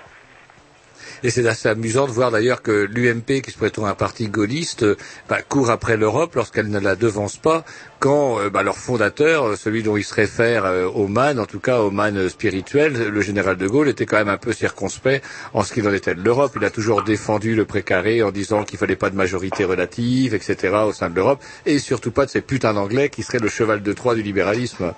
[1.25, 4.83] Et c'est assez amusant de voir d'ailleurs que l'UMP, qui se prétend un parti gaulliste,
[4.83, 4.97] euh,
[5.27, 7.65] bah, court après l'Europe lorsqu'elle ne la devance pas,
[7.99, 11.47] quand euh, bah, leur fondateur, euh, celui dont il se réfère euh, au man, en
[11.47, 14.53] tout cas au man euh, spirituel, le général de Gaulle, était quand même un peu
[14.53, 15.25] circonspect
[15.55, 16.53] en ce qu'il en était de l'Europe.
[16.57, 20.77] Il a toujours défendu le précaré en disant qu'il fallait pas de majorité relative, etc.
[20.87, 23.83] au sein de l'Europe, et surtout pas de ces putains d'anglais qui seraient le cheval
[23.83, 24.93] de Troie du libéralisme.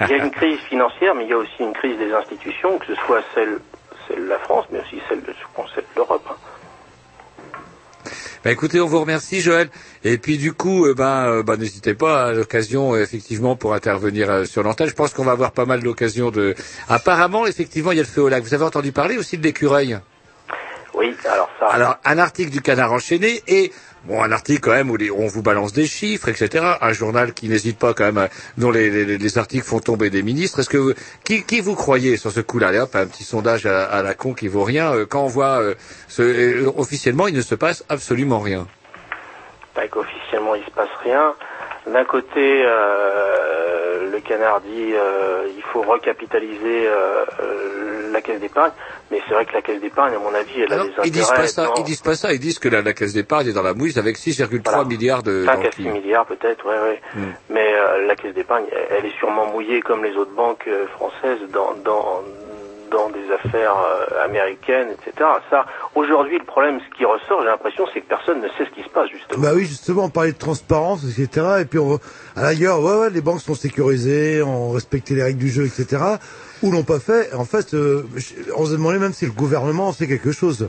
[0.00, 2.76] Il y a une crise financière, mais il y a aussi une crise des institutions,
[2.78, 3.58] que ce soit celle,
[4.08, 6.26] celle de la France, mais aussi celle de ce qu'on sait de l'Europe.
[6.28, 6.36] hein.
[8.44, 9.70] Bah, écoutez, on vous remercie, Joël.
[10.04, 14.30] Et puis du coup, euh, ben, euh, ben, n'hésitez pas à l'occasion, effectivement, pour intervenir
[14.30, 14.88] euh, sur l'antenne.
[14.88, 16.54] Je pense qu'on va avoir pas mal d'occasions de.
[16.88, 18.42] Apparemment, effectivement, il y a le feu au lac.
[18.42, 19.98] Vous avez entendu parler aussi de l'écureuil?
[20.92, 21.68] Oui, alors ça.
[21.68, 23.72] Alors, un article du Canard enchaîné et
[24.06, 26.64] bon, un article quand même où on vous balance des chiffres, etc.
[26.80, 28.28] Un journal qui n'hésite pas quand même,
[28.58, 30.60] dont les, les- les articles font tomber des ministres.
[30.60, 30.94] Est-ce que vous-
[31.24, 32.70] qui, vous croyez sur ce coup-là?
[32.82, 34.92] Hop, un petit sondage à, la con qui vaut rien.
[34.94, 35.74] Euh, Quand on voit euh,
[36.08, 38.66] ce, euh, officiellement, il ne se passe absolument rien.
[39.74, 41.34] Bah, qu'officiellement il se passe rien.
[41.86, 48.72] D'un côté, euh, le canard dit euh, il faut recapitaliser euh, la caisse d'épargne,
[49.10, 51.06] mais c'est vrai que la caisse d'épargne, à mon avis, elle a des intérêts.
[51.08, 51.66] ils disent pas ça.
[51.66, 52.32] dans- Ils disent pas ça.
[52.32, 55.44] Ils disent que la, la caisse d'épargne est dans la mouise avec 6,3 milliards de.
[55.44, 55.88] 5 à 6 d'enquilles.
[56.02, 57.00] milliards peut-être, ouais, ouais.
[57.14, 57.32] Hmm.
[57.50, 60.86] Mais euh, la caisse d'épargne, elle, elle est sûrement mouillée comme les autres banques euh,
[60.88, 62.22] françaises dans, dans,
[62.94, 65.28] dans des affaires euh, américaines, etc.
[65.50, 68.70] Ça, aujourd'hui, le problème, ce qui ressort, j'ai l'impression, c'est que personne ne sait ce
[68.70, 69.42] qui se passe, justement.
[69.42, 71.58] Bah oui, justement, on parlait de transparence, etc.
[71.60, 71.98] Et puis, on,
[72.36, 76.02] à l'ailleurs, ouais, ouais, les banques sont sécurisées, on respectait les règles du jeu, etc.
[76.62, 77.34] Ou l'ont pas fait.
[77.34, 78.04] En fait, euh,
[78.56, 80.68] on se demandait même si le gouvernement en fait quelque chose.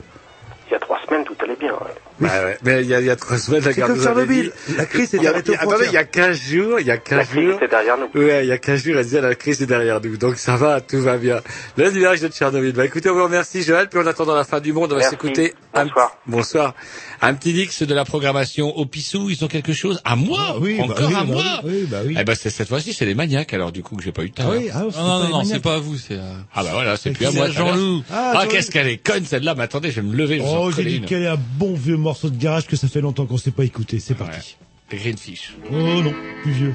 [0.68, 1.72] Il y a trois semaines, tout allait bien.
[1.72, 1.94] ouais.
[2.18, 2.56] Bah ouais.
[2.62, 4.52] Mais il y a, il y a trois semaines, la garde comme nous Tchernobyl.
[4.76, 7.18] La crise est arrêtée aux Attendez, il y a 15 jours, il y a 15
[7.18, 7.54] La crise jours.
[7.56, 8.08] était derrière nous.
[8.20, 10.16] Ouais, il y a 15 jours, elle disait la crise est derrière nous.
[10.16, 11.40] Donc ça va, tout va bien.
[11.76, 12.72] Le nuage de Tchernobyl.
[12.72, 15.00] Bah écoutez, on vous remercie Joël, puis en attendant la fin du monde, on va
[15.00, 15.10] Merci.
[15.10, 15.86] s'écouter un
[16.26, 16.74] bonsoir.
[17.22, 20.76] Un petit Dix de la programmation au Pissou, ils ont quelque chose à moi oui,
[20.78, 22.14] bah Encore oui, à bah moi oui, oui, bah oui.
[22.18, 24.30] Eh ben c'est- cette fois-ci c'est les maniaques alors du coup que j'ai pas eu
[24.30, 26.24] tout à Ah ah, c'est Non, non, non, c'est pas à vous, c'est à...
[26.54, 27.50] Ah bah voilà, c'est plus à moi.
[27.50, 28.02] Jean-Loup.
[28.10, 30.70] Ah, Ah, qu'est-ce qu'elle est conne celle-là, mais attendez, je vais me lever, je Oh,
[30.70, 31.04] j'ai dit une.
[31.06, 33.64] quel est un bon vieux morceau de garage que ça fait longtemps qu'on s'est pas
[33.64, 33.98] écouté.
[33.98, 34.56] C'est parti.
[34.92, 35.54] Les Greenfish.
[35.72, 36.74] Oh non, plus vieux.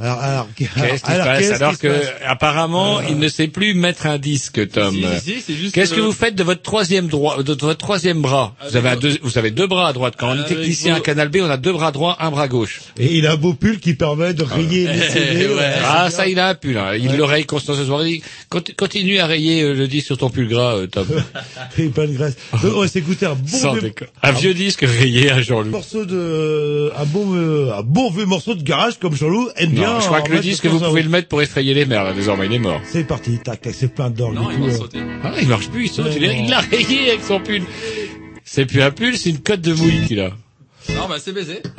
[0.00, 3.74] Alors, alors, Qu'est-ce qui se passe qu'est-ce alors que passe apparemment il ne sait plus
[3.74, 4.94] mettre un disque, Tom.
[4.94, 5.04] Si,
[5.34, 8.22] si, c'est juste Qu'est-ce que- que vous faites de votre troisième droit, de votre troisième
[8.22, 10.14] bras Vous avez un deux, vous avez deux bras à droite.
[10.18, 12.80] Quand on est technicien à Canal B, on a deux bras droits, un bras gauche.
[12.98, 15.46] Et il a un beau pull qui permet de rayer les CD.
[15.48, 15.54] ouais.
[15.54, 16.78] ouais, Ah, ça, il a un pull.
[16.78, 16.94] Hein.
[16.98, 18.06] Il le raye constant ce soir.
[18.06, 21.06] Il dit, Conti- Continue à rayer euh, le disque sur ton pull gras, euh, Tom.
[21.78, 22.36] Et pas de graisse.
[22.62, 23.92] Donc, on va s'écouter un bon Sans vieux.
[24.22, 25.70] Un vieux disque rayé à Jean-Loup.
[25.70, 29.89] morceau de, un bon, euh, un bon vieux morceau de garage comme Jean-Loup aime bien.
[30.00, 32.04] Je crois que le disque, vous pouvez le mettre pour effrayer les mères.
[32.04, 32.80] Là, désormais, il est mort.
[32.84, 34.34] C'est parti, tac, tac, c'est plein d'orgue.
[34.34, 34.76] Non, il va euh.
[34.76, 35.00] sauter.
[35.22, 36.12] Ah, il marche plus, il saute.
[36.16, 37.62] Il l'a rayé avec son pull.
[38.44, 40.32] C'est plus un pull, c'est une cote de mouille qu'il a.
[40.96, 41.62] Non, bah c'est baisé.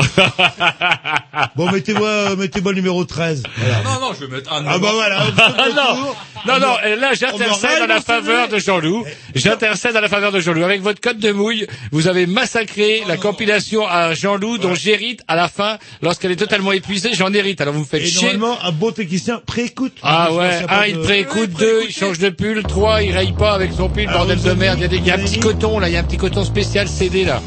[1.55, 3.43] Bon, mettez-moi, mettez-moi le numéro 13.
[3.57, 3.75] Voilà.
[3.83, 5.23] Non, non, je vais mettre un Ah bah voilà.
[5.38, 6.13] Ah non,
[6.47, 9.05] non, non, et là j'intercède à la faveur de Jean-Loup.
[9.35, 10.63] J'intercède à la faveur de Jean-Loup.
[10.63, 15.35] Avec votre code de mouille, vous avez massacré la compilation à Jean-Loup dont j'hérite à
[15.35, 15.77] la fin.
[16.01, 17.61] Lorsqu'elle est totalement épuisée, j'en hérite.
[17.61, 18.33] Alors vous me faites Et chier.
[18.33, 19.93] normalement, un bon technicien préécoute.
[20.03, 23.53] Ah ouais, un il de- préécoute, deux il change de pull, trois il raye pas
[23.53, 24.79] avec son pull, Alors, bordel de merde.
[24.79, 26.03] Il y a, des- il y a un petit coton là, il y a un
[26.03, 27.41] petit coton spécial CD là.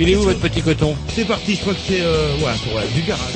[0.00, 0.96] Il est où votre petit coton?
[1.08, 3.34] C'est parti, je crois que c'est, euh, ouais, ouais, du garage.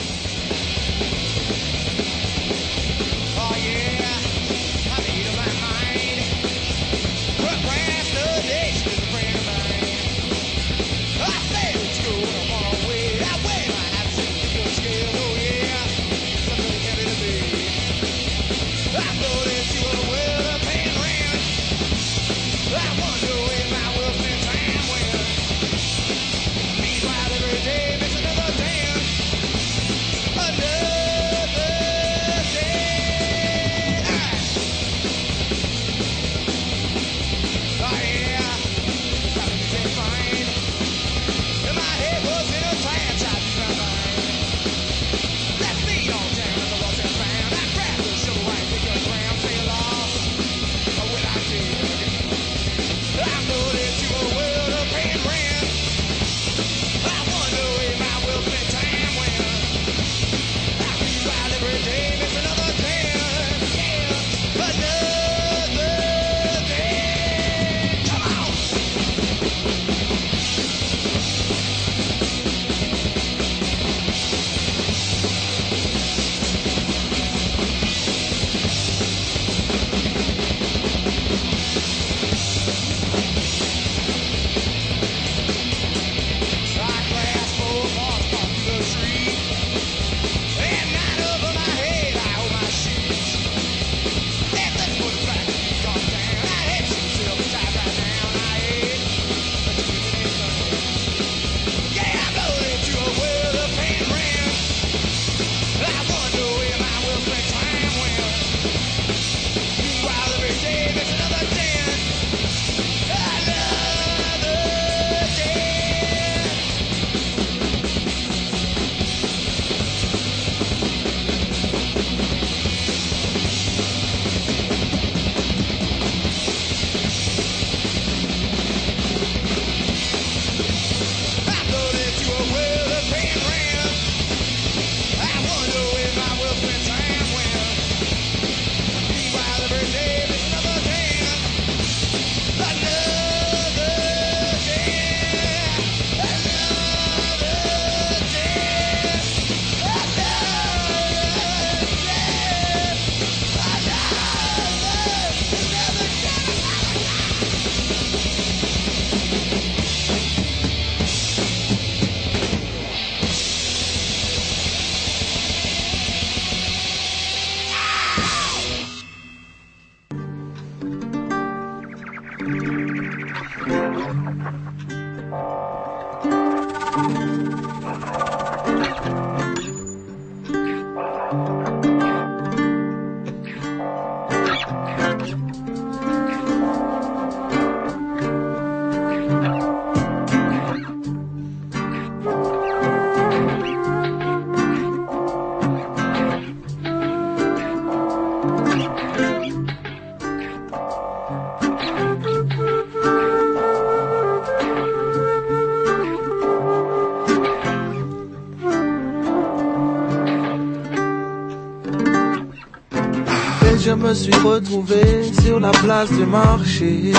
[213.93, 215.03] Je me suis retrouvé
[215.43, 217.13] sur la place du marché,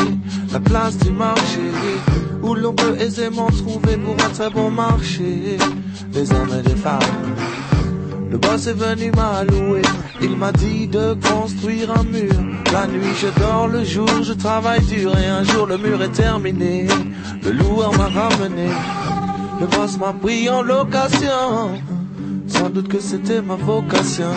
[0.51, 1.61] la place du marché,
[2.41, 5.57] où l'on peut aisément trouver pour un très bon marché,
[6.11, 7.35] des hommes et des femmes.
[8.31, 9.83] Le boss est venu m'allouer,
[10.19, 12.33] il m'a dit de construire un mur.
[12.71, 16.15] La nuit je dors, le jour je travaille dur et un jour le mur est
[16.25, 16.87] terminé.
[17.43, 18.69] Le loueur m'a ramené,
[19.61, 21.79] le boss m'a pris en location.
[22.47, 24.33] Sans doute que c'était ma vocation.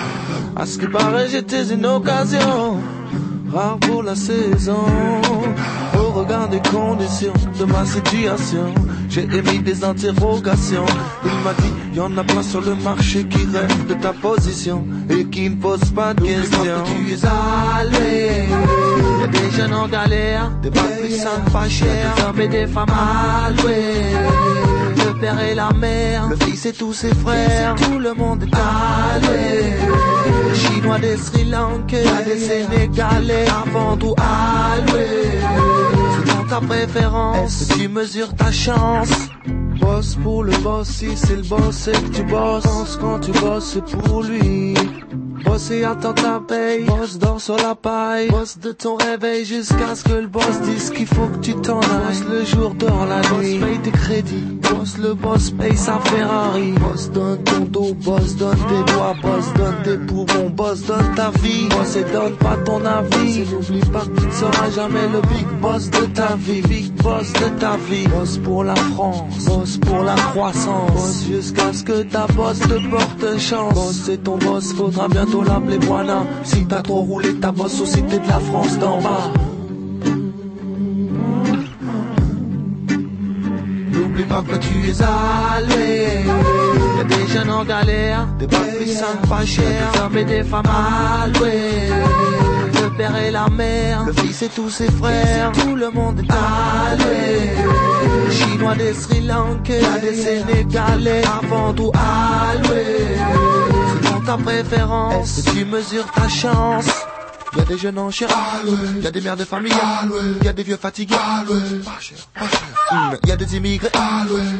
[0.58, 2.80] À ce qui paraît, j'étais une occasion
[3.52, 4.86] rare pour la saison.
[5.98, 8.74] Au regard des conditions de ma situation,
[9.10, 10.86] j'ai émis des interrogations.
[11.26, 14.86] Il m'a dit, y en a plein sur le marché qui rêvent de ta position
[15.10, 16.84] et qui ne posent pas de questions.
[16.86, 18.48] Tu es allé,
[19.20, 22.94] y a des jeunes en galère, des pas chers, des hommes et des femmes
[23.46, 24.65] alloués.
[25.06, 29.20] Le père et la mère, le fils et tous ses frères, tout le monde est.
[30.50, 35.06] Les Chinois, des Sri Lankais, des Sénégalais, avant tout alloué.
[36.26, 39.28] Selon ta préférence, tu mesures ta chance.
[39.80, 42.98] Boss pour le boss, si c'est le boss, c'est que tu bosses.
[43.00, 44.74] Quand tu bosses, c'est pour lui.
[45.44, 46.84] Boss et attends ta paye.
[46.84, 48.28] Boss dors sur la paille.
[48.30, 51.78] Boss de ton réveil jusqu'à ce que le boss dise qu'il faut que tu t'en
[51.80, 52.22] ailles.
[52.22, 53.58] Boss le jour dors la nuit.
[53.58, 54.55] Boss paye tes crédits.
[54.70, 56.72] Boss le boss paye sa Ferrari.
[56.72, 57.94] Boss donne ton dos.
[57.94, 59.14] Boss donne tes doigts.
[59.22, 60.50] Boss donne tes poumons.
[60.50, 61.68] Boss donne ta vie.
[61.68, 63.44] Boss et donne pas ton avis.
[63.50, 66.62] N'oublie pas que tu ne seras jamais le big boss de ta vie.
[66.62, 68.08] Big boss de ta vie.
[68.08, 69.44] Boss pour la France.
[69.46, 70.92] Boss pour la croissance.
[70.92, 73.74] Boss jusqu'à ce que ta boss te porte chance.
[73.74, 74.72] Boss c'est ton boss.
[74.72, 76.24] Faudra bientôt l'appeler Buana.
[76.44, 79.30] Si t'as trop roulé ta boss au cité de la France d'en bas.
[84.16, 86.24] N'oublie pas que tu es allé.
[86.96, 90.64] Y'a des jeunes en galère, des bacs puissantes pas chers, des hommes et des femmes
[91.22, 91.90] alloués.
[92.82, 96.32] Le père et la mère, le fils et tous ses frères, tout le monde est
[96.32, 97.50] alloué.
[98.26, 102.96] Les Chinois, des Sri Lankais, des Sénégalais, avant tout alloué.
[104.02, 106.86] Selon ta préférence, tu mesures ta chance?
[107.56, 108.28] Y a des jeunes en chair,
[109.02, 109.72] y a des mères de famille,
[110.42, 113.18] y a des vieux fatigués, pas cher, pas cher.
[113.26, 113.90] Y a des immigrés,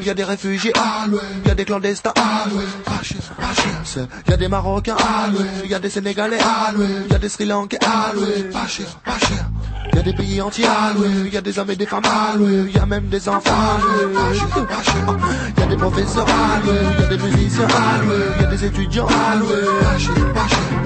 [0.05, 0.73] y a des réfugiés,
[1.44, 4.06] y a des clandestins, pas cher, pas cher.
[4.28, 4.97] Y a des Marocains,
[5.68, 6.39] y a des Sénégalais,
[7.10, 9.47] y a des Sri Lankais, pas cher, pas cher.
[9.93, 10.66] Y a des pays entiers,
[11.32, 12.02] y a des hommes et des femmes,
[12.74, 13.51] y a même des enfants,
[14.14, 15.16] pas cher, pas cher.
[15.59, 17.68] Y a des professeurs, y a des musiciens,
[18.40, 19.09] y a des étudiants,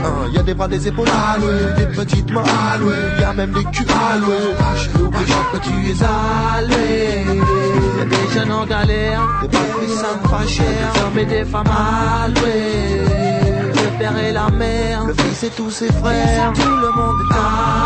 [0.00, 0.06] cher, cher.
[0.06, 1.08] Hein, Y a des bras, des épaules,
[1.76, 2.42] des petites mains,
[3.20, 3.86] y a même des culs,
[4.98, 7.24] N'oublie pas que tu es allé.
[7.26, 11.44] Y a des jeunes en galère, des bacs puissantes pas chers, des hommes et des
[11.44, 11.70] femmes
[12.24, 13.02] alloués.
[13.74, 17.34] Le père et la mère, le fils et tous ses frères, tout le monde est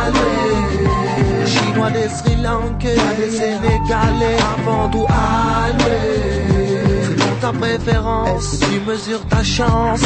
[0.07, 1.47] alloué.
[1.47, 6.54] Chinois, des Sri Lankais, des Sénégalais, avant tout alloué.
[7.45, 10.01] Ta préférence, tu mesures ta chance?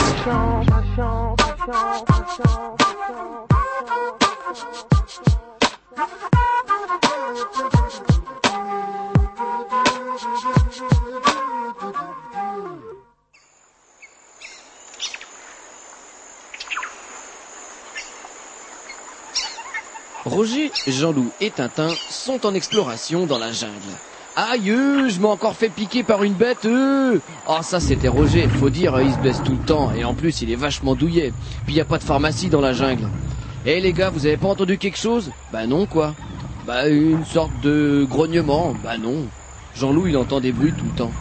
[20.25, 23.95] Roger, Jean-Loup et Tintin sont en exploration dans la jungle.
[24.41, 26.65] Aïe, euh, je m'ai encore fait piquer par une bête.
[26.65, 27.19] Euh.
[27.49, 28.47] Oh, ça c'était Roger.
[28.47, 30.95] Faut dire, euh, il se blesse tout le temps et en plus il est vachement
[30.95, 31.33] douillet.
[31.67, 33.09] Puis y a pas de pharmacie dans la jungle.
[33.67, 35.33] Eh les gars, vous avez pas entendu quelque chose?
[35.53, 36.15] Bah non quoi.
[36.69, 38.77] Bah une sorte de grognement.
[38.85, 39.27] Bah non.
[39.75, 41.13] Jean-Loup il entend des bruits tout le temps.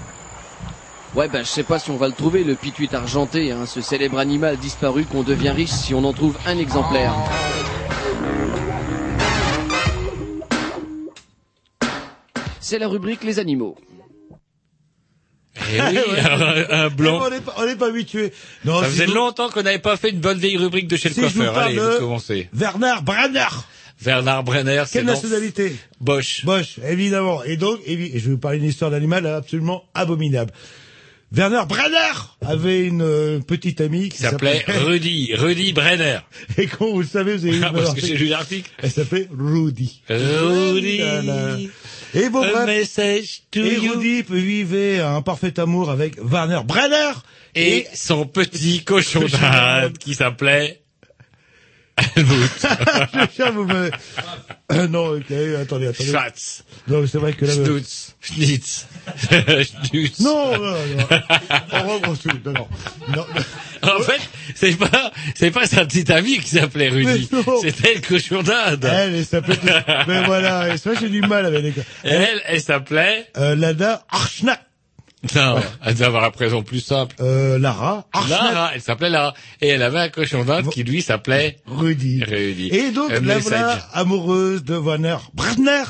[1.15, 3.81] Ouais bah je sais pas si on va le trouver le pituit argenté, hein, ce
[3.81, 7.15] célèbre animal disparu qu'on devient riche si on en trouve un exemplaire.
[12.67, 13.77] C'est la rubrique les animaux.
[15.55, 17.21] Eh oui, un, un blanc.
[17.25, 18.33] On n'est pas, on n'est pas habitué.
[18.65, 20.97] Non, Ça si faisait vous- longtemps qu'on n'avait pas fait une bonne vieille rubrique de
[20.97, 21.53] chez le Si je vous coiffeur.
[21.53, 22.49] parle Allez, vous commencez.
[22.53, 23.45] Werner Brenner.
[24.03, 26.43] Bernard Brenner, c'est Quelle nationalité Bosch.
[26.45, 27.41] Bosch, évidemment.
[27.45, 30.51] Et donc, et je vais vous parler d'une histoire d'animal absolument abominable.
[31.31, 32.13] Werner Brenner
[32.45, 36.19] avait une euh, petite amie qui s'appelait Rudy, Rudy Brenner.
[36.57, 38.69] Et quand vous le savez, vous avez eu Ah, parce que j'ai lu l'article.
[38.83, 40.03] Elle s'appelait Rudy.
[40.09, 40.97] Rudy.
[40.99, 41.57] Voilà.
[42.13, 42.65] Et A bref.
[42.65, 43.93] message to et you.
[43.93, 47.11] Rudy vivait un parfait amour avec Werner Brenner.
[47.55, 50.81] Et son petit cochon d'Inde qui s'appelait.
[52.15, 53.89] Je tiens vous me-
[54.71, 56.09] Euh, non, ok, attendez, attendez.
[56.09, 56.63] Schwarz.
[56.87, 57.53] Non, c'est vrai que là...
[57.53, 58.15] Schnutz.
[58.21, 58.87] Schnitz.
[59.87, 60.19] Schnutz.
[60.19, 61.07] Non, non, non.
[61.71, 62.29] On reprend tout.
[62.45, 62.65] Non, non.
[63.15, 63.25] non.
[63.95, 64.19] En fait,
[64.55, 67.29] c'est pas, c'est pas sa petite amie qui s'appelait Rudy.
[67.61, 68.85] C'était le cochon d'Inde.
[68.91, 69.57] Elle, elle s'appelait...
[70.07, 71.73] Mais voilà, et c'est vrai j'ai du mal avec les...
[72.03, 74.61] Elle, elle s'appelait, Euh, Lada Archnak.
[75.35, 77.15] Non, elle devait avoir un prénom plus simple.
[77.19, 78.39] Euh, Lara Archnak.
[78.39, 79.33] Lara, elle s'appelait Lara.
[79.61, 82.23] Et elle avait un cochon d'Inde qui lui s'appelait Rudy.
[82.23, 82.69] Rudy.
[82.69, 85.83] Et donc, Un la voilà amoureuse de Werner Brenner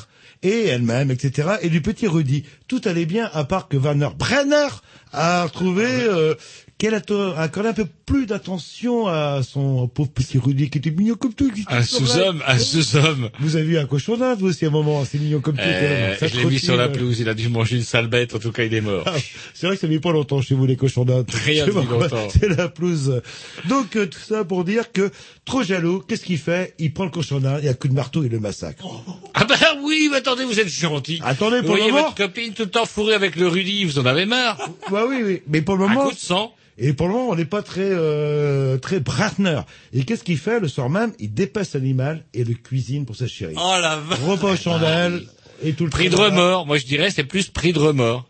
[0.43, 1.55] et elle-même, etc.
[1.61, 2.43] Et du petit Rudy.
[2.67, 4.67] Tout allait bien, à part que Werner Brenner
[5.13, 6.35] a trouvé euh,
[6.77, 10.77] qu'elle a to- a accordé un peu plus d'attention à son pauvre petit Rudy qui
[10.77, 11.51] était mignon comme tout.
[11.67, 13.29] Un sur la- sous-homme, un sous-homme.
[13.39, 15.61] Vous avez vu un cochon d'Inde, vous aussi, à un moment, c'est mignon comme tout.
[15.65, 16.89] Euh, je l'ai mis sur la euh.
[16.89, 19.03] pelouse, il a dû manger une sale bête, en tout cas il est mort.
[19.07, 19.13] Ah,
[19.53, 21.25] C'est vrai que ça met pas longtemps chez vous les cochons d'Inde.
[21.45, 22.27] Rien quoi, longtemps.
[22.29, 23.21] C'est la pelouse.
[23.67, 25.09] Donc euh, tout ça pour dire que
[25.45, 26.75] trop jaloux, qu'est-ce qu'il fait?
[26.79, 28.85] Il prend le cochon d'Inde et à coup de marteau il le massacre.
[29.33, 31.19] Ah ben oui, mais attendez, vous êtes gentil.
[31.23, 32.03] Attendez, Vous pour le voyez moment.
[32.05, 34.59] votre copine tout le temps fourrée avec le Rudy, vous en avez marre.
[34.91, 35.41] Bah oui, oui.
[35.47, 36.05] Mais pour le Un moment.
[36.09, 36.53] coup de sang.
[36.77, 39.61] Et pour le moment, on n'est pas très euh, très Bratner.
[39.93, 41.11] Et qu'est-ce qu'il fait le soir même?
[41.19, 43.55] Il dépasse l'animal et le cuisine pour sa chérie.
[43.57, 44.19] Oh la vache.
[44.19, 45.23] Repas aux chandelles
[45.63, 46.67] et tout le Prix de remords.
[46.67, 48.29] Moi je dirais c'est plus prix de remords.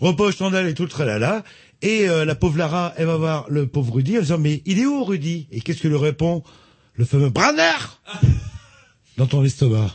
[0.00, 1.44] Repas aux chandelles et tout le tralala.
[1.82, 4.80] Et euh, la pauvre Lara, elle va voir le pauvre Rudy en disant mais il
[4.80, 5.46] est où Rudy?
[5.52, 6.42] Et qu'est-ce que lui répond
[6.94, 7.62] le fameux Bratner
[9.16, 9.94] dans ton estomac.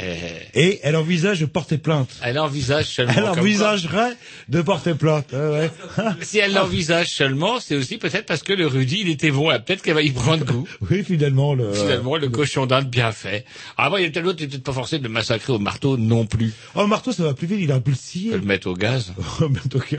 [0.00, 0.16] Euh,
[0.54, 2.08] Et elle envisage de porter plainte.
[2.22, 3.12] elle envisage seulement.
[3.14, 4.12] Elle envisagerait
[4.48, 5.26] de porter plainte.
[5.34, 5.70] Ouais, ouais.
[6.22, 9.48] Si elle l'envisage seulement, c'est aussi peut-être parce que le Rudy, il était bon.
[9.66, 10.66] Peut-être qu'elle va y prendre goût.
[10.90, 11.74] Oui, finalement le.
[11.74, 13.44] Finalement, le cochon d'Inde bien fait.
[13.76, 15.52] Ah bon, il y a tel autre, il était peut-être pas forcé de le massacrer
[15.52, 16.52] au marteau non plus.
[16.74, 17.58] Oh, le marteau, ça va plus vite.
[17.60, 18.30] Il a un peu le scier.
[18.32, 19.12] Le mettre au gaz.
[19.40, 19.94] Mais donc,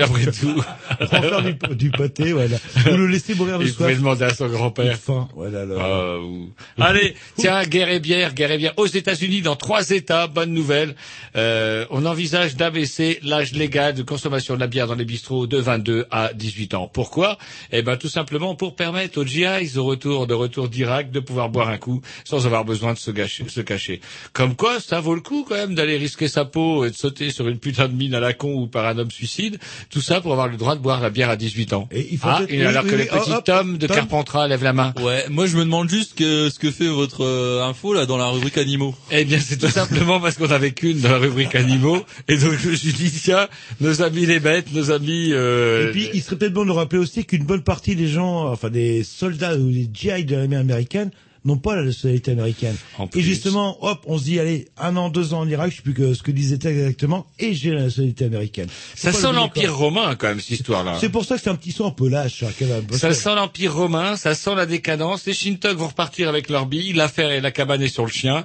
[0.00, 0.60] Après tout.
[1.00, 2.56] On va faire du, du pâté, voilà.
[2.90, 3.98] Ou le laisser mourir de Il pouvait soif.
[3.98, 4.96] demander à son grand-père.
[4.98, 5.64] Faim, voilà.
[5.64, 8.72] le- Ah, ou- Allez, tiens, guerre et bière, guerre et bière.
[8.76, 10.94] Aux États-Unis, dans trois États, bonne nouvelle,
[11.36, 15.58] euh, on envisage d'abaisser l'âge légal de consommation de la bière dans les bistrots de
[15.58, 16.90] 22 à 18 ans.
[16.92, 17.36] Pourquoi?
[17.70, 21.50] Eh ben, tout simplement pour permettre aux GIs au retour de retour d'Irak de pouvoir
[21.50, 24.00] boire un coup sans avoir besoin de se, gâcher- se cacher.
[24.32, 27.30] Comme quoi, ça vaut le coup quand même d'aller risquer sa peau et de sauter
[27.30, 29.58] sur une putain de mine à la con ou par un homme suicide.
[29.90, 31.88] Tout ça pour avoir le droit de boire la bière à 18 ans.
[31.90, 33.86] Et il faut ah, et alors oui, que oui, le petit oh, hop, Tom de
[33.86, 33.96] Tom.
[33.96, 34.94] Carpentras lève la main.
[35.02, 38.16] Ouais, moi je me demande juste que, ce que fait votre euh, info là dans
[38.16, 38.94] la rubrique animaux.
[39.12, 42.52] Eh bien, c'est tout simplement parce qu'on avait qu'une dans la rubrique animaux, et donc
[42.58, 43.48] je me suis dit tiens,
[43.80, 45.30] nos amis les bêtes, nos amis.
[45.32, 48.48] Euh, Et puis, il serait peut-être bon de rappeler aussi qu'une bonne partie des gens,
[48.50, 51.10] enfin des soldats ou des GI de l'armée américaine,
[51.46, 52.76] n'ont pas la nationalité américaine.
[52.98, 55.76] En Et justement, hop, on se dit, allez, un an, deux ans en Irak, je
[55.76, 58.68] sais plus que ce que disait exactement, et j'ai la nationalité américaine.
[58.94, 60.98] Ça sent l'empire romain quand même cette histoire-là.
[61.00, 62.42] C'est pour ça que c'est un petit son un peu lâche.
[62.42, 65.24] hein, qu'elle a- Ça sent l'empire romain, ça sent la décadence.
[65.24, 66.92] Les Shintok vont repartir avec leur bille.
[66.92, 68.44] L'affaire et la cabane est sur le chien.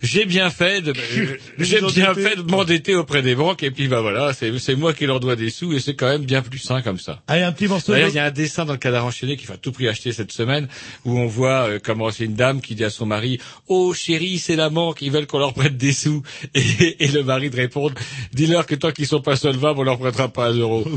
[0.00, 3.88] J'ai bien fait de, euh, j'ai bien fait de m'endetter auprès des banques et puis
[3.88, 6.40] bah voilà, c'est, c'est moi qui leur dois des sous et c'est quand même bien
[6.40, 7.20] plus sain comme ça.
[7.26, 7.92] Allez, un petit morceau.
[7.92, 9.72] D'ailleurs, de- il y a un dessin dans le cadre enchaîné qu'il faut à tout
[9.72, 10.68] prix acheter cette semaine,
[11.04, 14.38] où on voit euh, comment c'est une dame qui dit à son mari "Oh chérie,
[14.38, 16.22] c'est la banque, ils veulent qu'on leur prête des sous."
[16.54, 17.94] Et, et le mari de répondre
[18.32, 20.84] "Dis-leur que tant qu'ils sont pas solvables, on leur prêtera pas un euro."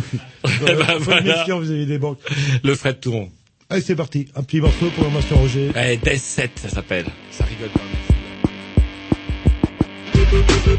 [0.68, 1.44] Eh ben, voilà,
[1.86, 2.19] des banques.
[2.64, 3.32] le Fred Touron.
[3.69, 4.28] Allez, c'est parti.
[4.36, 5.72] Un petit morceau pour Monsieur Roger.
[5.76, 7.06] Eh, Death 7, ça s'appelle.
[7.32, 8.10] Ça rigole pas.
[10.31, 10.71] Thank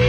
[0.00, 0.07] you.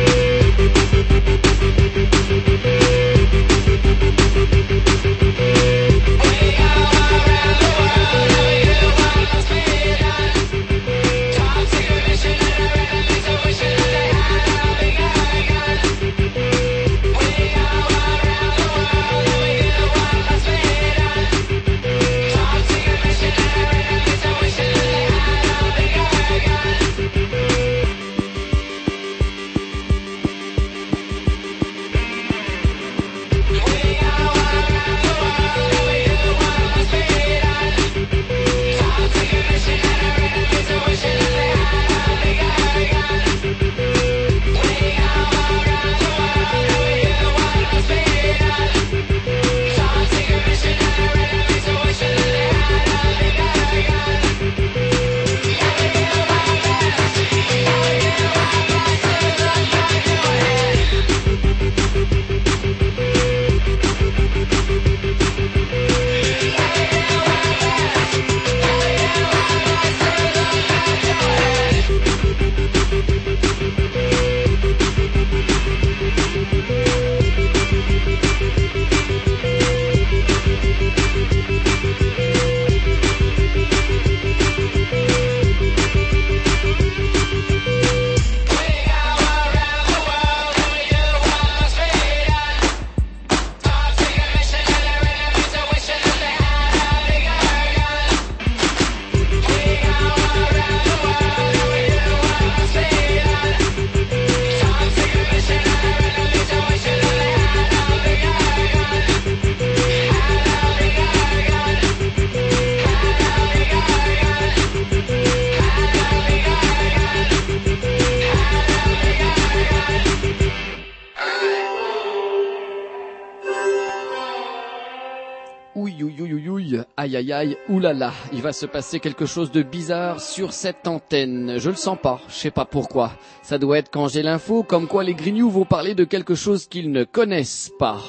[127.32, 131.58] Aïe, aïe, oulala, il va se passer quelque chose de bizarre sur cette antenne.
[131.58, 133.12] Je le sens pas, je sais pas pourquoi.
[133.44, 136.68] Ça doit être quand j'ai l'info, comme quoi les Grignoux vont parler de quelque chose
[136.68, 138.00] qu'ils ne connaissent pas.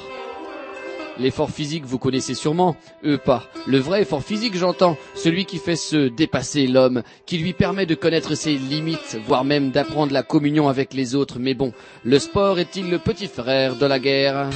[1.19, 3.43] L'effort physique, vous connaissez sûrement, eux pas.
[3.67, 7.95] Le vrai effort physique, j'entends, celui qui fait se dépasser l'homme, qui lui permet de
[7.95, 11.37] connaître ses limites, voire même d'apprendre la communion avec les autres.
[11.37, 11.73] Mais bon,
[12.03, 14.49] le sport est-il le petit frère de la guerre?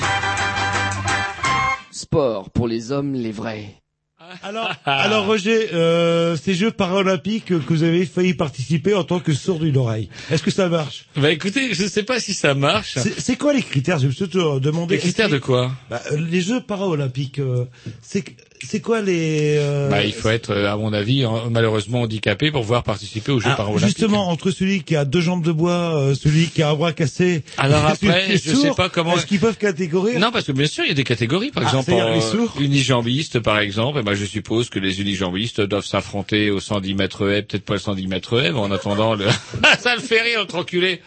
[1.92, 3.85] Sport pour les hommes, les vrais.
[4.43, 9.34] Alors, alors Roger, euh, ces Jeux paralympiques que vous avez failli participer en tant que
[9.34, 11.06] sourd d'une oreille, est-ce que ça marche?
[11.15, 12.97] Bah écoutez, je ne sais pas si ça marche.
[13.18, 13.99] C'est quoi les critères?
[13.99, 14.95] Je me suis toujours demandé.
[14.95, 15.72] Les critères de quoi?
[15.89, 17.65] Bah, euh, Les Jeux paralympiques, euh,
[18.02, 18.23] c'est
[18.64, 22.52] c'est quoi les euh, Bah il faut être, euh, à mon avis, en- malheureusement handicapé
[22.52, 23.86] pour pouvoir participer aux Jeux ah, paralympiques.
[23.88, 26.94] Justement, entre celui qui a deux jambes de bois, euh, celui qui a un bras
[26.94, 27.44] cassé.
[27.57, 30.52] Alors et après, je sais sourd, pas comment- Est-ce qu'ils peuvent catégoriser Non, parce que
[30.52, 31.52] bien sûr, il y a des catégories.
[31.52, 35.61] Par Ah, exemple, en sourds unijambistes, par exemple, eh ben, je suppose que les unijambistes
[35.61, 39.15] doivent s'affronter au 110 mètres haies, peut-être pas le 110 mètres haies, mais en attendant,
[39.15, 39.26] le...
[39.80, 41.02] ça le fait rire, notre enculé.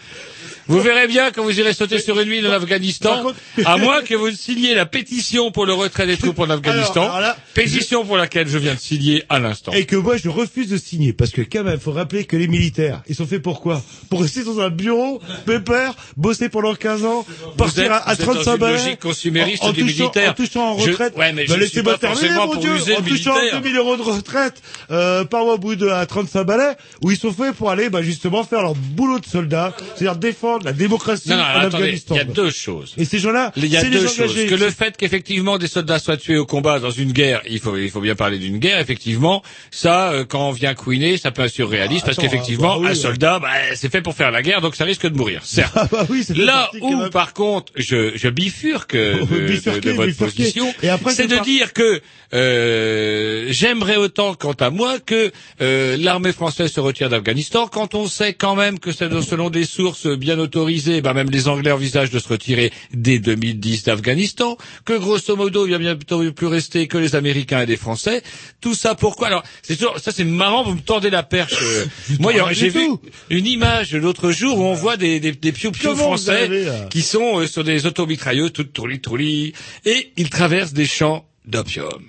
[0.69, 3.33] Vous verrez bien quand vous irez sauter sur une île en Afghanistan,
[3.65, 7.17] à moins que vous signiez la pétition pour le retrait des troupes en Afghanistan, Alors,
[7.17, 9.73] alors là, pétition pour laquelle je viens de signer à l'instant.
[9.73, 12.49] Et que moi je refuse de signer parce que quand même faut rappeler que les
[12.49, 13.83] militaires ils sont faits pour quoi?
[14.11, 17.25] Pour rester dans un bureau, pépère, bosser pendant 15 ans,
[17.57, 19.81] partir êtes- à, à vous êtes 35 dans une balais, logique consumériste en, en du
[19.83, 20.31] touchant, militaire.
[20.31, 21.17] en touchant en Je- retraite.
[21.17, 23.61] ouais, mais Bah, je laissez-moi suis pas terminer, mon pour Dieu, en touchant militaire.
[23.63, 27.17] 2000 euros de retraite, euh, par mois au bout de à 35 balais, où ils
[27.19, 31.29] sont faits pour aller bah, justement faire leur boulot de soldat, c'est-à-dire défendre la démocratie
[31.31, 32.15] Non, non, en alors, attendez, Afghanistan.
[32.15, 32.95] il y a deux choses.
[32.99, 34.35] Et ces gens-là, Il y a deux choses.
[34.35, 37.77] Que le fait qu'effectivement des soldats soient tués au combat dans une guerre, il faut,
[37.77, 39.43] il faut bien parler d'une guerre, effectivement.
[39.71, 42.83] Ça, euh, quand on vient couiner, ça peut être surréaliste, parce attends, qu'effectivement, ah, bah
[42.85, 45.41] oui, un soldat, bah, c'est fait pour faire la guerre, donc ça risque de mourir,
[45.45, 45.73] certes.
[45.77, 47.11] Ah bah oui, Là où, même.
[47.11, 50.73] par contre, je, je bifurque de, de- de votre position,
[51.11, 52.01] c'est de par- dire que
[52.35, 55.31] euh, j'aimerais autant, quant à moi, que
[55.61, 59.65] euh, l'armée française se retire d'Afghanistan, quand on sait quand même que c'est selon des
[59.65, 64.95] sources bien autorisées, bah même les Anglais envisagent de se retirer dès 2010 d'Afghanistan, que
[64.95, 68.23] grosso modo, il va bientôt plus rester que les Américains et les Français.
[68.61, 69.27] Tout ça pourquoi?
[69.29, 71.55] Alors, c'est toujours, ça c'est marrant, vous me tordez la perche.
[71.63, 71.85] euh.
[72.19, 73.01] Moi, a- j'ai vu tout.
[73.31, 77.41] une image l'autre jour où on voit des, des, des français avez, là qui sont
[77.41, 79.53] euh, sur des automitrailleuses, toutes trouli trouli,
[79.85, 82.03] et ils traversent des champs d'opium.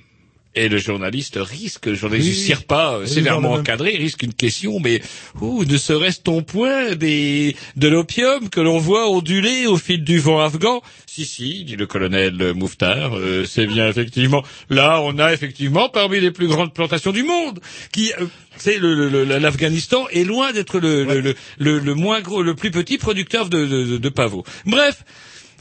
[0.61, 4.33] Et le journaliste risque, le journaliste Oui, du CIRPA, euh, oui, sévèrement encadré, risque une
[4.33, 5.01] question, mais
[5.39, 10.19] où ne serait-ce ton point des, de l'opium que l'on voit onduler au fil du
[10.19, 10.81] vent afghan?
[11.05, 14.43] Si, si, dit le colonel Mouftar, euh, c'est bien effectivement.
[14.69, 17.59] Là, on a effectivement parmi les plus grandes plantations du monde,
[17.93, 18.11] qui...
[18.19, 18.25] euh,
[18.57, 22.41] c'est le, le- le- l'Afghanistan est loin d'être le, le, le, le- le moins gros,
[22.41, 24.43] le plus petit producteur de, de, de- de pavots.
[24.65, 25.05] Bref,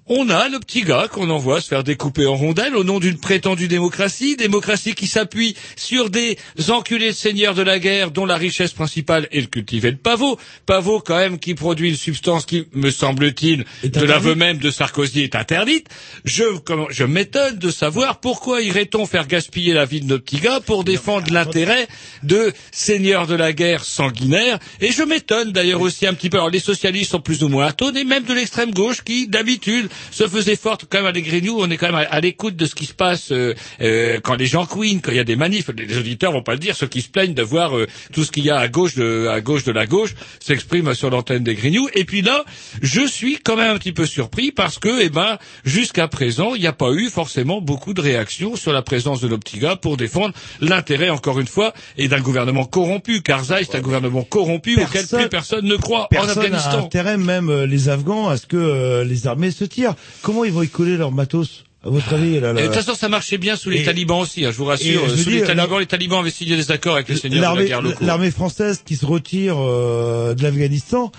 [0.08, 3.18] on a le petit gars qu'on envoie se faire découper en rondelles au nom d'une
[3.18, 8.36] prétendue démocratie, démocratie qui s'appuie sur des enculés de seigneurs de la guerre dont la
[8.36, 10.38] richesse principale est le cultiver de pavot.
[10.66, 15.22] Pavot quand même qui produit une substance qui, me semble-t-il, de l'aveu même de Sarkozy
[15.22, 15.88] est interdite.
[16.24, 20.38] Je, comment, je m'étonne de savoir pourquoi irait-on faire gaspiller la vie de nos petits
[20.38, 21.86] gars pour défendre l'intérêt
[22.22, 24.58] de seigneurs de la guerre sanguinaires.
[24.80, 26.38] Et je m'étonne d'ailleurs aussi un petit peu.
[26.38, 29.88] Alors les socialistes sont plus ou moins atones et même de l'extrême gauche qui d'habitude
[30.10, 31.56] se faisait forte quand même à les Grignoux.
[31.58, 34.34] On est quand même à, à l'écoute de ce qui se passe euh, euh, quand
[34.34, 35.68] les gens couinent, quand il y a des manifs.
[35.76, 36.74] Les, les auditeurs vont pas le dire.
[36.76, 39.28] Ceux qui se plaignent de voir euh, tout ce qu'il y a à gauche de
[39.28, 41.88] à gauche de la gauche s'exprime sur l'antenne des Grignoux.
[41.94, 42.44] Et puis là,
[42.82, 46.60] je suis quand même un petit peu surpris parce que, eh ben, jusqu'à présent, il
[46.60, 49.76] n'y a pas eu forcément beaucoup de réactions sur la présence de nos petits gars
[49.76, 53.22] pour défendre l'intérêt, encore une fois, et d'un gouvernement corrompu.
[53.22, 56.84] Karzai, c'est un gouvernement corrompu auquel Personne- plus personne ne croit en Personne Afghanistan.
[56.84, 59.87] intérêt, même euh, les Afghans, à ce que euh, les armées se tirent.
[60.22, 62.94] Comment ils vont écouler leur matos À votre avis, là, Et là de toute façon,
[62.94, 65.08] ça marchait bien sous les Et- talibans aussi, hein, je vous rassure.
[65.08, 67.54] je Sous dis, les la- talibans, les talibans avaient signé des accords avec les seigneurs
[67.54, 68.04] de la guerre locaux.
[68.04, 71.12] l'armée française qui se retire euh, de l'Afghanistan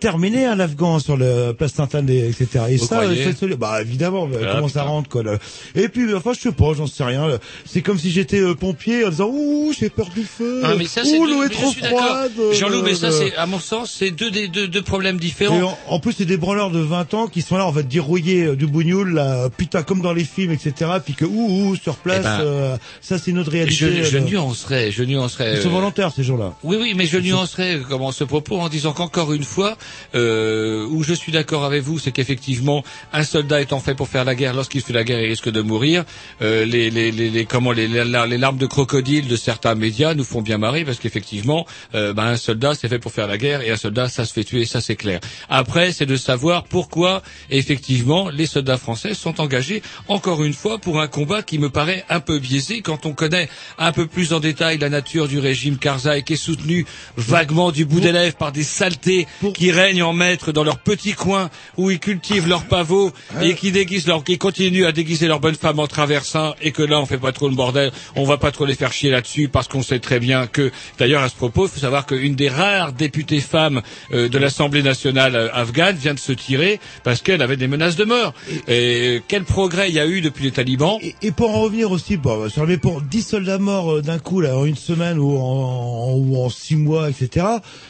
[0.00, 2.46] terminé à l'Afghan sur le place Sainte-Anne, etc.
[2.70, 3.02] Et Vous ça,
[3.38, 5.38] c'est bah évidemment, mais Ah, comment ça rentre quoi là.
[5.74, 7.38] Et puis, enfin, je sais pas, j'en sais rien.
[7.66, 10.62] C'est comme si j'étais euh, pompier en disant ouh, j'ai peur du feu.
[10.64, 12.32] Ah, mais ça, ouh, l'eau est trop froide.
[12.38, 15.16] euh, Jean-Loup, mais ça, euh, c'est, à mon sens, c'est deux, des- deux, deux problèmes
[15.16, 15.60] et différents.
[15.62, 17.88] en, en plus, c'est des branleurs de 20 ans qui sont là, on va te
[17.88, 20.90] dire rouiller euh, du bougnoul, là, putain, comme dans les films, etc.
[21.04, 23.74] Puis que ouh, ouh sur place, Eh ben, euh, ça c'est notre réalité.
[23.76, 25.56] Je, je euh, nuancerais, je nuancerais.
[25.56, 26.54] Ils sont euh, volontaires ces gens-là.
[26.64, 29.76] Oui, oui, mais je nuancerais comment ce propos en disant qu'encore une fois,
[30.14, 34.24] euh, où je suis d'accord avec vous, c'est qu'effectivement, un soldat étant fait pour faire
[34.24, 36.04] la guerre, lorsqu'il fait la guerre, il risque de mourir.
[36.42, 40.42] Euh, les, les, les, les- comment les, larmes de crocodile de certains médias nous font
[40.42, 43.70] bien marrer parce qu'effectivement, euh, ben, un soldat c'est fait pour faire la guerre et
[43.70, 45.20] un soldat ça se fait tuer, ça c'est clair.
[45.48, 51.00] Après, c'est de savoir pourquoi effectivement les soldats français sont engagés encore une fois pour
[51.00, 53.48] un combat qui me paraît un peu biaisé quand on connaît
[53.78, 56.86] un peu plus en détail la nature du régime Karzai qui est soutenu
[57.16, 61.14] vaguement du bout des lèvres par des saletés qui règnent en maître dans leur petit
[61.14, 61.48] coin
[61.78, 65.54] où ils cultivent leurs pavots et qui déguisent leur, qui continuent à déguiser leurs bonnes
[65.54, 68.50] femmes en traversant et que là on fait pas trop le bordel, on va pas
[68.50, 71.66] trop les faire chier là-dessus parce qu'on sait très bien que, d'ailleurs à ce propos,
[71.66, 73.80] il faut savoir qu'une des rares députées femmes
[74.12, 77.96] euh, de l'Assemblée nationale euh, afghane vient de se tirer parce qu'elle avait des menaces
[77.96, 78.34] de mort.
[78.68, 80.98] Et quel progrès il y a eu depuis les talibans?
[81.22, 84.42] Et pour en revenir aussi, bon, sur les pour 10 soldats morts euh, d'un coup
[84.42, 87.46] là en une semaine ou en, ou en 6 mois, etc.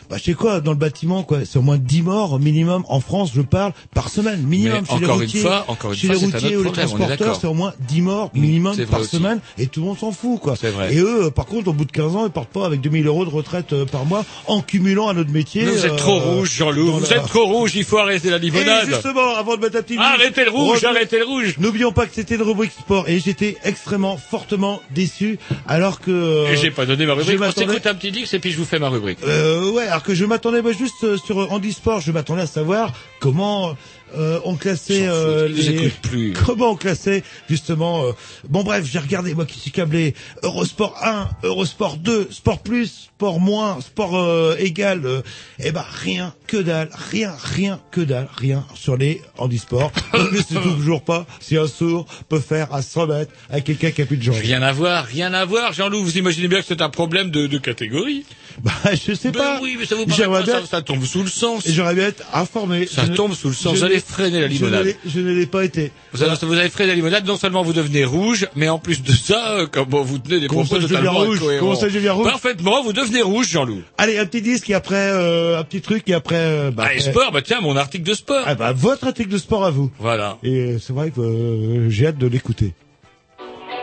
[0.09, 3.01] Bah je sais quoi, dans le bâtiment quoi, c'est au moins 10 morts minimum en
[3.01, 4.81] France, je parle par semaine minimum.
[4.83, 6.73] Mais chez les encore une routiers, fois- encore une chez fois, les routiers ou les
[6.73, 9.17] transporteurs, c'est au moins 10 morts minimum c'est vrai par aussi.
[9.17, 10.55] semaine et tout le monde s'en fout quoi.
[10.61, 10.95] C'est vrai.
[10.95, 13.07] Et eux, euh, par contre, au bout de 15 ans, ils partent pas avec 2000
[13.07, 15.65] euros de retraite euh, par mois en cumulant un autre métier.
[15.65, 16.93] Vous êtes euh, trop rouge, Jean-Loup.
[16.93, 17.73] Vous la- êtes trop rouge.
[17.75, 18.87] Il faut arrêter la limonade.
[18.89, 21.57] et justement, avant de mettre un petit Arrêtez le rouge, arrêtez le rouge.
[21.59, 26.11] N'oublions pas que c'était une rubrique sport et j'étais extrêmement fortement déçu alors que.
[26.11, 27.39] euh, Et j'ai pas donné ma rubrique.
[27.39, 29.19] je On s'écoute un petit dix et puis je vous fais ma rubrique.
[29.27, 31.39] Euh, ouais, alors que je m'attendais bah, juste euh, sur
[31.71, 33.77] handisport, je m'attendais à savoir comment
[34.17, 36.33] euh, on classait euh, les plus.
[36.47, 38.05] comment on classait justement.
[38.07, 38.13] euh,
[38.49, 43.39] bon bref, j'ai regardé moi qui suis câblé Eurosport 1, Eurosport 2, Sport plus, Sport
[43.39, 45.03] moins, Sport euh, égal.
[45.05, 45.21] euh,
[45.63, 49.93] eh ben rien, que dalle, rien, rien, que dalle, rien sur les handisports.
[50.33, 54.01] Je sais toujours pas si un sourd peut faire à 100 mètres avec quelqu'un qui
[54.01, 54.37] a plus de jambes.
[54.41, 56.03] Rien à voir, rien à voir, Jean-Loup.
[56.03, 58.25] Vous imaginez bien que c'est un problème de, de catégorie.
[58.63, 59.59] Bah, je sais Ben pas.
[59.63, 61.67] oui, mais ça vous paraît J'aimerais pas, bien- ça, ça tombe sous le sens.
[61.67, 62.87] Et j'aurais bien être informé.
[62.87, 63.75] Ça Je ne- tombe sous le sens.
[63.75, 64.95] je Vous allez freiner la limonade.
[65.07, 65.93] Je ne l'ai pas été.
[66.13, 69.13] Vous avez, vous freiné la limonade, non seulement vous devenez rouge, mais en plus de
[69.13, 71.41] ça, euh, comment vous tenez des Comment propos totalement rouge?
[71.61, 72.25] Comment ça, je rouge?
[72.27, 73.83] Parfaitement, vous devenez rouge, Jean-Loup.
[73.99, 76.37] Allez, un petit disque et après euh, un petit truc et après.
[76.37, 78.43] euh, bah, Ah, et après- sport, bah tiens, mon article de sport.
[78.47, 79.91] Ah bah votre article de sport à vous.
[79.99, 80.39] Voilà.
[80.43, 82.75] Et euh, c'est vrai que euh, j'ai hâte de l'écouter.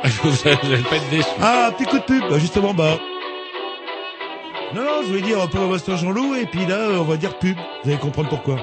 [0.24, 1.28] vous allez pas être déçu.
[1.42, 2.98] Ah, un petit coup de pub, bah, justement, bah.
[4.76, 7.16] Non, non, je voulais dire un peu au Master Jean-Loup et puis là, on va
[7.18, 7.56] dire pub.
[7.84, 8.58] Vous allez comprendre pourquoi.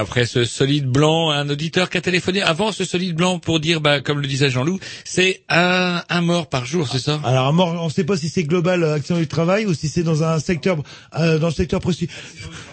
[0.00, 3.80] Après ce solide blanc, un auditeur qui a téléphoné avant ce solide blanc pour dire,
[3.80, 7.20] bah, comme le disait Jean-Loup, c'est un, un mort par jour, c'est ça?
[7.24, 9.74] Alors, un mort, on ne sait pas si c'est global euh, accident du travail ou
[9.74, 10.78] si c'est dans un secteur,
[11.18, 12.08] euh, dans le secteur précis.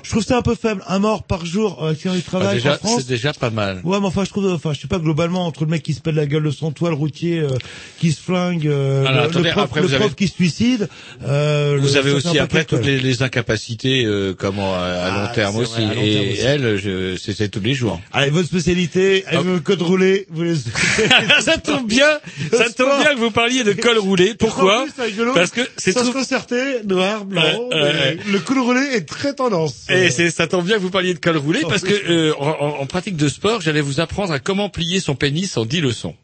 [0.03, 0.83] Je trouve ça un peu faible.
[0.87, 3.01] Un mort par jour euh, accident du Bah, travail déjà, en France.
[3.01, 3.81] c'est déjà pas mal.
[3.83, 6.01] Ouais, mais enfin, je trouve, enfin, je sais pas globalement entre le mec qui se
[6.01, 7.49] pète la gueule de son toit, le routier euh,
[7.97, 10.27] qui se flingue, euh, Alors, le, attendez, le prof, après, le vous prof avez- qui
[10.27, 10.87] se suicide.
[11.27, 15.27] Euh, Vous le- avez aussi après toutes les, les incapacités, euh, comment à, à long
[15.29, 15.73] Ah, terme c'est aussi.
[15.85, 16.41] vrai, long terme Et aussi.
[16.41, 17.99] elle, je, c'est c'est tous les jours.
[18.13, 20.25] Allez, votre spécialité, elle veut code roulé.
[20.29, 20.55] Vous les...
[21.41, 22.07] ça tombe bien,
[22.51, 24.33] ça tombe bien que vous parliez de col roulé.
[24.35, 24.85] Pourquoi
[25.33, 26.05] Parce que c'est tout.
[26.05, 27.69] se concerter, noir, blanc.
[27.71, 29.85] Le col roulé est très tendance.
[29.89, 32.49] Et c'est, ça tombe bien que vous parliez de col roulé parce que euh, en,
[32.49, 35.81] en- en pratique de sport, j'allais vous apprendre à comment plier son pénis en 10
[35.81, 36.15] leçons.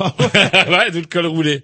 [0.00, 1.62] Ouais, de le col roulé.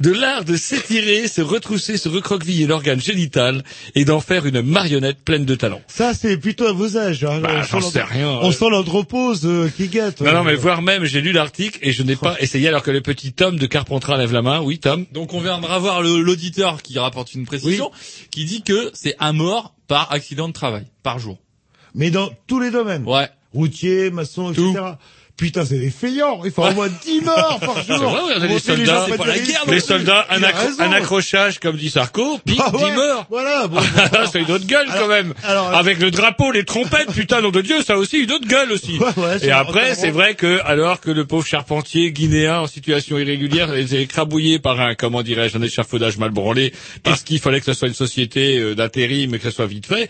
[0.00, 3.62] De l'art de s'étirer, se retrousser, se recroqueviller l'organe génital
[3.94, 5.80] et d'en faire une marionnette pleine de talent.
[5.86, 7.24] Ça, c'est plutôt à vos âges.
[7.24, 7.40] Hein.
[7.40, 8.28] Bah, On j'en sent rien.
[8.28, 10.20] On sent l'andropause euh, qui gâte.
[10.20, 12.90] Non, non, mais voire même, j'ai lu l'article et je n'ai pas essayé alors que
[12.90, 14.60] le petit Tom de Carpentras lève la main.
[14.60, 15.06] Oui, Tom.
[15.12, 17.90] Donc on viendra voir l'auditeur qui rapporte une précision,
[18.30, 21.38] qui dit que c'est un mort par accident de travail, par jour.
[21.94, 23.04] Mais dans tous les domaines.
[23.06, 23.28] Ouais.
[23.52, 24.72] Routier, maçon, etc.
[25.36, 26.42] Putain, c'est des feignants.
[26.44, 27.84] Il faut au moins 10 morts par jour.
[27.88, 29.58] C'est vrai, on a des c'est pas des risques.
[29.66, 30.82] les soldats, un, Il a accro- raison.
[30.84, 33.26] un accrochage, comme dit Sarko, pique, Ah ouais, 10 morts.
[33.30, 33.80] Voilà, bon.
[34.32, 35.34] c'est une autre gueule quand même.
[35.42, 38.46] alors- Avec le drapeau, les trompettes, putain, nom de Dieu, ça a aussi une autre
[38.46, 38.96] gueule aussi.
[39.16, 43.74] ouais, Et après, c'est vrai que, alors que le pauvre charpentier guinéen en situation irrégulière
[43.74, 47.72] est écrabouillé par un, comment dirais-je, un échafaudage mal branlé, parce qu'il fallait que ce
[47.72, 50.08] soit une société euh, d'intérim et que ce soit vite fait,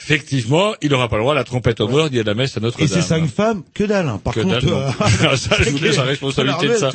[0.00, 2.56] effectivement, il n'aura pas le droit à la trompette au mort, dit à la messe
[2.56, 2.86] à Notre-Dame.
[2.86, 4.08] Et ces cinq femmes, que dalle.
[4.08, 4.20] hein.
[4.22, 6.90] Par Que contre, dalle, euh, Ça, je vous laisse la responsabilité de ça.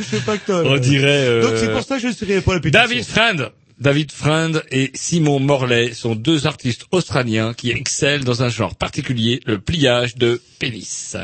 [0.65, 2.81] On dirait, euh, Donc c'est pour ça que je ne serai pas la pétition.
[2.87, 3.49] David Friend.
[3.81, 9.39] David Friend et Simon Morley sont deux artistes australiens qui excellent dans un genre particulier,
[9.47, 11.17] le pliage de pénis.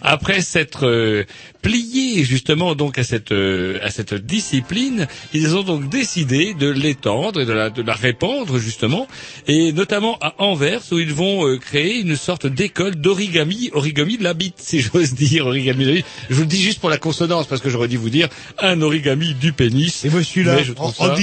[0.00, 1.24] Après s'être euh,
[1.62, 7.40] pliés justement donc à cette euh, à cette discipline, ils ont donc décidé de l'étendre
[7.40, 9.06] et de la de la répandre justement,
[9.46, 14.24] et notamment à Anvers où ils vont euh, créer une sorte d'école d'origami, origami de
[14.24, 16.06] la bite si j'ose dire, origami de la bite.
[16.30, 18.82] Je vous le dis juste pour la consonance parce que j'aurais dû vous dire un
[18.82, 20.04] origami du pénis.
[20.04, 21.14] Et moi je suis là, je en, en.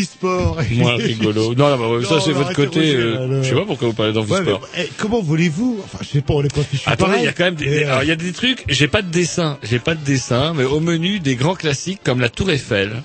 [0.75, 1.53] Moins rigolo.
[1.55, 2.95] Non, non, bah, ça Non, c'est votre côté.
[2.95, 4.67] Euh, je sais pas pourquoi vous parlez Ouais, d'envisport.
[4.75, 7.27] mais, eh, comment voulez-vous Enfin, je sais pas, on est pas Attendez, pareil, il y
[7.27, 8.63] a quand même des, mais, des- euh, alors, il y a des trucs.
[8.67, 12.19] J'ai pas de dessin, j'ai pas de dessin, mais au menu des grands classiques comme
[12.19, 13.01] la Tour Eiffel.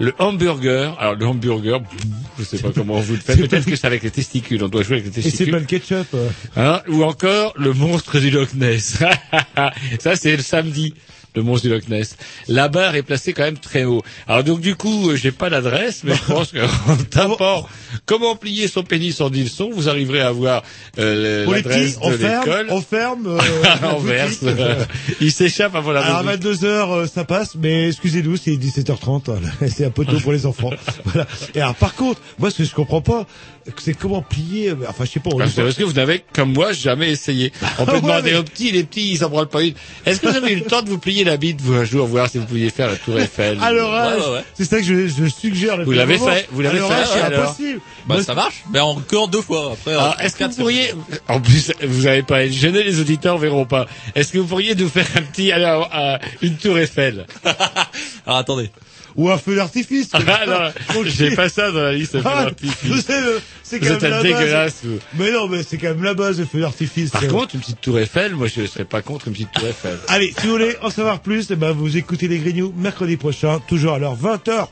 [0.00, 1.80] Le hamburger, alors le hamburger,
[2.38, 4.82] je sais pas comment vous le faites, peut-être que c'est avec les testicules, on doit
[4.82, 5.52] jouer avec les Et c'est testicules.
[5.52, 6.16] pas le ketchup.
[6.56, 8.98] Hein, ou encore le monstre du Loch Ness.
[10.00, 10.94] Ça c'est le samedi,
[11.34, 12.16] le monstre du Loch Ness.
[12.48, 14.02] La barre est placée quand même très haut.
[14.28, 17.66] Alors donc du coup, euh, j'ai pas l'adresse, mais je pense qu'en tapant
[18.06, 20.62] comment plier son pénis en 10 leçons, vous arriverez à avoir
[20.98, 22.66] euh, l'adresse de l'école.
[22.70, 23.26] on ferme.
[23.26, 23.38] euh,
[23.94, 24.44] On verse.
[25.20, 26.42] Il s'échappe avant la Alors à rubrique.
[26.42, 30.70] 22h ça passe, mais excusez-nous, c'est 17h30, hein, c'est un peu tôt pour les enfants.
[31.04, 31.26] voilà.
[31.54, 33.26] Et alors par contre, moi ce que je comprends pas,
[33.78, 35.84] c'est comment plier, euh, enfin je sais pas, on Parce dit que- pas- parce que
[35.84, 37.52] vous n'avez, comme moi, jamais essayé.
[37.78, 39.74] On peut Ouais, demander mais- aux petits, les petits, ils s'en branlent pas une.
[40.06, 42.06] Est-ce que vous avez eu le temps de vous plier la bite, vous, un jour,
[42.06, 44.44] voir si vous pouviez faire la tour Eiffel à l'orage, Ouais, ouais, ouais.
[44.54, 45.82] c'est ça que je, je suggère.
[45.84, 47.80] Vous l'avez fait, vous l'avez fait, c'est alors impossible.
[48.06, 49.72] Bah ça marche, mais encore deux fois.
[49.72, 50.92] Après, Alors, est-ce que vous pourriez,
[51.28, 53.86] en plus, vous n'avez pas gêné, les auditeurs verront pas.
[54.14, 57.26] Est-ce que vous pourriez nous faire un petit, alors, euh, une tour Eiffel?
[58.26, 58.70] Alors attendez.
[59.16, 60.10] Ou un feu d'artifice.
[60.26, 60.46] Ah,
[60.94, 64.22] non, j'ai pas ça dans la liste, Ah, le- c'est Vous quand êtes même la
[64.22, 64.84] dégueulasse, base.
[64.84, 64.98] vous.
[65.18, 67.10] Mais non, mais c'est quand même la base, le feu d'artifice.
[67.10, 69.66] Par Euh, contre, une petite tour Eiffel, moi, je serais pas contre une petite tour
[69.66, 69.98] Eiffel.
[70.08, 73.60] Allez, si vous voulez en savoir plus, eh ben, vous écoutez les Grignoux mercredi prochain,
[73.68, 74.68] toujours à l'heure 20h.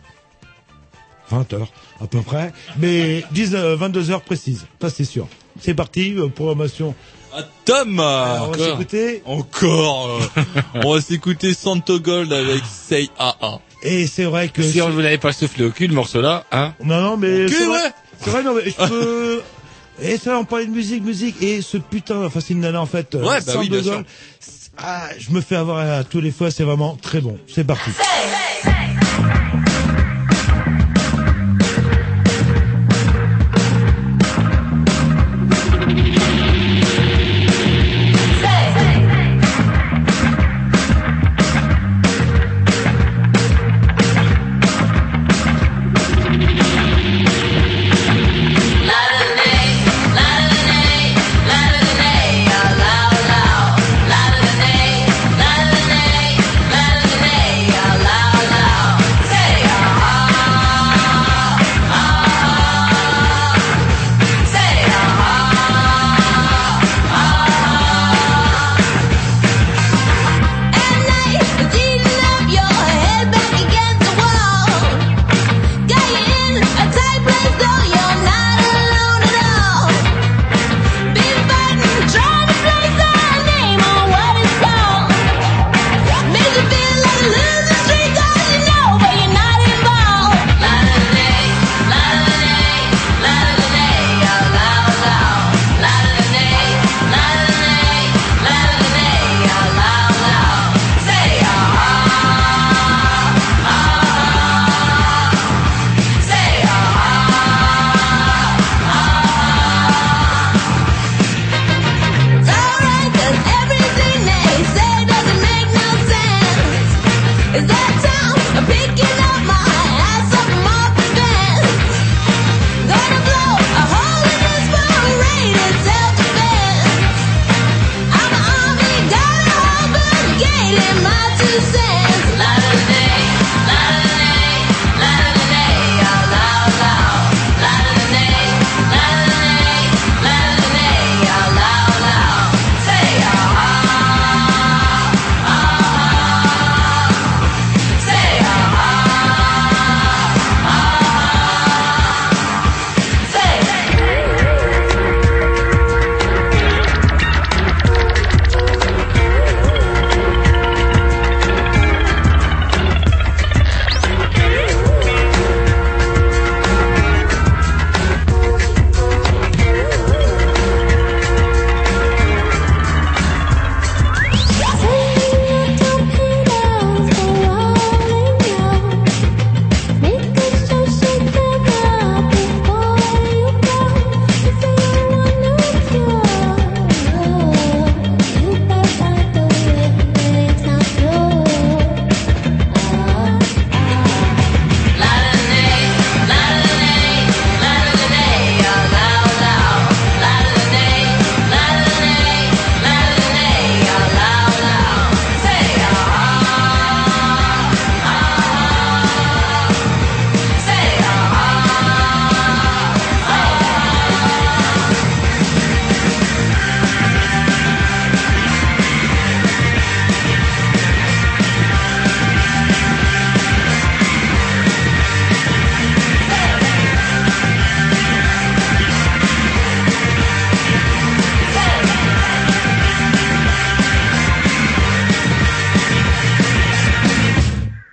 [1.30, 1.66] 20h,
[2.02, 2.52] à peu près.
[2.78, 4.66] Mais 19, 22h précise.
[4.80, 5.28] Ça, c'est sûr.
[5.60, 6.94] C'est parti, euh, programmation.
[7.32, 9.22] Ah, Tom Alors, on va Encore s'écouter.
[9.24, 10.42] Encore euh,
[10.84, 13.60] On va s'écouter Santo Gold avec Say AA.
[13.82, 14.62] Et c'est vrai que...
[14.62, 16.74] Si on vous l'avez pas soufflé au cul, le morceau-là, hein?
[16.84, 17.48] Non, non, mais...
[17.48, 17.90] C'est vrai, ouais.
[18.20, 19.42] c'est vrai, non, mais je peux...
[20.02, 22.86] Et ça, on parlait de musique, musique, et ce putain, enfin, c'est une nana, en
[22.86, 23.14] fait.
[23.14, 24.02] euh, Ouais, bah oui, bien sûr.
[24.78, 27.38] Ah, je me fais avoir à tous les fois, c'est vraiment très bon.
[27.48, 27.90] C'est parti.
[27.90, 28.49] Hey, hey.